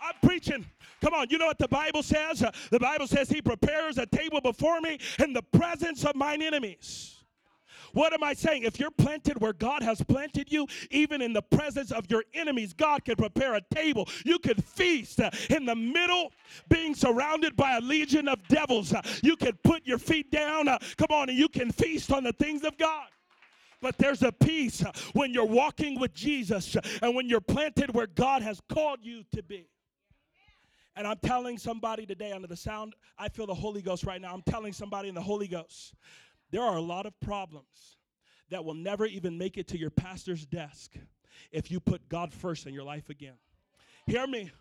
I'm 0.00 0.14
preaching. 0.28 0.66
Come 1.00 1.14
on, 1.14 1.28
you 1.30 1.38
know 1.38 1.46
what 1.46 1.58
the 1.58 1.68
Bible 1.68 2.02
says? 2.02 2.44
The 2.70 2.78
Bible 2.78 3.06
says, 3.06 3.28
He 3.28 3.40
prepares 3.40 3.98
a 3.98 4.06
table 4.06 4.40
before 4.40 4.80
me 4.80 4.98
in 5.18 5.32
the 5.32 5.42
presence 5.42 6.04
of 6.04 6.14
mine 6.16 6.42
enemies. 6.42 7.21
What 7.92 8.12
am 8.12 8.22
I 8.22 8.34
saying? 8.34 8.62
If 8.62 8.78
you're 8.78 8.90
planted 8.90 9.40
where 9.40 9.52
God 9.52 9.82
has 9.82 10.02
planted 10.02 10.50
you, 10.50 10.66
even 10.90 11.22
in 11.22 11.32
the 11.32 11.42
presence 11.42 11.90
of 11.90 12.10
your 12.10 12.24
enemies, 12.34 12.72
God 12.72 13.04
can 13.04 13.16
prepare 13.16 13.54
a 13.54 13.60
table. 13.74 14.08
You 14.24 14.38
could 14.38 14.62
feast 14.64 15.20
uh, 15.20 15.30
in 15.50 15.66
the 15.66 15.74
middle, 15.74 16.32
being 16.68 16.94
surrounded 16.94 17.56
by 17.56 17.76
a 17.76 17.80
legion 17.80 18.28
of 18.28 18.46
devils. 18.48 18.92
Uh, 18.92 19.02
you 19.22 19.36
can 19.36 19.58
put 19.64 19.86
your 19.86 19.98
feet 19.98 20.30
down, 20.30 20.68
uh, 20.68 20.78
come 20.96 21.08
on, 21.10 21.28
and 21.28 21.38
you 21.38 21.48
can 21.48 21.70
feast 21.70 22.12
on 22.12 22.24
the 22.24 22.32
things 22.32 22.64
of 22.64 22.76
God. 22.78 23.06
But 23.80 23.98
there's 23.98 24.22
a 24.22 24.30
peace 24.30 24.84
when 25.12 25.34
you're 25.34 25.44
walking 25.44 25.98
with 25.98 26.14
Jesus 26.14 26.76
and 27.02 27.14
when 27.16 27.28
you're 27.28 27.40
planted 27.40 27.92
where 27.92 28.06
God 28.06 28.42
has 28.42 28.60
called 28.72 29.00
you 29.02 29.24
to 29.34 29.42
be. 29.42 29.66
And 30.94 31.06
I'm 31.06 31.18
telling 31.22 31.58
somebody 31.58 32.06
today 32.06 32.32
under 32.32 32.46
the 32.46 32.56
sound, 32.56 32.94
I 33.18 33.28
feel 33.28 33.46
the 33.46 33.54
Holy 33.54 33.82
Ghost 33.82 34.04
right 34.04 34.20
now. 34.20 34.32
I'm 34.32 34.42
telling 34.42 34.72
somebody 34.72 35.08
in 35.08 35.14
the 35.14 35.22
Holy 35.22 35.48
Ghost, 35.48 35.94
there 36.52 36.62
are 36.62 36.76
a 36.76 36.82
lot 36.82 37.06
of 37.06 37.18
problems 37.20 37.96
that 38.50 38.64
will 38.64 38.74
never 38.74 39.06
even 39.06 39.36
make 39.36 39.58
it 39.58 39.66
to 39.68 39.78
your 39.78 39.90
pastor's 39.90 40.46
desk 40.46 40.92
if 41.50 41.70
you 41.70 41.80
put 41.80 42.08
God 42.08 42.32
first 42.32 42.66
in 42.66 42.74
your 42.74 42.84
life 42.84 43.08
again. 43.08 43.34
Hear 44.06 44.26
me. 44.26 44.52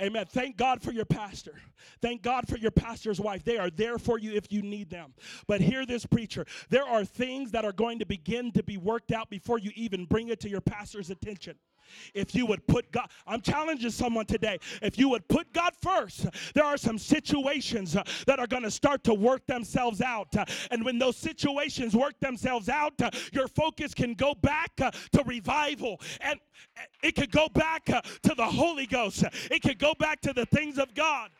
Amen. 0.00 0.26
Thank 0.26 0.56
God 0.56 0.80
for 0.80 0.92
your 0.92 1.04
pastor. 1.04 1.54
Thank 2.00 2.22
God 2.22 2.46
for 2.46 2.56
your 2.56 2.70
pastor's 2.70 3.20
wife. 3.20 3.42
They 3.44 3.58
are 3.58 3.70
there 3.70 3.98
for 3.98 4.18
you 4.18 4.32
if 4.32 4.52
you 4.52 4.62
need 4.62 4.90
them. 4.90 5.12
But 5.48 5.60
hear 5.60 5.84
this, 5.84 6.06
preacher. 6.06 6.46
There 6.70 6.84
are 6.84 7.04
things 7.04 7.50
that 7.52 7.64
are 7.64 7.72
going 7.72 7.98
to 7.98 8.06
begin 8.06 8.52
to 8.52 8.62
be 8.62 8.76
worked 8.76 9.10
out 9.10 9.28
before 9.28 9.58
you 9.58 9.72
even 9.74 10.04
bring 10.04 10.28
it 10.28 10.40
to 10.40 10.48
your 10.48 10.60
pastor's 10.60 11.10
attention 11.10 11.56
if 12.14 12.34
you 12.34 12.46
would 12.46 12.66
put 12.66 12.90
God, 12.92 13.10
I'm 13.26 13.40
challenging 13.40 13.90
someone 13.90 14.26
today. 14.26 14.58
If 14.82 14.98
you 14.98 15.08
would 15.10 15.26
put 15.28 15.52
God 15.52 15.72
first, 15.80 16.26
there 16.54 16.64
are 16.64 16.76
some 16.76 16.98
situations 16.98 17.96
uh, 17.96 18.02
that 18.26 18.38
are 18.38 18.46
going 18.46 18.62
to 18.62 18.70
start 18.70 19.04
to 19.04 19.14
work 19.14 19.46
themselves 19.46 20.00
out. 20.00 20.36
Uh, 20.36 20.44
and 20.70 20.84
when 20.84 20.98
those 20.98 21.16
situations 21.16 21.94
work 21.94 22.18
themselves 22.20 22.68
out, 22.68 23.00
uh, 23.00 23.10
your 23.32 23.48
focus 23.48 23.94
can 23.94 24.14
go 24.14 24.34
back 24.34 24.74
to 24.76 25.22
revival 25.24 26.00
and 26.20 26.38
it 27.02 27.14
could 27.14 27.30
go 27.30 27.48
back 27.48 27.84
to 27.86 28.34
the 28.36 28.44
Holy 28.44 28.86
Ghost. 28.86 29.24
It 29.50 29.62
could 29.62 29.78
go 29.78 29.94
back 29.98 30.20
to 30.22 30.32
the 30.32 30.46
things 30.46 30.78
of 30.78 30.94
God. 30.94 31.30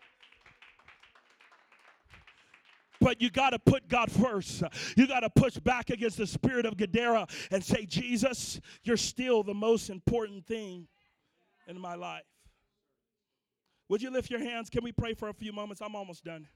But 3.09 3.23
you 3.23 3.31
got 3.31 3.51
to 3.51 3.59
put 3.59 3.89
God 3.89 4.13
first. 4.13 4.63
You 4.95 5.09
got 5.09 5.21
to 5.21 5.31
push 5.31 5.55
back 5.57 5.89
against 5.89 6.19
the 6.19 6.27
spirit 6.27 6.67
of 6.67 6.77
Gadara 6.77 7.27
and 7.51 7.65
say, 7.65 7.87
Jesus, 7.87 8.61
you're 8.83 8.99
still 8.99 9.43
the 9.43 9.55
most 9.55 9.89
important 9.89 10.45
thing 10.47 10.87
in 11.67 11.81
my 11.81 11.95
life. 11.95 12.27
Would 13.89 14.03
you 14.03 14.11
lift 14.11 14.29
your 14.29 14.41
hands? 14.41 14.69
Can 14.69 14.85
we 14.85 14.93
pray 14.93 15.15
for 15.15 15.31
a 15.31 15.33
few 15.33 15.55
moments? 15.55 15.81
I'm 15.81 15.97
almost 15.97 16.23
done. 16.23 16.49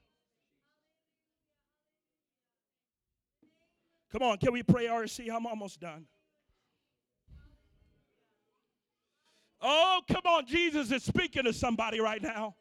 Come 4.11 4.21
on, 4.21 4.37
can 4.37 4.53
we 4.53 4.61
pray 4.61 4.85
ARC? 4.85 5.09
I'm 5.33 5.47
almost 5.47 5.79
done. 5.79 6.05
Oh, 9.59 10.01
come 10.07 10.21
on. 10.25 10.45
Jesus 10.45 10.91
is 10.91 11.03
speaking 11.03 11.45
to 11.45 11.53
somebody 11.53 11.99
right 11.99 12.21
now. 12.21 12.53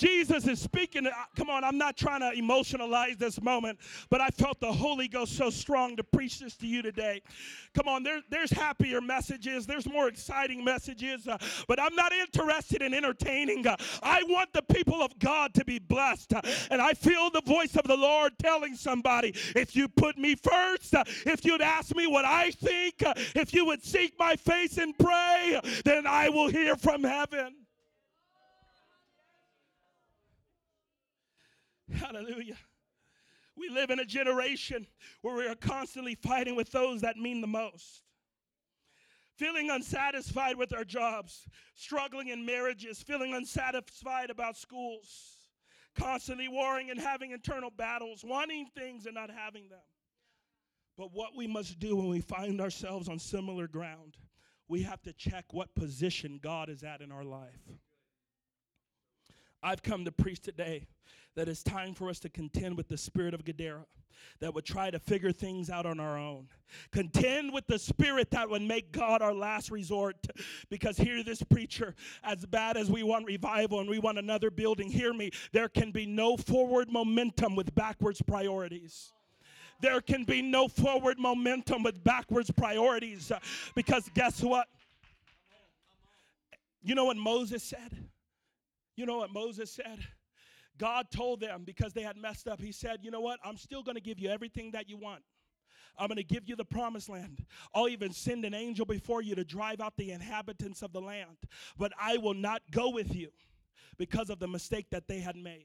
Jesus 0.00 0.46
is 0.46 0.58
speaking. 0.58 1.06
Come 1.36 1.50
on, 1.50 1.62
I'm 1.62 1.76
not 1.76 1.94
trying 1.94 2.20
to 2.20 2.40
emotionalize 2.40 3.18
this 3.18 3.40
moment, 3.42 3.78
but 4.08 4.22
I 4.22 4.28
felt 4.28 4.58
the 4.58 4.72
Holy 4.72 5.08
Ghost 5.08 5.36
so 5.36 5.50
strong 5.50 5.94
to 5.96 6.02
preach 6.02 6.40
this 6.40 6.56
to 6.56 6.66
you 6.66 6.80
today. 6.80 7.20
Come 7.74 7.86
on, 7.86 8.02
there, 8.02 8.22
there's 8.30 8.50
happier 8.50 9.02
messages, 9.02 9.66
there's 9.66 9.86
more 9.86 10.08
exciting 10.08 10.64
messages, 10.64 11.28
uh, 11.28 11.36
but 11.68 11.78
I'm 11.78 11.94
not 11.94 12.12
interested 12.14 12.80
in 12.80 12.94
entertaining. 12.94 13.66
Uh, 13.66 13.76
I 14.02 14.22
want 14.22 14.54
the 14.54 14.62
people 14.62 15.02
of 15.02 15.18
God 15.18 15.52
to 15.54 15.64
be 15.66 15.78
blessed. 15.78 16.32
Uh, 16.32 16.40
and 16.70 16.80
I 16.80 16.94
feel 16.94 17.28
the 17.28 17.42
voice 17.42 17.76
of 17.76 17.84
the 17.84 17.96
Lord 17.96 18.32
telling 18.38 18.76
somebody 18.76 19.34
if 19.54 19.76
you 19.76 19.86
put 19.86 20.16
me 20.16 20.34
first, 20.34 20.94
uh, 20.94 21.04
if 21.26 21.44
you'd 21.44 21.60
ask 21.60 21.94
me 21.94 22.06
what 22.06 22.24
I 22.24 22.50
think, 22.52 23.02
uh, 23.04 23.12
if 23.36 23.52
you 23.52 23.66
would 23.66 23.84
seek 23.84 24.14
my 24.18 24.34
face 24.36 24.78
and 24.78 24.96
pray, 24.98 25.60
then 25.84 26.06
I 26.06 26.30
will 26.30 26.48
hear 26.48 26.74
from 26.74 27.04
heaven. 27.04 27.59
Hallelujah. 31.92 32.56
We 33.56 33.68
live 33.68 33.90
in 33.90 33.98
a 33.98 34.04
generation 34.04 34.86
where 35.22 35.36
we 35.36 35.46
are 35.46 35.54
constantly 35.54 36.14
fighting 36.14 36.56
with 36.56 36.70
those 36.70 37.02
that 37.02 37.16
mean 37.16 37.40
the 37.40 37.46
most. 37.46 38.02
Feeling 39.36 39.70
unsatisfied 39.70 40.56
with 40.56 40.74
our 40.74 40.84
jobs, 40.84 41.46
struggling 41.74 42.28
in 42.28 42.44
marriages, 42.44 43.02
feeling 43.02 43.34
unsatisfied 43.34 44.30
about 44.30 44.56
schools, 44.56 45.36
constantly 45.94 46.48
warring 46.48 46.90
and 46.90 47.00
having 47.00 47.32
internal 47.32 47.70
battles, 47.70 48.24
wanting 48.24 48.66
things 48.76 49.06
and 49.06 49.14
not 49.14 49.30
having 49.30 49.68
them. 49.68 49.80
But 50.96 51.12
what 51.12 51.34
we 51.34 51.46
must 51.46 51.78
do 51.78 51.96
when 51.96 52.08
we 52.08 52.20
find 52.20 52.60
ourselves 52.60 53.08
on 53.08 53.18
similar 53.18 53.66
ground, 53.66 54.16
we 54.68 54.82
have 54.82 55.02
to 55.02 55.12
check 55.12 55.46
what 55.52 55.74
position 55.74 56.38
God 56.42 56.68
is 56.68 56.82
at 56.82 57.00
in 57.00 57.10
our 57.10 57.24
life. 57.24 57.68
I've 59.62 59.82
come 59.82 60.04
to 60.04 60.12
preach 60.12 60.40
today 60.40 60.86
that 61.36 61.48
it's 61.48 61.62
time 61.62 61.94
for 61.94 62.08
us 62.08 62.18
to 62.20 62.28
contend 62.28 62.76
with 62.76 62.88
the 62.88 62.96
spirit 62.96 63.34
of 63.34 63.44
Gadara 63.44 63.84
that 64.40 64.54
would 64.54 64.64
try 64.64 64.90
to 64.90 64.98
figure 64.98 65.32
things 65.32 65.70
out 65.70 65.86
on 65.86 66.00
our 66.00 66.18
own. 66.18 66.48
Contend 66.92 67.52
with 67.52 67.66
the 67.66 67.78
spirit 67.78 68.30
that 68.30 68.48
would 68.48 68.62
make 68.62 68.92
God 68.92 69.22
our 69.22 69.34
last 69.34 69.70
resort. 69.70 70.16
Because 70.68 70.96
hear 70.96 71.22
this 71.22 71.42
preacher, 71.42 71.94
as 72.22 72.44
bad 72.46 72.76
as 72.76 72.90
we 72.90 73.02
want 73.02 73.26
revival 73.26 73.80
and 73.80 73.88
we 73.88 73.98
want 73.98 74.18
another 74.18 74.50
building, 74.50 74.90
hear 74.90 75.12
me, 75.12 75.30
there 75.52 75.68
can 75.68 75.90
be 75.90 76.06
no 76.06 76.36
forward 76.36 76.90
momentum 76.90 77.56
with 77.56 77.74
backwards 77.74 78.22
priorities 78.22 79.12
there 79.80 80.00
can 80.00 80.24
be 80.24 80.42
no 80.42 80.68
forward 80.68 81.18
momentum 81.18 81.82
with 81.82 82.02
backwards 82.04 82.50
priorities. 82.50 83.30
Uh, 83.30 83.38
because 83.74 84.08
guess 84.14 84.42
what? 84.42 84.68
You 86.82 86.94
know 86.94 87.06
what 87.06 87.16
Moses 87.16 87.62
said? 87.62 87.96
You 89.00 89.06
know 89.06 89.16
what 89.16 89.32
Moses 89.32 89.72
said? 89.72 90.06
God 90.76 91.06
told 91.10 91.40
them 91.40 91.62
because 91.64 91.94
they 91.94 92.02
had 92.02 92.18
messed 92.18 92.46
up, 92.46 92.60
He 92.60 92.70
said, 92.70 92.98
You 93.00 93.10
know 93.10 93.22
what? 93.22 93.40
I'm 93.42 93.56
still 93.56 93.82
going 93.82 93.94
to 93.94 94.00
give 94.02 94.18
you 94.18 94.28
everything 94.28 94.72
that 94.72 94.90
you 94.90 94.98
want. 94.98 95.22
I'm 95.96 96.08
going 96.08 96.18
to 96.18 96.22
give 96.22 96.46
you 96.46 96.54
the 96.54 96.66
promised 96.66 97.08
land. 97.08 97.46
I'll 97.74 97.88
even 97.88 98.12
send 98.12 98.44
an 98.44 98.52
angel 98.52 98.84
before 98.84 99.22
you 99.22 99.34
to 99.36 99.42
drive 99.42 99.80
out 99.80 99.94
the 99.96 100.10
inhabitants 100.10 100.82
of 100.82 100.92
the 100.92 101.00
land. 101.00 101.38
But 101.78 101.92
I 101.98 102.18
will 102.18 102.34
not 102.34 102.60
go 102.70 102.90
with 102.90 103.14
you 103.14 103.30
because 103.96 104.28
of 104.28 104.38
the 104.38 104.48
mistake 104.48 104.88
that 104.90 105.08
they 105.08 105.20
had 105.20 105.36
made. 105.36 105.64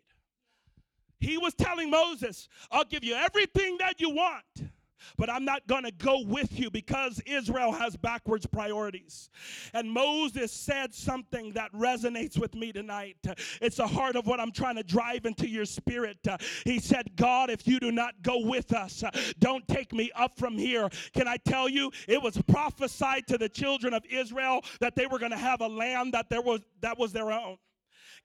He 1.20 1.38
was 1.38 1.54
telling 1.56 1.90
Moses, 1.90 2.48
I'll 2.72 2.86
give 2.86 3.04
you 3.04 3.16
everything 3.16 3.80
that 3.80 4.00
you 4.00 4.12
want 4.12 4.72
but 5.18 5.30
I'm 5.30 5.46
not 5.46 5.68
going 5.68 5.84
to 5.84 5.92
go 5.92 6.22
with 6.26 6.60
you 6.60 6.70
because 6.70 7.22
Israel 7.26 7.72
has 7.72 7.96
backwards 7.96 8.46
priorities. 8.46 9.30
And 9.74 9.90
Moses 9.90 10.52
said 10.52 10.94
something 10.94 11.54
that 11.54 11.72
resonates 11.74 12.38
with 12.38 12.56
me 12.56 12.72
tonight. 12.72 13.18
It's 13.62 13.78
the 13.78 13.88
heart 13.88 14.16
of 14.16 14.28
what 14.28 14.40
I'm 14.40 14.52
trying 14.52 14.76
to 14.76 14.84
drive 14.84 15.26
into 15.26 15.48
your 15.48 15.66
spirit. 15.66 16.18
He 16.64 16.80
said, 16.80 17.16
God, 17.16 17.50
if 17.50 17.68
you 17.68 17.80
do 17.80 17.92
not 17.92 18.22
go 18.22 18.40
with 18.40 18.74
us, 18.74 19.04
don't 19.40 19.68
take 19.68 19.94
me 19.94 20.12
up 20.16 20.38
from 20.38 20.58
here. 20.58 20.90
Can 21.14 21.28
I 21.28 21.38
tell 21.38 21.70
you, 21.70 21.92
it 22.08 22.22
was 22.22 22.42
prophesied 22.48 23.28
to 23.28 23.38
the 23.38 23.50
children 23.50 23.94
of 23.94 24.04
Israel 24.10 24.62
that 24.80 24.96
they 24.96 25.06
were 25.06 25.20
going 25.20 25.32
to 25.32 25.38
have 25.38 25.62
a 25.62 25.68
land 25.68 26.14
that 26.14 26.30
there 26.30 26.42
was 26.42 26.62
that 26.82 26.98
was 26.98 27.12
their 27.12 27.32
own. 27.32 27.58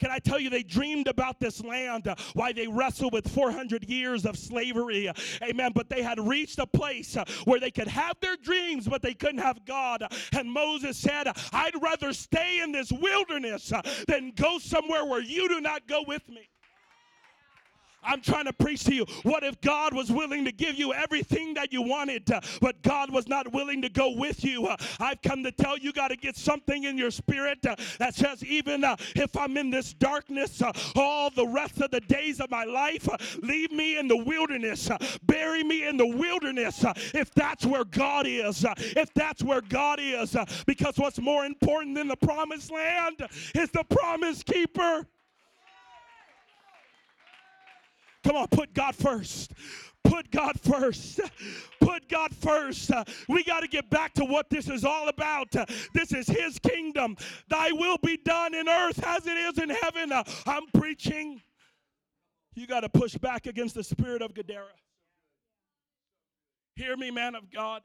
Can 0.01 0.11
I 0.11 0.19
tell 0.19 0.41
you, 0.41 0.51
they 0.51 0.63
dreamed 0.63 1.09
about 1.09 1.41
this 1.41 1.63
land, 1.63 2.09
uh, 2.09 2.15
why 2.33 2.53
they 2.53 2.67
wrestled 2.67 3.13
with 3.13 3.29
400 3.29 3.85
years 3.85 4.25
of 4.25 4.39
slavery. 4.39 5.09
Uh, 5.09 5.13
amen. 5.43 5.73
But 5.75 5.89
they 5.89 6.03
had 6.03 6.19
reached 6.19 6.59
a 6.59 6.67
place 6.67 7.17
uh, 7.17 7.25
where 7.45 7.61
they 7.61 7.71
could 7.71 7.89
have 7.89 8.17
their 8.21 8.37
dreams, 8.37 8.89
but 8.89 9.03
they 9.03 9.15
couldn't 9.15 9.39
have 9.39 9.65
God. 9.67 10.03
And 10.33 10.51
Moses 10.51 10.97
said, 10.97 11.29
I'd 11.53 11.81
rather 11.83 12.13
stay 12.13 12.61
in 12.63 12.73
this 12.73 12.91
wilderness 12.91 13.73
than 14.09 14.33
go 14.35 14.59
somewhere 14.59 15.05
where 15.05 15.23
you 15.23 15.49
do 15.49 15.61
not 15.61 15.87
go 15.87 16.03
with 16.07 16.29
me. 16.29 16.49
I'm 18.03 18.21
trying 18.21 18.47
to 18.47 18.53
preach 18.53 18.85
to 18.85 18.95
you. 18.95 19.07
What 19.23 19.45
if 19.45 19.61
God 19.61 19.95
was 19.95 20.11
willing 20.11 20.45
to 20.45 20.53
give 20.53 20.77
you 20.77 20.93
everything 20.93 21.55
that 21.55 21.73
you 21.73 21.83
wanted, 21.83 22.31
uh, 22.31 22.41
but 22.61 22.81
God 22.83 23.11
was 23.11 23.29
not 23.29 23.53
willing 23.53 23.83
to 23.83 23.89
go 23.89 24.11
with 24.11 24.45
you? 24.45 24.67
Uh, 24.67 24.77
I've 24.99 25.21
come 25.23 25.43
to 25.45 25.53
tell 25.53 25.79
you, 25.79 25.93
got 25.93 26.09
to 26.09 26.17
get 26.17 26.37
something 26.37 26.85
in 26.85 26.97
your 26.97 27.11
spirit 27.11 27.65
uh, 27.67 27.77
that 27.99 28.15
says, 28.15 28.45
even 28.45 28.85
uh, 28.85 28.97
if 29.15 29.37
I'm 29.37 29.57
in 29.57 29.71
this 29.71 29.93
darkness 29.93 30.63
uh, 30.63 30.73
all 30.97 31.31
the 31.31 31.47
rest 31.47 31.81
of 31.81 31.91
the 31.91 32.01
days 32.01 32.41
of 32.41 32.51
my 32.51 32.65
life, 32.65 33.09
uh, 33.09 33.17
leave 33.43 33.73
me 33.73 33.99
in 33.99 34.09
the 34.09 34.17
wilderness, 34.17 34.91
bury 35.23 35.63
me 35.63 35.87
in 35.87 35.97
the 35.97 36.07
wilderness, 36.07 36.85
if 37.15 37.33
that's 37.35 37.67
where 37.67 37.85
God 37.85 38.27
is, 38.27 38.65
if 38.79 39.13
that's 39.15 39.43
where 39.43 39.61
God 39.61 39.99
is, 40.01 40.37
because 40.67 40.97
what's 40.97 41.21
more 41.21 41.45
important 41.45 41.97
than 41.97 42.09
the 42.09 42.17
promised 42.17 42.71
land 42.71 43.23
is 43.55 43.71
the 43.71 43.85
promise 43.85 44.43
keeper. 44.43 45.07
Come 48.25 48.37
on, 48.37 48.49
put 48.49 48.75
God 48.75 48.95
first. 48.95 49.53
Put 50.05 50.31
God 50.31 50.59
first. 50.61 51.21
Put 51.81 52.09
God 52.09 52.35
first. 52.35 52.91
We 53.29 53.45
got 53.45 53.61
to 53.61 53.69
get 53.69 53.91
back 53.91 54.15
to 54.15 54.25
what 54.25 54.51
this 54.51 54.69
is 54.69 54.85
all 54.85 55.09
about. 55.09 55.55
This 55.95 56.13
is 56.13 56.27
His 56.27 56.59
kingdom. 56.59 57.17
Thy 57.49 57.71
will 57.73 57.99
be 57.99 58.17
done 58.17 58.55
in 58.55 58.69
earth 58.69 59.03
as 59.05 59.27
it 59.27 59.37
is 59.37 59.59
in 59.59 59.71
heaven. 59.71 60.13
I'm 60.47 60.67
preaching. 60.75 61.41
You 62.55 62.67
got 62.67 62.81
to 62.81 62.89
push 62.89 63.15
back 63.17 63.47
against 63.47 63.75
the 63.75 63.85
spirit 63.85 64.23
of 64.23 64.35
Gadara. 64.35 64.67
Hear 66.77 66.97
me, 66.97 67.11
man 67.11 67.35
of 67.35 67.51
God. 67.51 67.83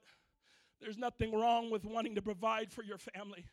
There's 0.82 0.98
nothing 0.98 1.34
wrong 1.34 1.70
with 1.70 1.86
wanting 1.86 2.16
to 2.16 2.22
provide 2.22 2.72
for 2.72 2.84
your 2.84 2.98
family. 2.98 3.46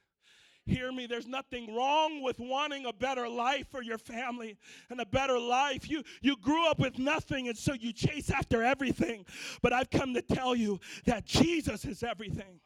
Hear 0.64 0.92
me, 0.92 1.06
there's 1.06 1.26
nothing 1.26 1.74
wrong 1.74 2.22
with 2.22 2.38
wanting 2.38 2.86
a 2.86 2.92
better 2.92 3.28
life 3.28 3.66
for 3.68 3.82
your 3.82 3.98
family 3.98 4.56
and 4.90 5.00
a 5.00 5.06
better 5.06 5.38
life. 5.38 5.90
You, 5.90 6.04
you 6.20 6.36
grew 6.36 6.68
up 6.68 6.78
with 6.78 6.98
nothing, 6.98 7.48
and 7.48 7.58
so 7.58 7.72
you 7.72 7.92
chase 7.92 8.30
after 8.30 8.62
everything. 8.62 9.26
But 9.60 9.72
I've 9.72 9.90
come 9.90 10.14
to 10.14 10.22
tell 10.22 10.54
you 10.54 10.78
that 11.04 11.24
Jesus 11.24 11.84
is 11.84 12.04
everything. 12.04 12.60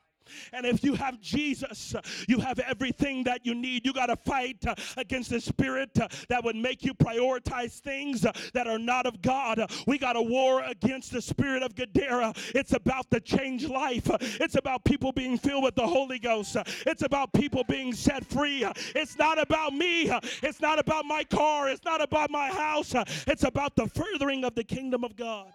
And 0.52 0.66
if 0.66 0.82
you 0.84 0.94
have 0.94 1.20
Jesus, 1.20 1.94
you 2.28 2.38
have 2.40 2.58
everything 2.60 3.24
that 3.24 3.44
you 3.44 3.54
need. 3.54 3.84
You 3.86 3.92
got 3.92 4.06
to 4.06 4.16
fight 4.16 4.64
against 4.96 5.30
the 5.30 5.40
spirit 5.40 5.94
that 5.94 6.44
would 6.44 6.56
make 6.56 6.84
you 6.84 6.94
prioritize 6.94 7.78
things 7.80 8.20
that 8.22 8.66
are 8.66 8.78
not 8.78 9.06
of 9.06 9.22
God. 9.22 9.60
We 9.86 9.98
got 9.98 10.16
a 10.16 10.22
war 10.22 10.62
against 10.64 11.12
the 11.12 11.22
spirit 11.22 11.62
of 11.62 11.74
Gadara. 11.74 12.32
It's 12.54 12.72
about 12.72 13.10
the 13.10 13.20
change 13.20 13.66
life. 13.68 14.08
It's 14.20 14.56
about 14.56 14.84
people 14.84 15.12
being 15.12 15.38
filled 15.38 15.64
with 15.64 15.74
the 15.74 15.86
Holy 15.86 16.18
Ghost. 16.18 16.56
It's 16.86 17.02
about 17.02 17.32
people 17.32 17.64
being 17.68 17.92
set 17.92 18.24
free. 18.24 18.66
It's 18.94 19.16
not 19.16 19.40
about 19.40 19.72
me. 19.72 20.10
It's 20.42 20.60
not 20.60 20.78
about 20.78 21.04
my 21.04 21.24
car. 21.24 21.68
It's 21.68 21.84
not 21.84 22.02
about 22.02 22.30
my 22.30 22.48
house. 22.48 22.94
It's 23.26 23.44
about 23.44 23.76
the 23.76 23.86
furthering 23.86 24.44
of 24.44 24.54
the 24.54 24.64
kingdom 24.64 25.04
of 25.04 25.16
God. 25.16 25.46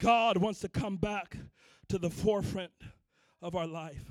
God 0.00 0.38
wants 0.38 0.60
to 0.60 0.68
come 0.68 0.96
back 0.96 1.36
to 1.90 1.98
the 1.98 2.10
forefront 2.10 2.70
of 3.42 3.56
our 3.56 3.66
life. 3.66 4.04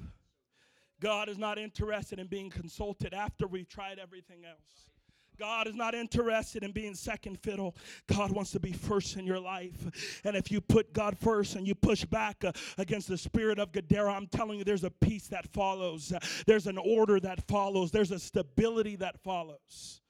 God 0.99 1.29
is 1.29 1.37
not 1.37 1.57
interested 1.57 2.19
in 2.19 2.27
being 2.27 2.49
consulted 2.49 3.13
after 3.13 3.47
we've 3.47 3.69
tried 3.69 3.99
everything 3.99 4.43
else. 4.43 4.89
God 5.37 5.67
is 5.67 5.75
not 5.75 5.95
interested 5.95 6.65
in 6.65 6.73
being 6.73 6.93
second 6.93 7.39
fiddle. 7.39 7.77
God 8.07 8.31
wants 8.31 8.51
to 8.51 8.59
be 8.59 8.73
first 8.73 9.15
in 9.15 9.25
your 9.25 9.39
life. 9.39 10.19
And 10.25 10.35
if 10.35 10.51
you 10.51 10.59
put 10.59 10.91
God 10.91 11.17
first 11.17 11.55
and 11.55 11.65
you 11.65 11.73
push 11.73 12.03
back 12.03 12.43
uh, 12.43 12.51
against 12.77 13.07
the 13.07 13.17
spirit 13.17 13.57
of 13.57 13.71
Gadara, 13.71 14.11
I'm 14.11 14.27
telling 14.27 14.57
you, 14.57 14.65
there's 14.65 14.83
a 14.83 14.91
peace 14.91 15.27
that 15.27 15.47
follows. 15.47 16.11
There's 16.45 16.67
an 16.67 16.77
order 16.77 17.21
that 17.21 17.47
follows. 17.47 17.91
There's 17.91 18.11
a 18.11 18.19
stability 18.19 18.97
that 18.97 19.23
follows. 19.23 20.01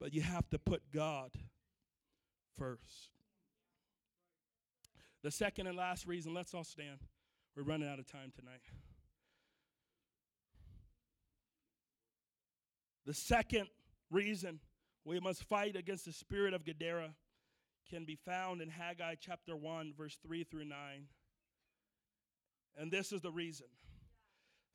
But 0.00 0.12
you 0.12 0.22
have 0.22 0.50
to 0.50 0.58
put 0.58 0.82
God 0.92 1.30
first. 2.58 3.15
The 5.26 5.32
second 5.32 5.66
and 5.66 5.76
last 5.76 6.06
reason, 6.06 6.34
let's 6.34 6.54
all 6.54 6.62
stand. 6.62 7.00
We're 7.56 7.64
running 7.64 7.88
out 7.88 7.98
of 7.98 8.06
time 8.06 8.32
tonight. 8.32 8.60
The 13.06 13.12
second 13.12 13.66
reason 14.08 14.60
we 15.04 15.18
must 15.18 15.42
fight 15.42 15.74
against 15.74 16.04
the 16.04 16.12
spirit 16.12 16.54
of 16.54 16.64
Gadara 16.64 17.10
can 17.90 18.04
be 18.04 18.14
found 18.14 18.60
in 18.60 18.68
Haggai 18.68 19.16
chapter 19.20 19.56
1, 19.56 19.94
verse 19.98 20.16
3 20.24 20.44
through 20.44 20.66
9. 20.66 20.78
And 22.76 22.92
this 22.92 23.10
is 23.10 23.20
the 23.20 23.32
reason. 23.32 23.66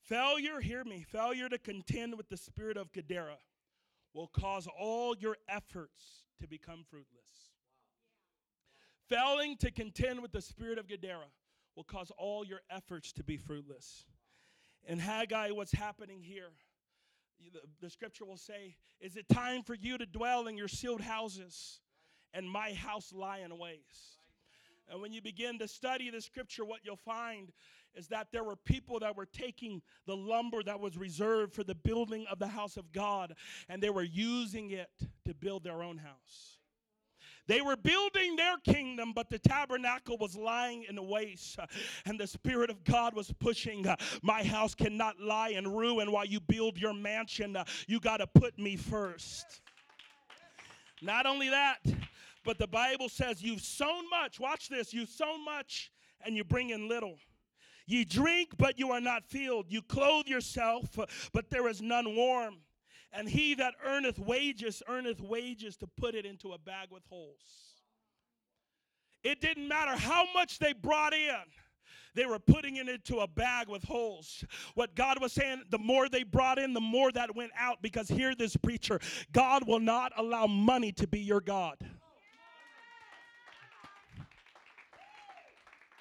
Failure, 0.02 0.60
hear 0.60 0.84
me, 0.84 1.06
failure 1.10 1.48
to 1.48 1.60
contend 1.60 2.18
with 2.18 2.28
the 2.28 2.36
spirit 2.36 2.76
of 2.76 2.92
Gadara 2.92 3.38
will 4.14 4.28
cause 4.28 4.68
all 4.78 5.16
your 5.16 5.38
efforts 5.48 6.26
to 6.42 6.48
become 6.50 6.84
fruitless. 6.90 7.51
Failing 9.12 9.58
to 9.58 9.70
contend 9.72 10.22
with 10.22 10.32
the 10.32 10.42
spirit 10.42 10.80
of 10.80 10.88
Gadara 10.88 11.26
will 11.76 11.84
cause 11.84 12.14
all 12.18 12.46
your 12.46 12.62
efforts 12.70 13.12
to 13.12 13.24
be 13.26 13.36
fruitless. 13.36 14.06
In 14.88 15.00
Haggai, 15.00 15.50
what's 15.52 15.74
happening 15.74 16.22
here? 16.22 16.52
The, 17.52 17.60
the 17.82 17.90
scripture 17.90 18.24
will 18.24 18.38
say, 18.38 18.78
Is 19.02 19.18
it 19.18 19.28
time 19.28 19.64
for 19.64 19.76
you 19.76 19.98
to 19.98 20.06
dwell 20.06 20.48
in 20.48 20.56
your 20.56 20.70
sealed 20.70 21.02
houses 21.02 21.82
and 22.34 22.50
my 22.50 22.72
house 22.72 23.12
lie 23.12 23.40
in 23.40 23.58
waste? 23.58 24.22
And 24.90 25.02
when 25.02 25.12
you 25.12 25.22
begin 25.22 25.60
to 25.60 25.68
study 25.68 26.10
the 26.10 26.22
scripture, 26.22 26.64
what 26.64 26.80
you'll 26.84 26.96
find 26.96 27.52
is 27.94 28.08
that 28.08 28.28
there 28.32 28.46
were 28.46 28.56
people 28.56 29.00
that 29.00 29.18
were 29.18 29.26
taking 29.26 29.82
the 30.06 30.16
lumber 30.16 30.64
that 30.64 30.80
was 30.80 30.98
reserved 30.98 31.54
for 31.54 31.66
the 31.66 31.76
building 31.76 32.26
of 32.32 32.40
the 32.40 32.48
house 32.48 32.78
of 32.78 32.94
God 32.94 33.36
and 33.68 33.84
they 33.84 33.90
were 33.90 34.04
using 34.04 34.72
it 34.72 34.90
to 35.26 35.34
build 35.34 35.66
their 35.66 35.84
own 35.84 35.98
house. 35.98 36.61
They 37.52 37.60
were 37.60 37.76
building 37.76 38.38
their 38.38 38.56
kingdom, 38.60 39.12
but 39.14 39.30
the 39.30 39.38
tabernacle 39.38 40.16
was 40.18 40.38
lying 40.38 40.86
in 40.88 41.06
waste. 41.06 41.60
And 42.06 42.18
the 42.18 42.26
Spirit 42.26 42.70
of 42.70 42.82
God 42.86 43.14
was 43.14 43.34
pushing, 43.42 43.86
uh, 43.86 43.98
My 44.24 44.42
house 44.42 44.74
cannot 44.74 45.20
lie 45.20 45.50
in 45.50 45.68
ruin 45.68 46.14
while 46.14 46.24
you 46.24 46.40
build 46.40 46.78
your 46.78 46.94
mansion. 46.94 47.58
Uh, 47.58 47.66
you 47.88 48.00
got 48.00 48.18
to 48.18 48.28
put 48.28 48.58
me 48.58 48.78
first. 48.78 49.60
Not 51.02 51.26
only 51.26 51.50
that, 51.50 51.80
but 52.46 52.58
the 52.58 52.68
Bible 52.68 53.10
says, 53.10 53.44
You've 53.44 53.60
sown 53.60 54.10
much. 54.10 54.40
Watch 54.40 54.70
this. 54.70 54.94
You've 54.94 55.10
sown 55.10 55.44
much 55.44 55.92
and 56.26 56.38
you 56.38 56.46
bring 56.46 56.70
in 56.70 56.88
little. 56.88 57.18
Ye 57.86 58.06
drink, 58.06 58.52
but 58.58 58.80
you 58.80 58.92
are 58.92 59.02
not 59.02 59.26
filled. 59.26 59.66
You 59.68 59.82
clothe 59.82 60.28
yourself, 60.28 60.98
but 61.34 61.50
there 61.50 61.68
is 61.68 61.82
none 61.82 62.16
warm. 62.16 62.60
And 63.14 63.28
he 63.28 63.56
that 63.56 63.74
earneth 63.86 64.20
wages, 64.20 64.82
earneth 64.88 65.22
wages 65.22 65.76
to 65.78 65.88
put 65.88 66.16
it 66.16 66.26
into 66.26 66.54
a 66.54 66.58
bag 66.58 66.88
with 66.92 67.04
holes. 67.10 67.82
It 69.24 69.42
didn't 69.42 69.68
matter 69.68 69.96
how 69.96 70.26
much 70.34 70.60
they 70.60 70.74
brought 70.74 71.14
in. 71.14 71.36
They 72.14 72.26
were 72.26 72.40
putting 72.40 72.78
it 72.78 72.90
into 72.90 73.20
a 73.20 73.28
bag 73.28 73.70
with 73.70 73.84
holes. 73.84 74.44
What 74.76 74.96
God 74.96 75.22
was 75.22 75.32
saying, 75.32 75.64
the 75.70 75.78
more 75.78 76.10
they 76.10 76.24
brought 76.24 76.60
in, 76.60 76.74
the 76.74 76.82
more 76.82 77.12
that 77.12 77.36
went 77.36 77.52
out. 77.58 77.82
Because 77.82 78.10
hear 78.10 78.36
this 78.36 78.58
preacher 78.58 79.00
God 79.32 79.68
will 79.68 79.80
not 79.80 80.12
allow 80.18 80.48
money 80.48 80.92
to 80.94 81.08
be 81.08 81.20
your 81.20 81.42
God. 81.42 81.78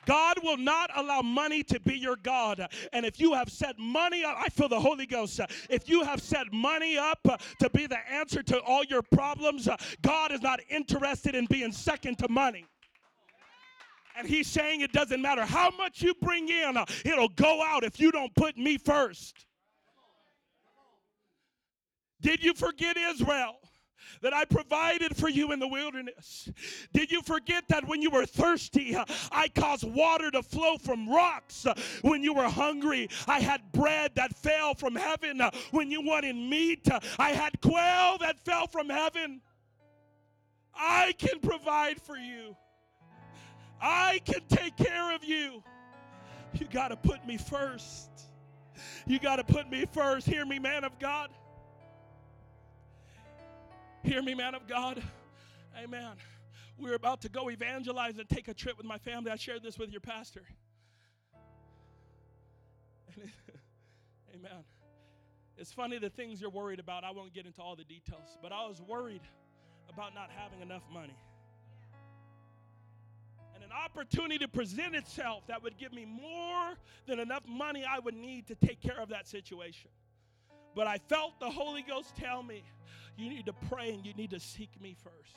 God 0.07 0.37
will 0.43 0.57
not 0.57 0.91
allow 0.97 1.21
money 1.21 1.63
to 1.65 1.79
be 1.81 1.97
your 1.97 2.17
God. 2.17 2.67
And 2.93 3.07
if 3.07 3.21
you 3.21 3.35
have 3.35 3.51
set 3.51 3.79
money 3.79 4.25
up, 4.25 4.37
I 4.39 4.49
feel 4.49 4.69
the 4.69 4.81
Holy 4.81 5.07
Ghost. 5.07 5.41
If 5.69 5.89
you 5.89 6.03
have 6.05 6.21
set 6.21 6.53
money 6.53 6.97
up 6.97 7.21
to 7.59 7.71
be 7.71 7.87
the 7.87 7.99
answer 8.11 8.43
to 8.45 8.61
all 8.63 8.83
your 8.85 9.03
problems, 9.03 9.69
God 10.03 10.33
is 10.33 10.43
not 10.43 10.61
interested 10.69 11.35
in 11.35 11.47
being 11.47 11.73
second 11.73 12.19
to 12.19 12.29
money. 12.29 12.65
And 14.17 14.27
he's 14.27 14.49
saying 14.49 14.81
it 14.81 14.93
doesn't 14.93 15.23
matter 15.23 15.45
how 15.45 15.71
much 15.71 16.03
you 16.03 16.15
bring 16.21 16.49
in, 16.49 16.77
it'll 17.05 17.29
go 17.29 17.63
out 17.63 17.85
if 17.85 18.01
you 18.01 18.11
don't 18.11 18.35
put 18.35 18.59
me 18.59 18.77
first. 18.77 19.47
Did 22.21 22.43
you 22.45 22.53
forget 22.53 22.97
Israel? 22.97 23.60
That 24.23 24.35
I 24.35 24.45
provided 24.45 25.17
for 25.17 25.29
you 25.29 25.53
in 25.53 25.59
the 25.59 25.69
wilderness? 25.69 26.51
Did 26.93 27.11
you 27.11 27.23
forget 27.23 27.65
that 27.69 27.87
when 27.87 28.03
you 28.03 28.11
were 28.11 28.27
thirsty, 28.27 28.97
I 29.33 29.49
caused 29.49 29.85
water 29.85 30.31
to 30.31 30.43
flow 30.43 30.77
from 30.79 31.09
rocks? 31.09 31.67
When 32.03 32.23
you 32.23 32.35
were 32.35 32.49
hungry, 32.49 33.09
I 33.27 33.41
had 33.41 33.61
bread 33.73 34.13
that 34.15 34.37
fell 34.37 34.75
from 34.75 34.95
heaven. 34.95 35.41
When 35.71 35.91
you 35.91 36.03
wanted 36.03 36.37
meat, 36.37 36.89
I 37.19 37.31
had 37.31 37.61
quail 37.61 38.19
that 38.21 38.45
fell 38.45 38.67
from 38.67 38.89
heaven. 38.89 39.41
I 40.75 41.13
can 41.19 41.41
provide 41.41 42.01
for 42.01 42.17
you. 42.17 42.57
I 43.81 44.21
can 44.25 44.41
take 44.49 44.77
care 44.77 45.15
of 45.15 45.25
you. 45.25 45.63
You 46.55 46.67
got 46.67 46.89
to 46.89 46.97
put 46.97 47.27
me 47.27 47.37
first. 47.37 48.11
You 49.07 49.19
got 49.19 49.37
to 49.37 49.45
put 49.45 49.71
me 49.71 49.87
first. 49.93 50.27
Hear 50.27 50.45
me, 50.45 50.59
man 50.59 50.85
of 50.85 50.99
God. 50.99 51.31
Hear 54.03 54.23
me, 54.23 54.35
man 54.35 54.55
of 54.55 54.67
God. 54.67 55.03
Amen. 55.83 56.13
We're 56.79 56.95
about 56.95 57.21
to 57.23 57.29
go 57.29 57.51
evangelize 57.51 58.17
and 58.19 58.29
take 58.29 58.49
a 58.49 58.55
trip 58.55 58.79
with 58.79 58.87
my 58.87 58.99
family. 58.99 59.31
I 59.31 59.37
shared 59.37 59.63
this 59.63 59.79
with 59.79 59.91
your 59.91 60.01
pastor. 60.01 60.43
Amen. 64.35 64.65
It's 65.59 65.73
funny 65.73 65.99
the 65.99 66.09
things 66.09 66.41
you're 66.41 66.49
worried 66.49 66.81
about. 66.81 67.05
I 67.05 67.11
won't 67.11 67.35
get 67.35 67.45
into 67.45 67.61
all 67.61 67.77
the 67.77 67.85
details, 67.85 68.39
but 68.43 68.53
I 68.53 68.67
was 68.67 68.81
worried 68.81 69.21
about 69.91 70.15
not 70.15 70.31
having 70.35 70.63
enough 70.63 70.85
money. 70.91 71.19
And 73.55 73.63
an 73.63 73.71
opportunity 73.73 74.39
to 74.39 74.49
present 74.49 74.95
itself 74.95 75.47
that 75.49 75.63
would 75.63 75.77
give 75.77 75.93
me 75.93 76.07
more 76.07 76.73
than 77.07 77.21
enough 77.21 77.43
money 77.47 77.85
I 77.85 77.99
would 77.99 78.15
need 78.15 78.47
to 78.47 78.55
take 78.55 78.81
care 78.81 78.99
of 78.99 79.11
that 79.11 79.29
situation. 79.29 79.91
But 80.75 80.87
I 80.87 80.99
felt 81.09 81.39
the 81.41 81.51
Holy 81.51 81.83
Ghost 81.83 82.17
tell 82.17 82.43
me, 82.43 82.63
you 83.17 83.29
need 83.29 83.47
to 83.47 83.53
pray 83.53 83.91
and 83.91 84.05
you 84.05 84.15
need 84.15 84.31
to 84.31 84.41
seek 84.41 84.71
me 84.81 84.97
first. 85.03 85.37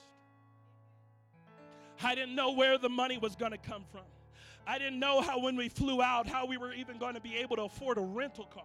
I 2.03 2.15
didn't 2.15 2.35
know 2.35 2.51
where 2.51 2.77
the 2.77 2.89
money 2.89 3.17
was 3.17 3.35
going 3.35 3.51
to 3.51 3.57
come 3.57 3.83
from. 3.91 4.01
I 4.65 4.77
didn't 4.77 4.99
know 4.99 5.21
how, 5.21 5.39
when 5.39 5.55
we 5.55 5.69
flew 5.69 6.01
out, 6.01 6.27
how 6.27 6.45
we 6.45 6.57
were 6.57 6.73
even 6.73 6.97
going 6.97 7.15
to 7.15 7.21
be 7.21 7.35
able 7.37 7.57
to 7.57 7.63
afford 7.63 7.97
a 7.97 8.01
rental 8.01 8.45
car. 8.45 8.63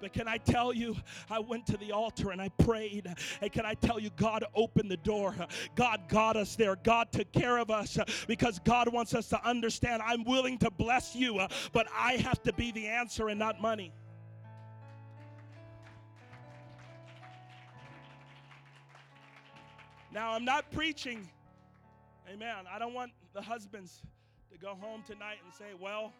But 0.00 0.12
can 0.12 0.26
I 0.26 0.36
tell 0.38 0.72
you, 0.72 0.96
I 1.30 1.38
went 1.38 1.64
to 1.66 1.76
the 1.76 1.92
altar 1.92 2.32
and 2.32 2.42
I 2.42 2.48
prayed. 2.48 3.08
And 3.40 3.52
can 3.52 3.64
I 3.64 3.74
tell 3.74 4.00
you, 4.00 4.10
God 4.16 4.44
opened 4.54 4.90
the 4.90 4.96
door. 4.96 5.34
God 5.76 6.08
got 6.08 6.36
us 6.36 6.56
there. 6.56 6.74
God 6.74 7.12
took 7.12 7.30
care 7.30 7.58
of 7.58 7.70
us 7.70 7.96
because 8.26 8.58
God 8.58 8.92
wants 8.92 9.14
us 9.14 9.28
to 9.28 9.40
understand 9.48 10.02
I'm 10.02 10.24
willing 10.24 10.58
to 10.58 10.70
bless 10.72 11.14
you, 11.14 11.40
but 11.72 11.86
I 11.96 12.14
have 12.14 12.42
to 12.42 12.52
be 12.52 12.72
the 12.72 12.88
answer 12.88 13.28
and 13.28 13.38
not 13.38 13.60
money. 13.60 13.92
Now, 20.12 20.32
I'm 20.32 20.44
not 20.44 20.70
preaching, 20.72 21.28
Amen. 22.30 22.64
I 22.72 22.78
don't 22.78 22.94
want 22.94 23.12
the 23.34 23.42
husbands 23.42 24.00
to 24.50 24.58
go 24.58 24.74
home 24.80 25.02
tonight 25.06 25.38
and 25.44 25.52
say, 25.52 25.74
well, 25.78 26.12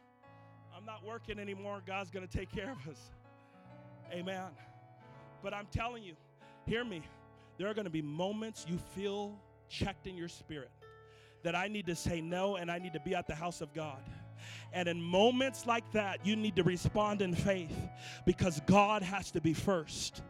I'm 0.77 0.85
not 0.85 1.05
working 1.05 1.39
anymore. 1.39 1.81
God's 1.87 2.11
going 2.11 2.27
to 2.27 2.39
take 2.39 2.51
care 2.51 2.73
of 2.73 2.91
us. 2.91 3.11
Amen. 4.13 4.51
But 5.43 5.55
I'm 5.55 5.67
telling 5.71 6.03
you, 6.03 6.15
hear 6.67 6.85
me. 6.85 7.03
There 7.57 7.69
are 7.69 7.75
going 7.75 7.85
to 7.85 7.91
be 7.91 8.03
moments 8.03 8.67
you 8.69 8.79
feel 8.95 9.39
checked 9.69 10.07
in 10.07 10.17
your 10.17 10.29
spirit 10.29 10.71
that 11.45 11.55
I 11.55 11.69
need 11.69 11.87
to 11.87 11.95
say 11.95 12.21
no 12.21 12.57
and 12.57 12.71
I 12.71 12.79
need 12.79 12.93
to 12.93 13.01
be 13.01 13.15
at 13.15 13.27
the 13.27 13.35
house 13.35 13.61
of 13.61 13.73
God. 13.73 14.03
And 14.73 14.89
in 14.89 15.01
moments 15.01 15.67
like 15.67 15.91
that, 15.93 16.27
you 16.27 16.35
need 16.35 16.57
to 16.57 16.63
respond 16.63 17.23
in 17.23 17.35
faith 17.35 17.77
because 18.27 18.61
God 18.67 19.03
has 19.03 19.31
to 19.33 19.41
be 19.41 19.55
first. 19.55 20.23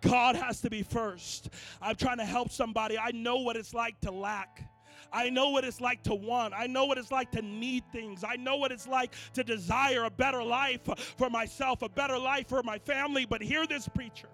God 0.00 0.36
has 0.36 0.60
to 0.60 0.70
be 0.70 0.82
first. 0.82 1.50
I'm 1.80 1.96
trying 1.96 2.18
to 2.18 2.24
help 2.24 2.50
somebody. 2.50 2.98
I 2.98 3.10
know 3.12 3.38
what 3.38 3.56
it's 3.56 3.74
like 3.74 4.00
to 4.02 4.10
lack. 4.10 4.68
I 5.12 5.30
know 5.30 5.50
what 5.50 5.64
it's 5.64 5.80
like 5.80 6.02
to 6.04 6.14
want. 6.14 6.52
I 6.54 6.66
know 6.66 6.84
what 6.84 6.98
it's 6.98 7.10
like 7.10 7.30
to 7.32 7.42
need 7.42 7.84
things. 7.92 8.24
I 8.24 8.36
know 8.36 8.56
what 8.56 8.72
it's 8.72 8.86
like 8.86 9.14
to 9.34 9.44
desire 9.44 10.04
a 10.04 10.10
better 10.10 10.42
life 10.42 10.82
for 11.16 11.30
myself, 11.30 11.82
a 11.82 11.88
better 11.88 12.18
life 12.18 12.48
for 12.48 12.62
my 12.62 12.78
family. 12.78 13.24
But 13.24 13.40
hear 13.40 13.66
this, 13.66 13.88
preacher. 13.88 14.28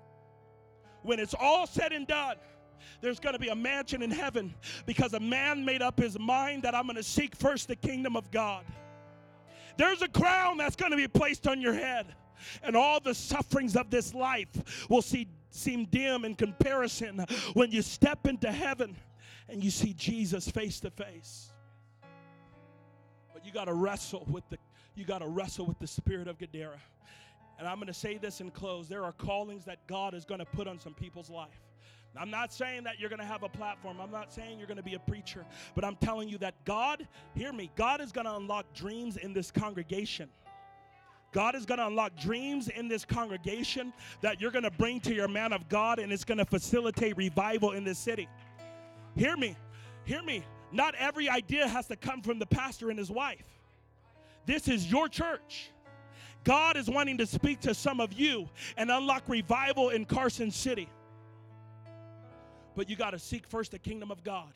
When 1.02 1.18
it's 1.18 1.34
all 1.38 1.66
said 1.66 1.92
and 1.92 2.06
done, 2.06 2.36
there's 3.00 3.20
going 3.20 3.34
to 3.34 3.38
be 3.38 3.48
a 3.48 3.54
mansion 3.54 4.02
in 4.02 4.10
heaven 4.10 4.54
because 4.86 5.14
a 5.14 5.20
man 5.20 5.64
made 5.64 5.82
up 5.82 5.98
his 5.98 6.18
mind 6.18 6.62
that 6.62 6.74
I'm 6.74 6.84
going 6.84 6.96
to 6.96 7.02
seek 7.02 7.36
first 7.36 7.68
the 7.68 7.76
kingdom 7.76 8.16
of 8.16 8.30
God. 8.30 8.64
There's 9.76 10.02
a 10.02 10.08
crown 10.08 10.56
that's 10.58 10.76
going 10.76 10.90
to 10.90 10.96
be 10.96 11.08
placed 11.08 11.46
on 11.46 11.60
your 11.60 11.72
head, 11.72 12.06
and 12.62 12.76
all 12.76 13.00
the 13.00 13.14
sufferings 13.14 13.76
of 13.76 13.90
this 13.90 14.14
life 14.14 14.86
will 14.88 15.02
see, 15.02 15.28
seem 15.55 15.86
dim 15.86 16.24
in 16.24 16.34
comparison 16.34 17.24
when 17.55 17.70
you 17.70 17.82
step 17.82 18.26
into 18.26 18.50
heaven 18.50 18.96
and 19.48 19.62
you 19.62 19.70
see 19.70 19.92
Jesus 19.92 20.48
face 20.48 20.80
to 20.80 20.90
face. 20.90 21.53
But 23.32 23.44
you 23.46 23.53
got 23.53 23.66
to 23.66 23.74
wrestle 23.74 24.26
with 24.30 24.48
the 24.50 24.59
you 24.94 25.05
got 25.05 25.18
to 25.18 25.28
wrestle 25.28 25.64
with 25.64 25.78
the 25.78 25.86
spirit 25.86 26.28
of 26.28 26.38
Gadara. 26.38 26.78
And 27.59 27.66
I'm 27.66 27.76
going 27.76 27.86
to 27.86 27.94
say 27.94 28.18
this 28.18 28.40
and 28.40 28.53
close. 28.53 28.88
There 28.88 29.05
are 29.05 29.12
callings 29.12 29.64
that 29.64 29.86
God 29.86 30.14
is 30.14 30.24
going 30.24 30.40
to 30.40 30.44
put 30.44 30.68
on 30.68 30.78
some 30.78 30.92
people's 30.92 31.30
life. 31.30 31.61
I'm 32.14 32.30
not 32.30 32.53
saying 32.53 32.84
that 32.84 33.00
you're 33.00 33.09
going 33.09 33.20
to 33.20 33.26
have 33.26 33.42
a 33.42 33.48
platform. 33.48 33.98
I'm 34.00 34.11
not 34.11 34.32
saying 34.32 34.59
you're 34.59 34.66
going 34.66 34.76
to 34.76 34.82
be 34.82 34.94
a 34.94 34.98
preacher. 34.98 35.46
But 35.74 35.84
I'm 35.84 35.96
telling 35.96 36.28
you 36.28 36.36
that 36.38 36.55
God, 36.64 37.07
hear 37.34 37.53
me, 37.53 37.70
God 37.74 38.03
is 38.03 38.12
going 38.12 38.26
to 38.26 38.36
unlock 38.36 38.66
dreams 38.74 39.16
in 39.16 39.32
this 39.32 39.50
congregation. 39.50 40.28
God 41.33 41.55
is 41.55 41.64
going 41.64 41.78
to 41.78 41.87
unlock 41.87 42.16
dreams 42.16 42.68
in 42.68 42.89
this 42.89 43.05
congregation 43.05 43.93
that 44.20 44.41
you're 44.41 44.51
going 44.51 44.64
to 44.64 44.70
bring 44.70 45.01
to 45.01 45.14
your 45.14 45.28
man 45.28 45.53
of 45.53 45.68
God, 45.68 45.99
and 45.99 46.12
it's 46.12 46.24
going 46.24 46.39
to 46.39 46.45
facilitate 46.45 47.16
revival 47.16 47.72
in 47.72 47.85
this 47.85 47.99
city. 47.99 48.28
Hear 49.16 49.37
me, 49.37 49.57
hear 50.05 50.22
me. 50.22 50.45
Not 50.70 50.95
every 50.95 51.28
idea 51.28 51.66
has 51.68 51.87
to 51.89 51.97
come 51.97 52.22
from 52.22 52.39
the 52.39 52.47
pastor 52.47 52.91
and 52.91 52.99
his 52.99 53.11
wife. 53.11 53.47
This 54.47 54.68
is 54.68 54.91
your 54.91 55.09
church. 55.09 55.70
God 56.45 56.76
is 56.76 56.89
wanting 56.89 57.18
to 57.18 57.26
speak 57.26 57.61
to 57.61 57.74
some 57.74 58.01
of 58.01 58.12
you 58.12 58.49
and 58.76 58.91
unlock 58.91 59.22
revival 59.28 59.91
in 59.91 60.05
Carson 60.05 60.51
City. 60.51 60.89
But 62.74 62.89
you 62.89 62.97
got 62.97 63.11
to 63.11 63.18
seek 63.18 63.47
first 63.47 63.72
the 63.72 63.78
kingdom 63.78 64.11
of 64.11 64.24
God. 64.24 64.53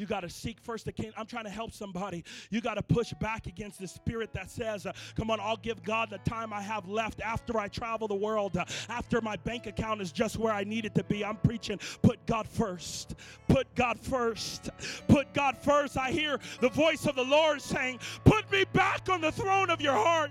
You 0.00 0.06
got 0.06 0.20
to 0.20 0.30
seek 0.30 0.58
first 0.62 0.86
the 0.86 0.92
kingdom. 0.92 1.12
I'm 1.18 1.26
trying 1.26 1.44
to 1.44 1.50
help 1.50 1.72
somebody. 1.72 2.24
You 2.48 2.62
got 2.62 2.74
to 2.74 2.82
push 2.82 3.12
back 3.20 3.46
against 3.46 3.78
the 3.78 3.86
spirit 3.86 4.32
that 4.32 4.50
says, 4.50 4.86
uh, 4.86 4.92
Come 5.14 5.30
on, 5.30 5.40
I'll 5.40 5.58
give 5.58 5.82
God 5.82 6.08
the 6.08 6.16
time 6.18 6.54
I 6.54 6.62
have 6.62 6.88
left 6.88 7.20
after 7.20 7.58
I 7.58 7.68
travel 7.68 8.08
the 8.08 8.14
world, 8.14 8.56
uh, 8.56 8.64
after 8.88 9.20
my 9.20 9.36
bank 9.36 9.66
account 9.66 10.00
is 10.00 10.10
just 10.10 10.38
where 10.38 10.54
I 10.54 10.64
need 10.64 10.86
it 10.86 10.94
to 10.94 11.04
be. 11.04 11.22
I'm 11.22 11.36
preaching, 11.36 11.78
put 12.00 12.24
God 12.24 12.48
first. 12.48 13.14
Put 13.46 13.74
God 13.74 14.00
first. 14.00 14.70
Put 15.06 15.34
God 15.34 15.58
first. 15.58 15.98
I 15.98 16.12
hear 16.12 16.40
the 16.62 16.70
voice 16.70 17.04
of 17.04 17.14
the 17.14 17.24
Lord 17.24 17.60
saying, 17.60 18.00
Put 18.24 18.50
me 18.50 18.64
back 18.72 19.10
on 19.10 19.20
the 19.20 19.32
throne 19.32 19.68
of 19.68 19.82
your 19.82 19.92
heart. 19.92 20.30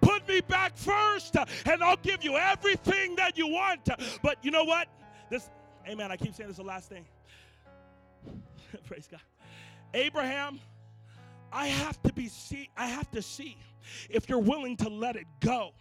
Put 0.00 0.26
me 0.26 0.40
back 0.40 0.74
first, 0.78 1.36
uh, 1.36 1.44
and 1.66 1.84
I'll 1.84 1.98
give 1.98 2.24
you 2.24 2.38
everything 2.38 3.14
that 3.16 3.36
you 3.36 3.48
want. 3.48 3.90
But 4.22 4.38
you 4.42 4.50
know 4.50 4.64
what? 4.64 4.88
This 5.28 5.50
Amen. 5.88 6.12
I 6.12 6.16
keep 6.16 6.34
saying 6.34 6.48
this 6.48 6.58
the 6.58 6.62
last 6.62 6.88
thing. 6.88 7.04
Praise 8.86 9.08
God. 9.10 9.20
Abraham, 9.94 10.60
I 11.52 11.66
have 11.66 12.02
to 12.02 12.12
be 12.12 12.28
see, 12.28 12.70
I 12.76 12.86
have 12.86 13.10
to 13.12 13.22
see 13.22 13.56
if 14.08 14.28
you're 14.28 14.38
willing 14.38 14.76
to 14.78 14.88
let 14.88 15.16
it 15.16 15.26
go 15.40 15.72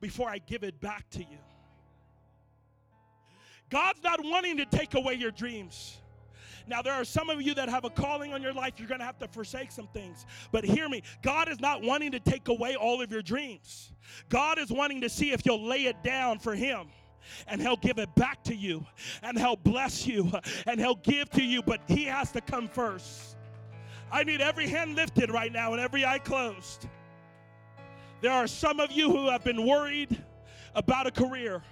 before 0.00 0.28
I 0.28 0.38
give 0.38 0.62
it 0.62 0.80
back 0.80 1.08
to 1.10 1.20
you. 1.20 1.38
God's 3.70 4.02
not 4.02 4.20
wanting 4.22 4.56
to 4.58 4.64
take 4.64 4.94
away 4.94 5.14
your 5.14 5.30
dreams. 5.30 5.98
Now, 6.66 6.82
there 6.82 6.92
are 6.92 7.04
some 7.04 7.30
of 7.30 7.40
you 7.40 7.54
that 7.54 7.68
have 7.68 7.84
a 7.84 7.90
calling 7.90 8.34
on 8.34 8.42
your 8.42 8.52
life. 8.52 8.74
You're 8.76 8.88
going 8.88 9.00
to 9.00 9.06
have 9.06 9.18
to 9.18 9.28
forsake 9.28 9.72
some 9.72 9.88
things. 9.88 10.26
But 10.52 10.64
hear 10.64 10.88
me 10.88 11.02
God 11.22 11.48
is 11.48 11.60
not 11.60 11.82
wanting 11.82 12.12
to 12.12 12.20
take 12.20 12.48
away 12.48 12.76
all 12.76 13.00
of 13.02 13.10
your 13.10 13.22
dreams. 13.22 13.92
God 14.28 14.58
is 14.58 14.70
wanting 14.70 15.00
to 15.00 15.08
see 15.08 15.32
if 15.32 15.44
you'll 15.44 15.66
lay 15.66 15.86
it 15.86 16.02
down 16.02 16.38
for 16.38 16.54
Him 16.54 16.88
and 17.46 17.60
he'll 17.60 17.76
give 17.76 17.98
it 17.98 18.14
back 18.14 18.42
to 18.44 18.54
you 18.54 18.84
and 19.22 19.38
he'll 19.38 19.56
bless 19.56 20.06
you 20.06 20.30
and 20.66 20.80
he'll 20.80 20.96
give 20.96 21.30
to 21.30 21.42
you, 21.42 21.62
but 21.62 21.80
he 21.86 22.04
has 22.04 22.32
to 22.32 22.40
come 22.40 22.68
first. 22.68 23.36
I 24.10 24.24
need 24.24 24.40
every 24.40 24.68
hand 24.68 24.94
lifted 24.94 25.30
right 25.30 25.52
now 25.52 25.72
and 25.72 25.80
every 25.80 26.04
eye 26.04 26.18
closed. 26.18 26.88
There 28.20 28.32
are 28.32 28.46
some 28.46 28.80
of 28.80 28.90
you 28.90 29.10
who 29.10 29.28
have 29.28 29.44
been 29.44 29.66
worried 29.66 30.22
about 30.74 31.06
a 31.06 31.10
career 31.10 31.62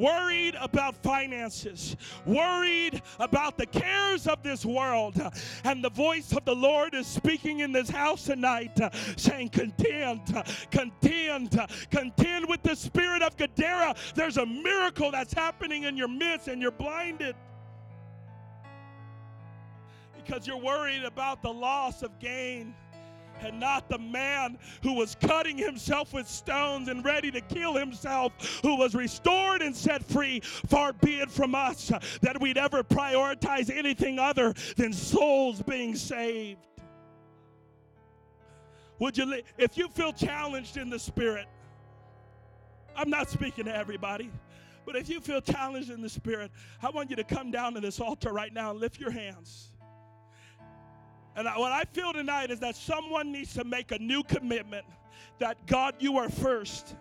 worried 0.00 0.56
about 0.60 0.96
finances, 0.96 1.96
worried 2.24 3.02
about 3.18 3.58
the 3.58 3.66
cares 3.66 4.26
of 4.26 4.42
this 4.42 4.64
world. 4.64 5.20
And 5.64 5.84
the 5.84 5.90
voice 5.90 6.32
of 6.32 6.44
the 6.44 6.54
Lord 6.54 6.94
is 6.94 7.06
speaking 7.06 7.60
in 7.60 7.72
this 7.72 7.90
house 7.90 8.24
tonight, 8.24 8.78
saying, 9.16 9.50
Contend, 9.50 10.44
contend, 10.70 11.60
contend 11.90 12.48
with 12.48 12.62
the 12.62 12.74
spirit 12.74 13.22
of 13.22 13.36
Gadara. 13.36 13.94
There's 14.14 14.38
a 14.38 14.46
miracle 14.46 15.10
that's 15.10 15.34
happening 15.34 15.84
in 15.84 15.96
your 15.96 16.08
midst, 16.08 16.48
and 16.48 16.62
you're 16.62 16.70
blinded 16.70 17.36
because 20.16 20.46
you're 20.46 20.56
worried 20.56 21.04
about 21.04 21.42
the 21.42 21.52
loss 21.52 22.02
of 22.02 22.18
gain 22.18 22.74
and 23.42 23.58
not 23.58 23.88
the 23.88 23.98
man 23.98 24.58
who 24.82 24.94
was 24.94 25.16
cutting 25.20 25.56
himself 25.56 26.12
with 26.12 26.28
stones 26.28 26.88
and 26.88 27.04
ready 27.04 27.30
to 27.30 27.40
kill 27.40 27.74
himself, 27.74 28.32
who 28.62 28.76
was 28.76 28.94
restored 28.94 29.62
and 29.62 29.76
set 29.76 30.04
free. 30.04 30.40
Far 30.40 30.92
be 30.92 31.20
it 31.20 31.30
from 31.30 31.54
us 31.54 31.92
that 32.22 32.40
we'd 32.40 32.58
ever 32.58 32.82
prioritize 32.82 33.74
anything 33.74 34.18
other 34.18 34.54
than 34.76 34.92
souls 34.92 35.62
being 35.62 35.94
saved. 35.94 36.66
Would 38.98 39.16
you, 39.16 39.42
if 39.56 39.78
you 39.78 39.88
feel 39.88 40.12
challenged 40.12 40.76
in 40.76 40.90
the 40.90 40.98
spirit, 40.98 41.46
I'm 42.94 43.08
not 43.08 43.30
speaking 43.30 43.64
to 43.64 43.74
everybody. 43.74 44.30
But 44.84 44.96
if 44.96 45.08
you 45.08 45.20
feel 45.20 45.40
challenged 45.40 45.90
in 45.90 46.00
the 46.00 46.08
spirit, 46.08 46.50
I 46.82 46.90
want 46.90 47.10
you 47.10 47.16
to 47.16 47.24
come 47.24 47.50
down 47.50 47.74
to 47.74 47.80
this 47.80 48.00
altar 48.00 48.32
right 48.32 48.52
now 48.52 48.70
and 48.72 48.80
lift 48.80 48.98
your 48.98 49.10
hands. 49.10 49.69
And 51.36 51.46
what 51.56 51.72
I 51.72 51.84
feel 51.92 52.12
tonight 52.12 52.50
is 52.50 52.60
that 52.60 52.76
someone 52.76 53.32
needs 53.32 53.54
to 53.54 53.64
make 53.64 53.92
a 53.92 53.98
new 53.98 54.22
commitment 54.24 54.84
that 55.38 55.66
God, 55.66 55.94
you 55.98 56.18
are 56.18 56.28
first. 56.28 56.96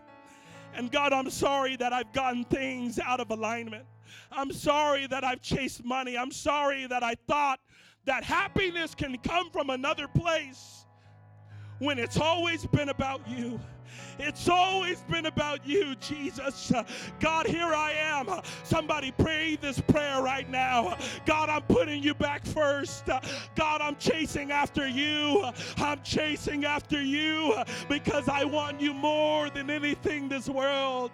And 0.73 0.91
God, 0.91 1.13
I'm 1.13 1.29
sorry 1.29 1.75
that 1.77 1.93
I've 1.93 2.13
gotten 2.13 2.43
things 2.45 2.99
out 2.99 3.19
of 3.19 3.31
alignment. 3.31 3.85
I'm 4.31 4.51
sorry 4.51 5.07
that 5.07 5.23
I've 5.23 5.41
chased 5.41 5.83
money. 5.83 6.17
I'm 6.17 6.31
sorry 6.31 6.85
that 6.87 7.03
I 7.03 7.15
thought 7.27 7.59
that 8.05 8.23
happiness 8.23 8.95
can 8.95 9.17
come 9.17 9.49
from 9.51 9.69
another 9.69 10.07
place 10.07 10.85
when 11.79 11.97
it's 11.97 12.17
always 12.17 12.65
been 12.67 12.89
about 12.89 13.27
you. 13.27 13.59
It's 14.19 14.49
always 14.49 15.01
been 15.03 15.25
about 15.25 15.65
you, 15.65 15.95
Jesus. 15.95 16.71
God, 17.19 17.47
here 17.47 17.73
I 17.73 17.93
am. 17.93 18.41
Somebody 18.63 19.11
pray 19.11 19.55
this 19.55 19.79
prayer 19.79 20.21
right 20.21 20.49
now. 20.49 20.97
God, 21.25 21.49
I'm 21.49 21.61
putting 21.63 22.03
you 22.03 22.13
back 22.13 22.45
first. 22.45 23.05
God, 23.55 23.81
I'm 23.81 23.95
chasing 23.95 24.51
after 24.51 24.87
you. 24.87 25.49
I'm 25.77 26.01
chasing 26.03 26.65
after 26.65 27.01
you 27.01 27.55
because 27.87 28.27
I 28.27 28.43
want 28.43 28.81
you 28.81 28.93
more 28.93 29.49
than 29.49 29.69
anything 29.69 30.27
this 30.27 30.49
world 30.49 31.11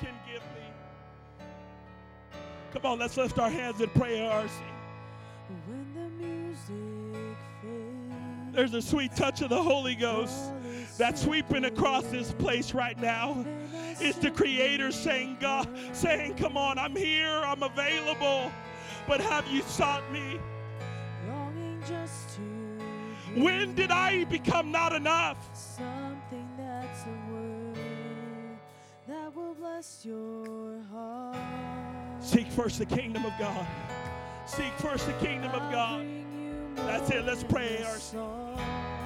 can 0.00 0.14
give 0.26 0.42
me. 0.42 2.36
Come 2.72 2.84
on, 2.84 2.98
let's 2.98 3.16
lift 3.16 3.38
our 3.38 3.50
hands 3.50 3.80
and 3.80 3.92
pray, 3.94 4.26
ARC. 4.26 4.50
There's 8.52 8.74
a 8.74 8.82
sweet 8.82 9.14
touch 9.14 9.40
of 9.40 9.50
the 9.50 9.62
Holy 9.62 9.94
Ghost 9.94 10.52
that's 10.98 11.22
sweeping 11.22 11.64
across 11.64 12.04
this 12.08 12.32
place 12.32 12.74
right 12.74 13.00
now 13.00 13.46
is 14.00 14.16
the 14.16 14.30
Creator 14.30 14.92
saying, 14.92 15.38
God, 15.40 15.68
saying, 15.92 16.34
Come 16.34 16.56
on, 16.56 16.78
I'm 16.78 16.94
here, 16.94 17.40
I'm 17.44 17.62
available, 17.62 18.50
but 19.06 19.20
have 19.20 19.46
you 19.48 19.62
sought 19.62 20.02
me? 20.12 20.38
When 23.36 23.74
did 23.74 23.90
I 23.90 24.24
become 24.24 24.72
not 24.72 24.92
enough? 24.92 25.38
Something 25.56 26.48
that's 26.56 27.04
a 27.04 27.32
word 27.32 27.78
that 29.06 29.34
will 29.34 29.54
bless 29.54 30.04
your 30.04 30.82
heart. 30.90 31.36
Seek 32.20 32.50
first 32.50 32.78
the 32.78 32.86
kingdom 32.86 33.24
of 33.24 33.32
God. 33.38 33.66
Seek 34.46 34.72
first 34.78 35.06
the 35.06 35.12
kingdom 35.24 35.52
of 35.52 35.70
God. 35.70 36.06
That's 36.74 37.10
it. 37.10 37.24
Let's 37.24 37.44
pray. 37.44 37.84
Our 38.16 38.97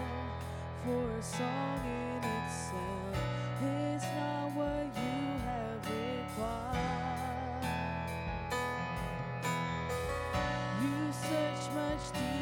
for 0.84 1.10
a 1.18 1.22
song 1.22 1.80
in 1.84 2.18
itself. 2.18 3.16
It's 3.62 4.04
not 4.04 4.50
what 4.56 4.86
you 4.96 5.18
have 5.46 5.80
required. 5.86 7.66
You 10.82 11.12
search 11.12 11.74
much 11.74 12.12
deeper. 12.12 12.41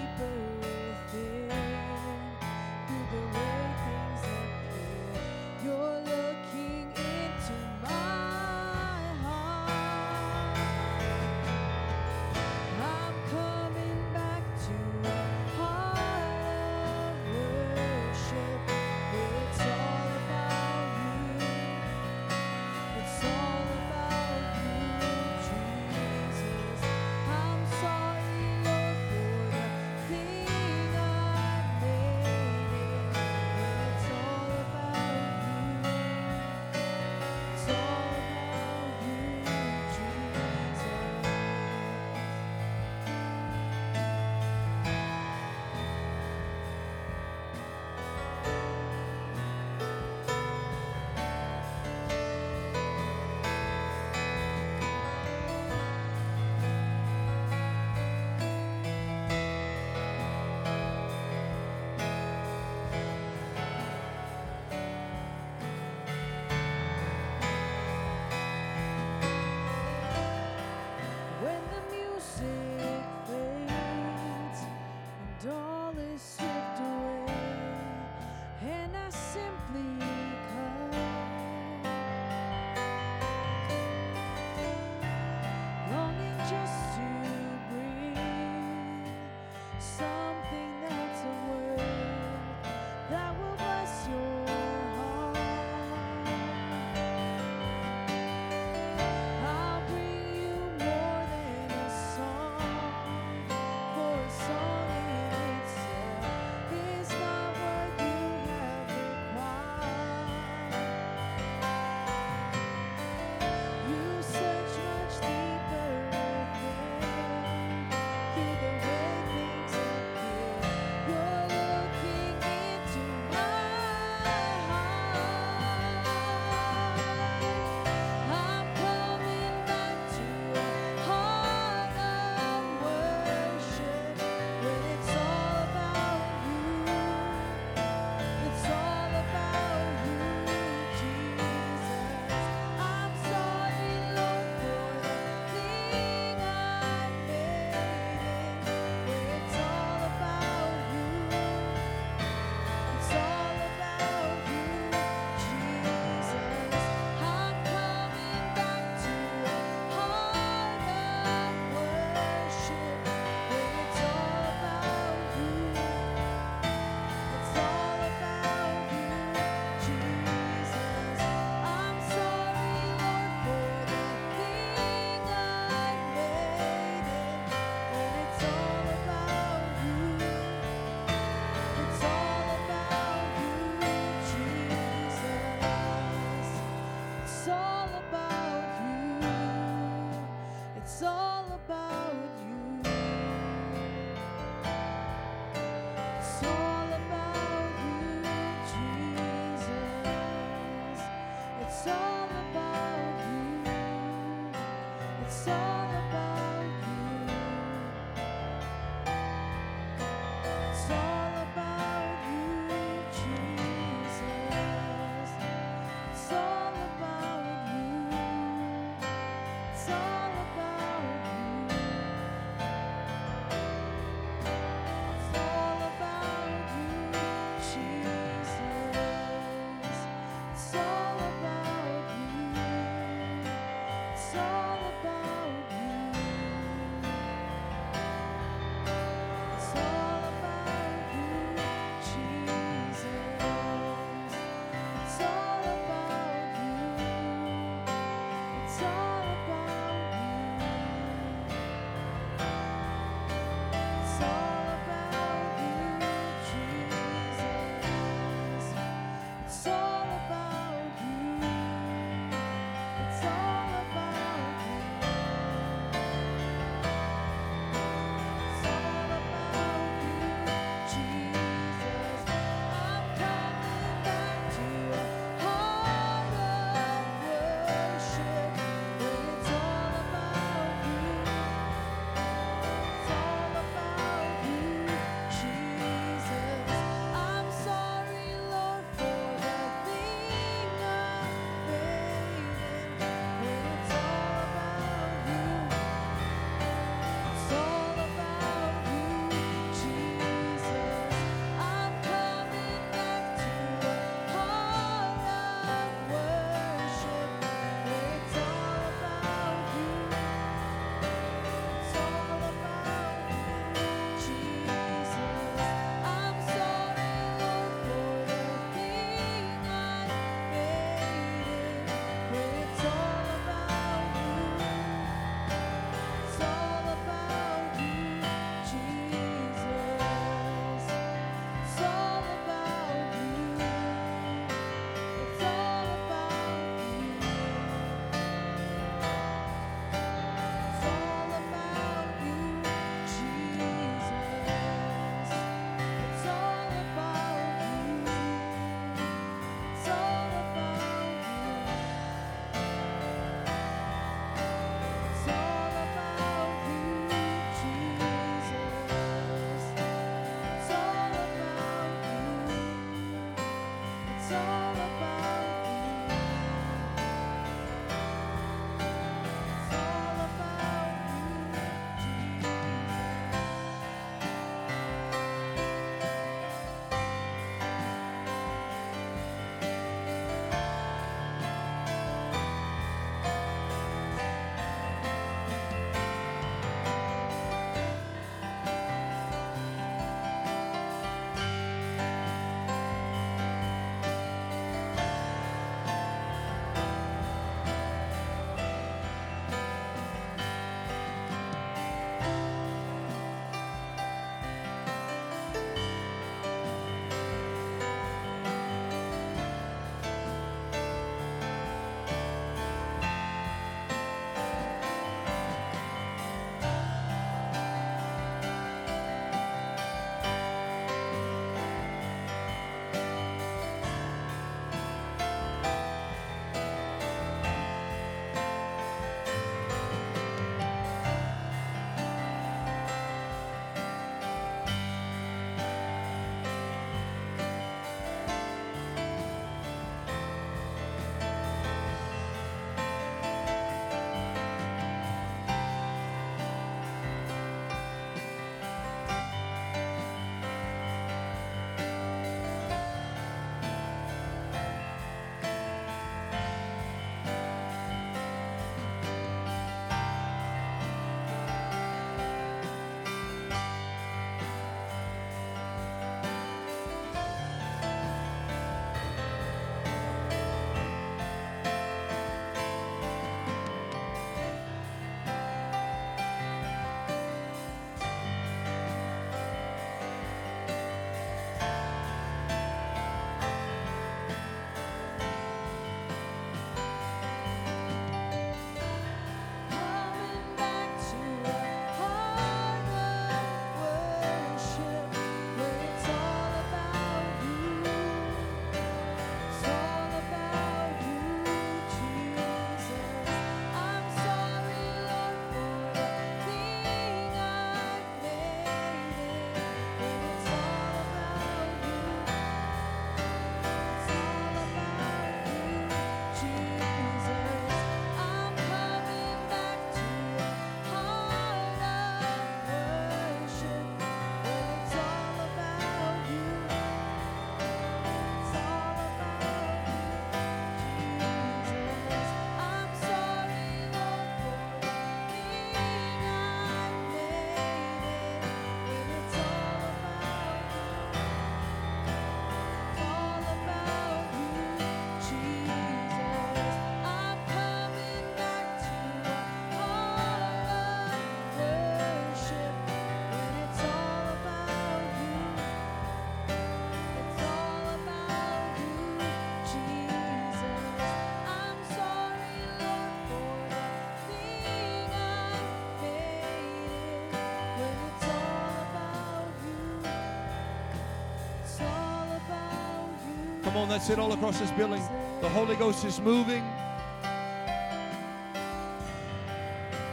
On, 573.80 573.88
that's 573.88 574.10
it 574.10 574.18
all 574.18 574.32
across 574.32 574.58
this 574.60 574.70
building. 574.72 575.02
The 575.40 575.48
Holy 575.48 575.74
Ghost 575.74 576.04
is 576.04 576.20
moving. 576.20 576.62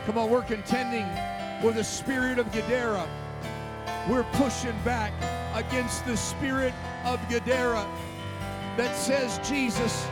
Come 0.05 0.17
on, 0.17 0.29
we're 0.29 0.41
contending 0.41 1.05
with 1.61 1.75
the 1.75 1.83
spirit 1.83 2.39
of 2.39 2.49
Gadara. 2.53 3.07
We're 4.09 4.23
pushing 4.33 4.75
back 4.85 5.11
against 5.53 6.05
the 6.05 6.15
spirit 6.15 6.73
of 7.03 7.19
Gadara 7.27 7.85
that 8.77 8.95
says, 8.95 9.37
Jesus, 9.47 10.07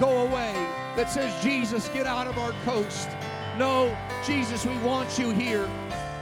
go 0.00 0.26
away. 0.26 0.54
That 0.96 1.10
says, 1.10 1.34
Jesus, 1.42 1.88
get 1.88 2.06
out 2.06 2.26
of 2.26 2.38
our 2.38 2.52
coast. 2.64 3.10
No, 3.58 3.94
Jesus, 4.24 4.64
we 4.64 4.76
want 4.78 5.18
you 5.18 5.30
here. 5.30 5.68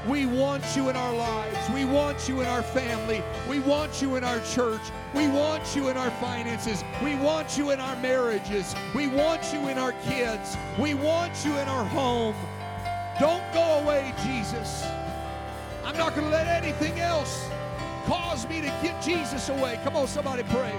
We 0.08 0.26
want 0.26 0.64
you 0.74 0.88
in 0.88 0.96
our 0.96 1.14
lives. 1.14 1.56
We 1.72 1.84
want 1.84 2.28
you 2.28 2.40
in 2.40 2.46
our 2.46 2.62
family. 2.62 3.22
We 3.48 3.60
want 3.60 4.02
you 4.02 4.16
in 4.16 4.24
our 4.24 4.40
church. 4.40 4.80
We 5.14 5.28
want 5.28 5.76
you 5.76 5.90
in 5.90 5.96
our 5.96 6.10
finances. 6.12 6.82
We 7.04 7.14
want 7.14 7.56
you 7.56 7.70
in 7.70 7.78
our 7.78 7.94
marriages. 7.96 8.74
We 8.96 9.06
want 9.06 9.52
you 9.52 9.68
in 9.68 9.78
our 9.78 9.92
kids. 10.04 10.56
We 10.76 10.94
want 10.94 11.44
you 11.44 11.52
in 11.52 11.68
our 11.68 11.84
home. 11.84 12.34
Don't 13.20 13.44
go 13.54 13.80
away, 13.80 14.12
Jesus. 14.24 14.84
I'm 15.84 15.96
not 15.96 16.16
going 16.16 16.26
to 16.26 16.32
let 16.32 16.48
anything 16.48 16.98
else 16.98 17.48
cause 18.06 18.48
me 18.48 18.60
to 18.60 18.68
get 18.82 19.00
Jesus 19.02 19.50
away. 19.50 19.78
Come 19.84 19.94
on, 19.94 20.08
somebody 20.08 20.42
pray. 20.44 20.74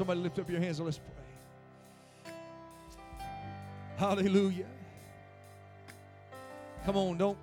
Somebody 0.00 0.18
lift 0.18 0.38
up 0.38 0.48
your 0.48 0.60
hands 0.60 0.78
and 0.78 0.86
let's 0.86 0.98
pray. 0.98 2.32
Hallelujah. 3.98 4.64
Come 6.86 6.96
on, 6.96 7.18
don't. 7.18 7.36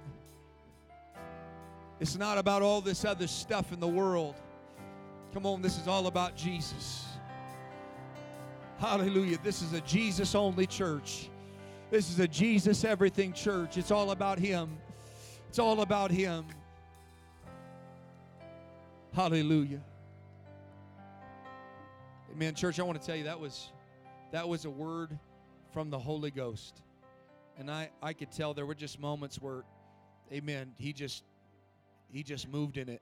It's 2.00 2.18
not 2.18 2.40
about 2.40 2.64
all 2.64 2.82
this 2.82 3.06
other 3.06 3.28
stuff 3.28 3.72
in 3.72 3.80
the 3.80 3.88
world. 3.88 4.34
Come 5.36 5.46
on, 5.46 5.62
this 5.62 5.78
is 5.78 5.88
all 5.88 6.08
about 6.08 6.36
Jesus. 6.36 7.06
Hallelujah. 8.80 9.38
This 9.44 9.62
is 9.62 9.74
a 9.74 9.82
Jesus 9.82 10.34
only 10.34 10.66
church. 10.66 11.30
This 11.92 12.10
is 12.10 12.20
a 12.20 12.28
Jesus 12.28 12.84
everything 12.84 13.34
church. 13.34 13.78
It's 13.78 13.92
all 13.92 14.10
about 14.10 14.40
Him. 14.40 14.80
It's 15.48 15.60
all 15.60 15.82
about 15.82 16.10
Him. 16.10 16.44
Hallelujah. 19.14 19.82
Amen. 22.38 22.54
Church, 22.54 22.80
I 22.80 22.84
want 22.84 23.02
to 23.02 23.04
tell 23.04 23.16
you 23.16 23.24
that 23.24 23.40
was 23.40 23.72
that 24.32 24.48
was 24.48 24.66
a 24.66 24.70
word 24.70 25.18
from 25.74 25.90
the 25.90 25.98
Holy 25.98 26.30
Ghost. 26.30 26.84
And 27.58 27.72
I, 27.72 27.90
I 28.00 28.14
could 28.14 28.32
tell 28.32 28.54
there 28.54 28.68
were 28.68 28.76
just 28.76 29.00
moments 29.00 29.42
where, 29.42 29.64
Amen, 30.32 30.72
he 30.78 30.94
just 30.94 31.24
he 32.12 32.22
just 32.22 32.48
moved 32.48 32.78
in 32.78 32.90
it. 32.90 33.02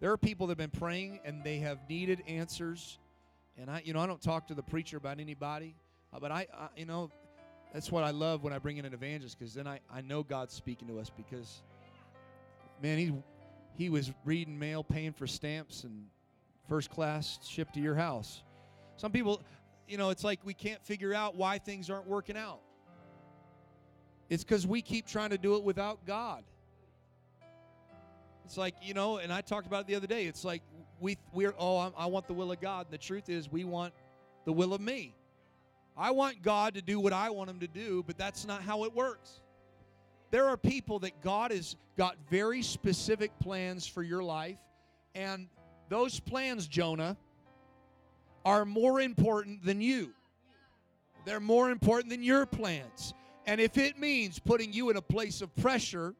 There 0.00 0.10
are 0.10 0.16
people 0.16 0.48
that 0.48 0.58
have 0.58 0.72
been 0.72 0.76
praying 0.80 1.20
and 1.24 1.44
they 1.44 1.58
have 1.58 1.88
needed 1.88 2.24
answers. 2.26 2.98
And 3.56 3.70
I, 3.70 3.80
you 3.84 3.92
know, 3.92 4.00
I 4.00 4.08
don't 4.08 4.20
talk 4.20 4.48
to 4.48 4.54
the 4.54 4.62
preacher 4.64 4.96
about 4.96 5.20
anybody, 5.20 5.76
uh, 6.12 6.18
but 6.18 6.32
I, 6.32 6.48
I 6.52 6.66
you 6.76 6.84
know, 6.84 7.12
that's 7.72 7.92
what 7.92 8.02
I 8.02 8.10
love 8.10 8.42
when 8.42 8.52
I 8.52 8.58
bring 8.58 8.78
in 8.78 8.84
an 8.84 8.92
evangelist 8.92 9.38
because 9.38 9.54
then 9.54 9.68
I, 9.68 9.78
I 9.88 10.00
know 10.00 10.24
God's 10.24 10.52
speaking 10.52 10.88
to 10.88 10.98
us 10.98 11.12
because, 11.16 11.62
man, 12.82 12.98
he 12.98 13.12
he 13.76 13.88
was 13.88 14.10
reading 14.24 14.58
mail, 14.58 14.82
paying 14.82 15.12
for 15.12 15.28
stamps, 15.28 15.84
and 15.84 16.06
first 16.68 16.90
class 16.90 17.38
shipped 17.46 17.74
to 17.74 17.80
your 17.80 17.94
house. 17.94 18.42
Some 18.96 19.12
people, 19.12 19.42
you 19.88 19.98
know, 19.98 20.10
it's 20.10 20.24
like 20.24 20.40
we 20.44 20.54
can't 20.54 20.82
figure 20.84 21.14
out 21.14 21.36
why 21.36 21.58
things 21.58 21.90
aren't 21.90 22.06
working 22.06 22.36
out. 22.36 22.60
It's 24.28 24.44
because 24.44 24.66
we 24.66 24.82
keep 24.82 25.06
trying 25.06 25.30
to 25.30 25.38
do 25.38 25.56
it 25.56 25.62
without 25.62 26.06
God. 26.06 26.44
It's 28.44 28.56
like, 28.56 28.74
you 28.82 28.94
know, 28.94 29.18
and 29.18 29.32
I 29.32 29.40
talked 29.40 29.66
about 29.66 29.82
it 29.82 29.86
the 29.86 29.94
other 29.94 30.06
day. 30.06 30.26
It's 30.26 30.44
like 30.44 30.62
we 31.00 31.18
we're 31.32 31.54
oh, 31.58 31.78
I, 31.78 31.90
I 31.96 32.06
want 32.06 32.26
the 32.26 32.34
will 32.34 32.52
of 32.52 32.60
God. 32.60 32.86
And 32.86 32.94
the 32.94 32.98
truth 32.98 33.28
is 33.28 33.50
we 33.50 33.64
want 33.64 33.92
the 34.44 34.52
will 34.52 34.74
of 34.74 34.80
me. 34.80 35.14
I 35.96 36.10
want 36.10 36.42
God 36.42 36.74
to 36.74 36.82
do 36.82 36.98
what 36.98 37.12
I 37.12 37.30
want 37.30 37.50
him 37.50 37.60
to 37.60 37.68
do, 37.68 38.02
but 38.06 38.18
that's 38.18 38.44
not 38.44 38.62
how 38.62 38.84
it 38.84 38.94
works. 38.94 39.40
There 40.30 40.46
are 40.46 40.56
people 40.56 40.98
that 41.00 41.22
God 41.22 41.52
has 41.52 41.76
got 41.96 42.16
very 42.28 42.62
specific 42.62 43.30
plans 43.38 43.86
for 43.86 44.02
your 44.02 44.22
life, 44.22 44.58
and 45.14 45.46
those 45.88 46.18
plans, 46.18 46.66
Jonah, 46.66 47.16
are 48.44 48.64
more 48.64 49.00
important 49.00 49.64
than 49.64 49.80
you. 49.80 50.12
They're 51.24 51.40
more 51.40 51.70
important 51.70 52.10
than 52.10 52.22
your 52.22 52.46
plans. 52.46 53.14
And 53.46 53.60
if 53.60 53.78
it 53.78 53.98
means 53.98 54.38
putting 54.38 54.72
you 54.72 54.90
in 54.90 54.96
a 54.96 55.02
place 55.02 55.40
of 55.42 55.54
pressure 55.56 56.14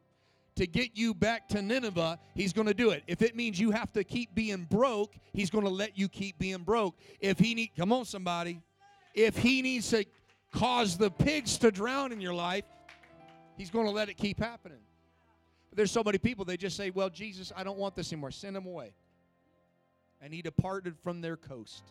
to 0.55 0.67
get 0.67 0.91
you 0.93 1.13
back 1.13 1.47
to 1.49 1.61
Nineveh, 1.61 2.17
he's 2.33 2.53
going 2.53 2.67
to 2.67 2.73
do 2.73 2.91
it. 2.91 3.03
If 3.07 3.21
it 3.21 3.35
means 3.35 3.59
you 3.59 3.71
have 3.71 3.91
to 3.93 4.03
keep 4.03 4.33
being 4.33 4.63
broke, 4.63 5.13
he's 5.33 5.49
going 5.49 5.65
to 5.65 5.69
let 5.69 5.97
you 5.97 6.07
keep 6.07 6.39
being 6.39 6.63
broke. 6.63 6.95
If 7.19 7.39
he 7.39 7.53
need 7.55 7.71
come 7.77 7.91
on 7.91 8.05
somebody, 8.05 8.61
if 9.13 9.37
he 9.37 9.61
needs 9.61 9.89
to 9.89 10.05
cause 10.51 10.97
the 10.97 11.11
pigs 11.11 11.57
to 11.59 11.71
drown 11.71 12.11
in 12.11 12.21
your 12.21 12.33
life, 12.33 12.65
he's 13.57 13.69
going 13.69 13.85
to 13.85 13.91
let 13.91 14.09
it 14.09 14.15
keep 14.15 14.39
happening. 14.39 14.79
But 15.69 15.77
there's 15.77 15.91
so 15.91 16.03
many 16.03 16.17
people 16.17 16.45
they 16.45 16.57
just 16.57 16.77
say, 16.77 16.89
"Well, 16.89 17.09
Jesus, 17.09 17.51
I 17.55 17.63
don't 17.63 17.77
want 17.77 17.95
this 17.95 18.11
anymore. 18.13 18.31
Send 18.31 18.55
him 18.55 18.65
away." 18.65 18.93
And 20.21 20.33
he 20.33 20.41
departed 20.41 20.95
from 21.03 21.21
their 21.21 21.35
coast. 21.35 21.83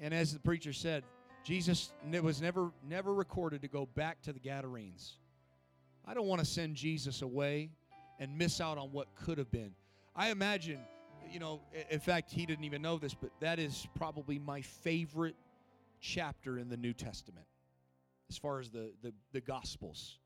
And 0.00 0.14
as 0.14 0.32
the 0.32 0.40
preacher 0.40 0.72
said, 0.72 1.04
Jesus 1.44 1.92
was 2.22 2.40
never 2.40 2.70
never 2.88 3.14
recorded 3.14 3.62
to 3.62 3.68
go 3.68 3.86
back 3.86 4.22
to 4.22 4.32
the 4.32 4.40
Gadarenes. 4.40 5.18
I 6.06 6.14
don't 6.14 6.26
want 6.26 6.40
to 6.40 6.46
send 6.46 6.74
Jesus 6.74 7.22
away 7.22 7.70
and 8.18 8.36
miss 8.36 8.60
out 8.60 8.78
on 8.78 8.92
what 8.92 9.08
could 9.14 9.38
have 9.38 9.50
been. 9.50 9.72
I 10.16 10.30
imagine, 10.30 10.80
you 11.30 11.38
know, 11.38 11.60
in 11.90 12.00
fact, 12.00 12.30
he 12.30 12.46
didn't 12.46 12.64
even 12.64 12.82
know 12.82 12.98
this, 12.98 13.14
but 13.14 13.30
that 13.40 13.58
is 13.58 13.86
probably 13.94 14.38
my 14.38 14.60
favorite 14.60 15.36
chapter 16.00 16.58
in 16.58 16.68
the 16.68 16.76
New 16.76 16.92
Testament 16.92 17.46
as 18.30 18.38
far 18.38 18.60
as 18.60 18.70
the, 18.70 18.92
the, 19.02 19.12
the 19.32 19.40
Gospels. 19.40 20.18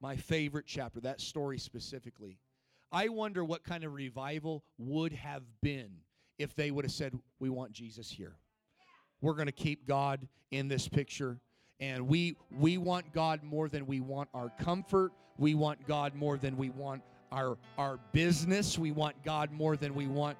My 0.00 0.16
favorite 0.16 0.66
chapter, 0.66 1.00
that 1.00 1.20
story 1.20 1.58
specifically. 1.58 2.38
I 2.92 3.08
wonder 3.08 3.44
what 3.44 3.64
kind 3.64 3.84
of 3.84 3.94
revival 3.94 4.62
would 4.78 5.12
have 5.12 5.42
been 5.62 5.90
if 6.38 6.54
they 6.54 6.70
would 6.70 6.84
have 6.84 6.92
said, 6.92 7.18
We 7.38 7.48
want 7.48 7.72
Jesus 7.72 8.10
here. 8.10 8.36
We're 9.20 9.34
going 9.34 9.46
to 9.46 9.52
keep 9.52 9.86
God 9.86 10.26
in 10.50 10.68
this 10.68 10.88
picture 10.88 11.38
and 11.80 12.08
we 12.08 12.36
we 12.58 12.78
want 12.78 13.12
God 13.12 13.42
more 13.42 13.68
than 13.68 13.86
we 13.86 14.00
want 14.00 14.28
our 14.32 14.50
comfort. 14.60 15.12
We 15.38 15.54
want 15.54 15.86
God 15.86 16.14
more 16.14 16.38
than 16.38 16.56
we 16.56 16.70
want 16.70 17.02
our 17.30 17.58
our 17.76 17.98
business. 18.12 18.78
We 18.78 18.92
want 18.92 19.22
God 19.24 19.50
more 19.52 19.76
than 19.76 19.94
we 19.94 20.06
want 20.06 20.38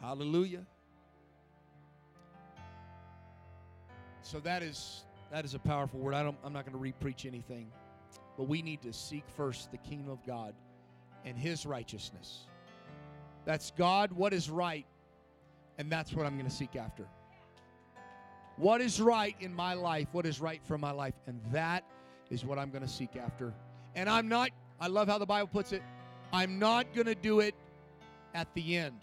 Hallelujah. 0.00 0.66
So 4.22 4.38
that 4.40 4.62
is 4.62 5.04
that 5.30 5.44
is 5.44 5.54
a 5.54 5.58
powerful 5.58 6.00
word. 6.00 6.14
I 6.14 6.22
don't 6.22 6.36
I'm 6.44 6.52
not 6.52 6.64
going 6.64 6.72
to 6.72 6.78
re-preach 6.78 7.26
anything. 7.26 7.70
But 8.36 8.48
we 8.48 8.62
need 8.62 8.82
to 8.82 8.92
seek 8.92 9.24
first 9.36 9.70
the 9.70 9.78
kingdom 9.78 10.10
of 10.10 10.24
God 10.26 10.54
and 11.24 11.38
his 11.38 11.64
righteousness. 11.66 12.46
That's 13.44 13.70
God, 13.70 14.12
what 14.12 14.32
is 14.32 14.50
right, 14.50 14.86
and 15.78 15.90
that's 15.90 16.12
what 16.12 16.26
I'm 16.26 16.34
going 16.34 16.48
to 16.48 16.54
seek 16.54 16.76
after 16.76 17.06
what 18.56 18.80
is 18.80 19.00
right 19.00 19.34
in 19.40 19.54
my 19.54 19.74
life, 19.74 20.08
what 20.12 20.26
is 20.26 20.40
right 20.40 20.60
for 20.64 20.78
my 20.78 20.90
life, 20.90 21.14
and 21.26 21.40
that 21.50 21.84
is 22.30 22.44
what 22.44 22.58
I'm 22.58 22.70
going 22.70 22.82
to 22.82 22.88
seek 22.88 23.16
after. 23.16 23.52
And 23.94 24.08
I'm 24.08 24.28
not, 24.28 24.50
I 24.80 24.86
love 24.86 25.08
how 25.08 25.18
the 25.18 25.26
Bible 25.26 25.48
puts 25.48 25.72
it, 25.72 25.82
I'm 26.32 26.58
not 26.58 26.92
going 26.94 27.06
to 27.06 27.14
do 27.14 27.40
it 27.40 27.54
at 28.34 28.52
the 28.54 28.76
end. 28.76 29.00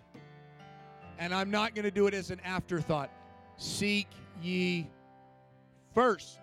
And 1.19 1.33
I'm 1.33 1.51
not 1.51 1.75
going 1.75 1.83
to 1.83 1.91
do 1.91 2.07
it 2.07 2.13
as 2.13 2.31
an 2.31 2.39
afterthought. 2.41 3.11
Seek 3.57 4.07
ye 4.41 4.89
first. 5.93 6.39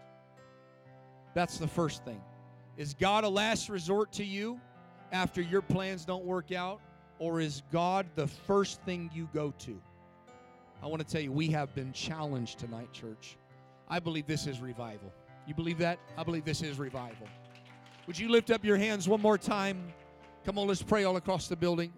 That's 1.34 1.58
the 1.58 1.66
first 1.66 2.04
thing. 2.04 2.20
Is 2.76 2.94
God 2.94 3.24
a 3.24 3.28
last 3.28 3.68
resort 3.68 4.12
to 4.12 4.24
you 4.24 4.60
after 5.10 5.42
your 5.42 5.62
plans 5.62 6.04
don't 6.04 6.24
work 6.24 6.52
out? 6.52 6.80
Or 7.18 7.40
is 7.40 7.62
God 7.72 8.06
the 8.14 8.28
first 8.28 8.80
thing 8.82 9.10
you 9.12 9.28
go 9.34 9.52
to? 9.58 9.80
I 10.82 10.86
want 10.86 11.06
to 11.06 11.12
tell 11.12 11.20
you, 11.20 11.32
we 11.32 11.48
have 11.48 11.74
been 11.74 11.92
challenged 11.92 12.58
tonight, 12.58 12.92
church. 12.92 13.36
I 13.88 13.98
believe 13.98 14.26
this 14.26 14.46
is 14.46 14.60
revival. 14.60 15.12
You 15.46 15.54
believe 15.54 15.78
that? 15.78 15.98
I 16.16 16.22
believe 16.22 16.44
this 16.44 16.62
is 16.62 16.78
revival. 16.78 17.26
Would 18.06 18.18
you 18.18 18.28
lift 18.28 18.50
up 18.50 18.64
your 18.64 18.76
hands 18.76 19.08
one 19.08 19.20
more 19.20 19.38
time? 19.38 19.92
Come 20.44 20.58
on, 20.58 20.68
let's 20.68 20.82
pray 20.82 21.04
all 21.04 21.16
across 21.16 21.48
the 21.48 21.56
building. 21.56 21.92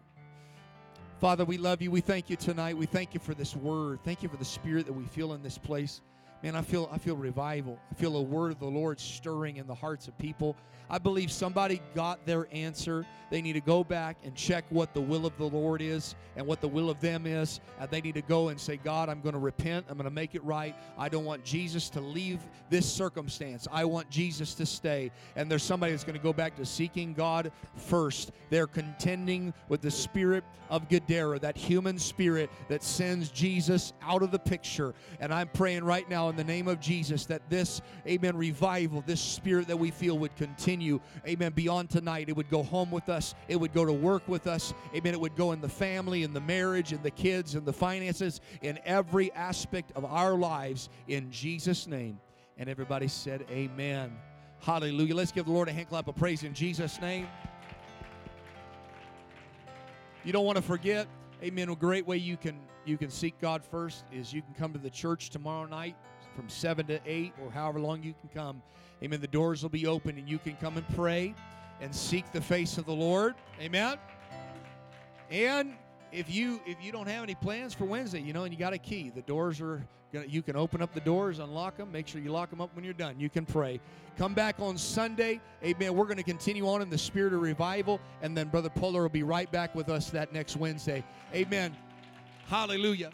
Father, 1.20 1.44
we 1.44 1.58
love 1.58 1.82
you. 1.82 1.90
We 1.90 2.00
thank 2.00 2.30
you 2.30 2.36
tonight. 2.36 2.76
We 2.76 2.86
thank 2.86 3.12
you 3.12 3.20
for 3.20 3.34
this 3.34 3.54
word. 3.54 4.00
Thank 4.04 4.22
you 4.22 4.28
for 4.28 4.38
the 4.38 4.44
spirit 4.44 4.86
that 4.86 4.92
we 4.92 5.04
feel 5.04 5.34
in 5.34 5.42
this 5.42 5.58
place. 5.58 6.00
Man, 6.42 6.56
I 6.56 6.62
feel 6.62 6.88
I 6.90 6.98
feel 6.98 7.16
revival. 7.16 7.78
I 7.90 7.94
feel 7.94 8.16
a 8.16 8.22
word 8.22 8.52
of 8.52 8.58
the 8.58 8.66
Lord 8.66 8.98
stirring 8.98 9.56
in 9.56 9.66
the 9.66 9.74
hearts 9.74 10.08
of 10.08 10.16
people. 10.16 10.56
I 10.90 10.98
believe 10.98 11.30
somebody 11.30 11.80
got 11.94 12.26
their 12.26 12.48
answer. 12.50 13.06
They 13.30 13.40
need 13.40 13.52
to 13.52 13.60
go 13.60 13.84
back 13.84 14.16
and 14.24 14.34
check 14.34 14.64
what 14.70 14.92
the 14.92 15.00
will 15.00 15.24
of 15.24 15.36
the 15.38 15.44
Lord 15.44 15.80
is 15.80 16.16
and 16.34 16.44
what 16.44 16.60
the 16.60 16.66
will 16.66 16.90
of 16.90 17.00
them 17.00 17.26
is. 17.26 17.60
And 17.78 17.88
they 17.90 18.00
need 18.00 18.14
to 18.14 18.22
go 18.22 18.48
and 18.48 18.60
say, 18.60 18.76
God, 18.76 19.08
I'm 19.08 19.20
going 19.20 19.34
to 19.34 19.38
repent. 19.38 19.86
I'm 19.88 19.96
going 19.96 20.08
to 20.08 20.10
make 20.10 20.34
it 20.34 20.42
right. 20.42 20.74
I 20.98 21.08
don't 21.08 21.24
want 21.24 21.44
Jesus 21.44 21.90
to 21.90 22.00
leave 22.00 22.40
this 22.70 22.92
circumstance. 22.92 23.68
I 23.70 23.84
want 23.84 24.10
Jesus 24.10 24.54
to 24.54 24.66
stay. 24.66 25.12
And 25.36 25.48
there's 25.48 25.62
somebody 25.62 25.92
that's 25.92 26.02
going 26.02 26.18
to 26.18 26.22
go 26.22 26.32
back 26.32 26.56
to 26.56 26.66
seeking 26.66 27.14
God 27.14 27.52
first. 27.76 28.32
They're 28.48 28.66
contending 28.66 29.54
with 29.68 29.82
the 29.82 29.92
spirit 29.92 30.42
of 30.70 30.88
Gadara, 30.88 31.38
that 31.38 31.56
human 31.56 32.00
spirit 32.00 32.50
that 32.68 32.82
sends 32.82 33.30
Jesus 33.30 33.92
out 34.02 34.24
of 34.24 34.32
the 34.32 34.38
picture. 34.40 34.92
And 35.20 35.32
I'm 35.32 35.48
praying 35.48 35.84
right 35.84 36.08
now 36.10 36.29
in 36.30 36.36
the 36.36 36.44
name 36.44 36.68
of 36.68 36.80
Jesus 36.80 37.26
that 37.26 37.42
this, 37.50 37.82
amen, 38.06 38.36
revival, 38.36 39.02
this 39.06 39.20
spirit 39.20 39.68
that 39.68 39.76
we 39.76 39.90
feel 39.90 40.18
would 40.18 40.34
continue, 40.36 41.00
amen, 41.26 41.52
beyond 41.52 41.90
tonight. 41.90 42.28
It 42.28 42.36
would 42.36 42.48
go 42.48 42.62
home 42.62 42.90
with 42.90 43.08
us, 43.08 43.34
it 43.48 43.56
would 43.56 43.72
go 43.72 43.84
to 43.84 43.92
work 43.92 44.26
with 44.26 44.46
us, 44.46 44.72
amen. 44.94 45.12
It 45.12 45.20
would 45.20 45.36
go 45.36 45.52
in 45.52 45.60
the 45.60 45.68
family, 45.68 46.22
in 46.22 46.32
the 46.32 46.40
marriage, 46.40 46.92
in 46.92 47.02
the 47.02 47.10
kids, 47.10 47.54
in 47.54 47.64
the 47.64 47.72
finances, 47.72 48.40
in 48.62 48.78
every 48.84 49.32
aspect 49.32 49.92
of 49.94 50.04
our 50.04 50.34
lives, 50.34 50.88
in 51.08 51.30
Jesus' 51.30 51.86
name. 51.86 52.18
And 52.56 52.68
everybody 52.68 53.08
said, 53.08 53.46
Amen. 53.50 54.12
Hallelujah. 54.60 55.14
Let's 55.14 55.32
give 55.32 55.46
the 55.46 55.52
Lord 55.52 55.68
a 55.68 55.72
hand 55.72 55.88
clap 55.88 56.08
of 56.08 56.16
praise 56.16 56.42
in 56.42 56.52
Jesus' 56.52 57.00
name. 57.00 57.26
You 60.24 60.32
don't 60.32 60.44
want 60.44 60.56
to 60.56 60.62
forget, 60.62 61.06
amen. 61.42 61.70
A 61.70 61.74
great 61.74 62.06
way 62.06 62.18
you 62.18 62.36
can 62.36 62.60
you 62.84 62.98
can 62.98 63.10
seek 63.10 63.38
God 63.40 63.62
first 63.64 64.04
is 64.12 64.32
you 64.32 64.42
can 64.42 64.54
come 64.54 64.72
to 64.72 64.78
the 64.78 64.90
church 64.90 65.30
tomorrow 65.30 65.66
night 65.66 65.96
from 66.40 66.48
7 66.48 66.86
to 66.86 66.98
8 67.04 67.34
or 67.44 67.50
however 67.50 67.78
long 67.78 68.02
you 68.02 68.14
can 68.18 68.30
come. 68.32 68.62
Amen. 69.02 69.20
The 69.20 69.26
doors 69.26 69.62
will 69.62 69.68
be 69.68 69.86
open 69.86 70.16
and 70.16 70.26
you 70.26 70.38
can 70.38 70.56
come 70.56 70.78
and 70.78 70.88
pray 70.96 71.34
and 71.82 71.94
seek 71.94 72.32
the 72.32 72.40
face 72.40 72.78
of 72.78 72.86
the 72.86 72.94
Lord. 72.94 73.34
Amen. 73.60 73.98
And 75.30 75.74
if 76.12 76.34
you 76.34 76.62
if 76.64 76.82
you 76.82 76.92
don't 76.92 77.06
have 77.08 77.22
any 77.22 77.34
plans 77.34 77.74
for 77.74 77.84
Wednesday, 77.84 78.22
you 78.22 78.32
know, 78.32 78.44
and 78.44 78.54
you 78.54 78.58
got 78.58 78.72
a 78.72 78.78
key, 78.78 79.12
the 79.14 79.20
doors 79.20 79.60
are 79.60 79.86
gonna 80.14 80.24
you 80.28 80.40
can 80.40 80.56
open 80.56 80.80
up 80.80 80.94
the 80.94 81.00
doors, 81.00 81.40
unlock 81.40 81.76
them, 81.76 81.92
make 81.92 82.08
sure 82.08 82.22
you 82.22 82.32
lock 82.32 82.48
them 82.48 82.62
up 82.62 82.74
when 82.74 82.86
you're 82.86 82.94
done. 82.94 83.20
You 83.20 83.28
can 83.28 83.44
pray. 83.44 83.78
Come 84.16 84.32
back 84.32 84.60
on 84.60 84.78
Sunday. 84.78 85.42
Amen. 85.62 85.92
We're 85.92 86.06
going 86.06 86.16
to 86.16 86.22
continue 86.22 86.66
on 86.66 86.80
in 86.80 86.88
the 86.88 86.96
spirit 86.96 87.34
of 87.34 87.42
revival, 87.42 88.00
and 88.22 88.34
then 88.34 88.48
Brother 88.48 88.70
Puller 88.70 89.02
will 89.02 89.10
be 89.10 89.24
right 89.24 89.52
back 89.52 89.74
with 89.74 89.90
us 89.90 90.08
that 90.08 90.32
next 90.32 90.56
Wednesday. 90.56 91.04
Amen. 91.34 91.76
Hallelujah. 92.48 93.10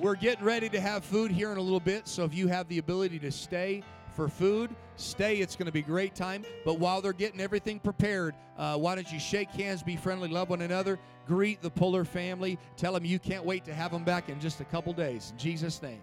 We're 0.00 0.14
getting 0.14 0.44
ready 0.44 0.68
to 0.68 0.80
have 0.80 1.04
food 1.04 1.32
here 1.32 1.50
in 1.50 1.58
a 1.58 1.60
little 1.60 1.80
bit, 1.80 2.06
so 2.06 2.22
if 2.22 2.32
you 2.32 2.46
have 2.46 2.68
the 2.68 2.78
ability 2.78 3.18
to 3.18 3.32
stay 3.32 3.82
for 4.14 4.28
food, 4.28 4.70
stay. 4.94 5.38
It's 5.38 5.56
going 5.56 5.66
to 5.66 5.72
be 5.72 5.82
great 5.82 6.14
time. 6.14 6.44
But 6.64 6.78
while 6.78 7.00
they're 7.00 7.12
getting 7.12 7.40
everything 7.40 7.80
prepared, 7.80 8.36
uh, 8.56 8.76
why 8.76 8.94
don't 8.94 9.10
you 9.10 9.18
shake 9.18 9.50
hands, 9.50 9.82
be 9.82 9.96
friendly, 9.96 10.28
love 10.28 10.50
one 10.50 10.62
another, 10.62 11.00
greet 11.26 11.60
the 11.62 11.70
Puller 11.70 12.04
family, 12.04 12.60
tell 12.76 12.92
them 12.92 13.04
you 13.04 13.18
can't 13.18 13.44
wait 13.44 13.64
to 13.64 13.74
have 13.74 13.90
them 13.90 14.04
back 14.04 14.28
in 14.28 14.38
just 14.38 14.60
a 14.60 14.64
couple 14.64 14.92
days. 14.92 15.32
In 15.32 15.38
Jesus' 15.38 15.82
name. 15.82 16.00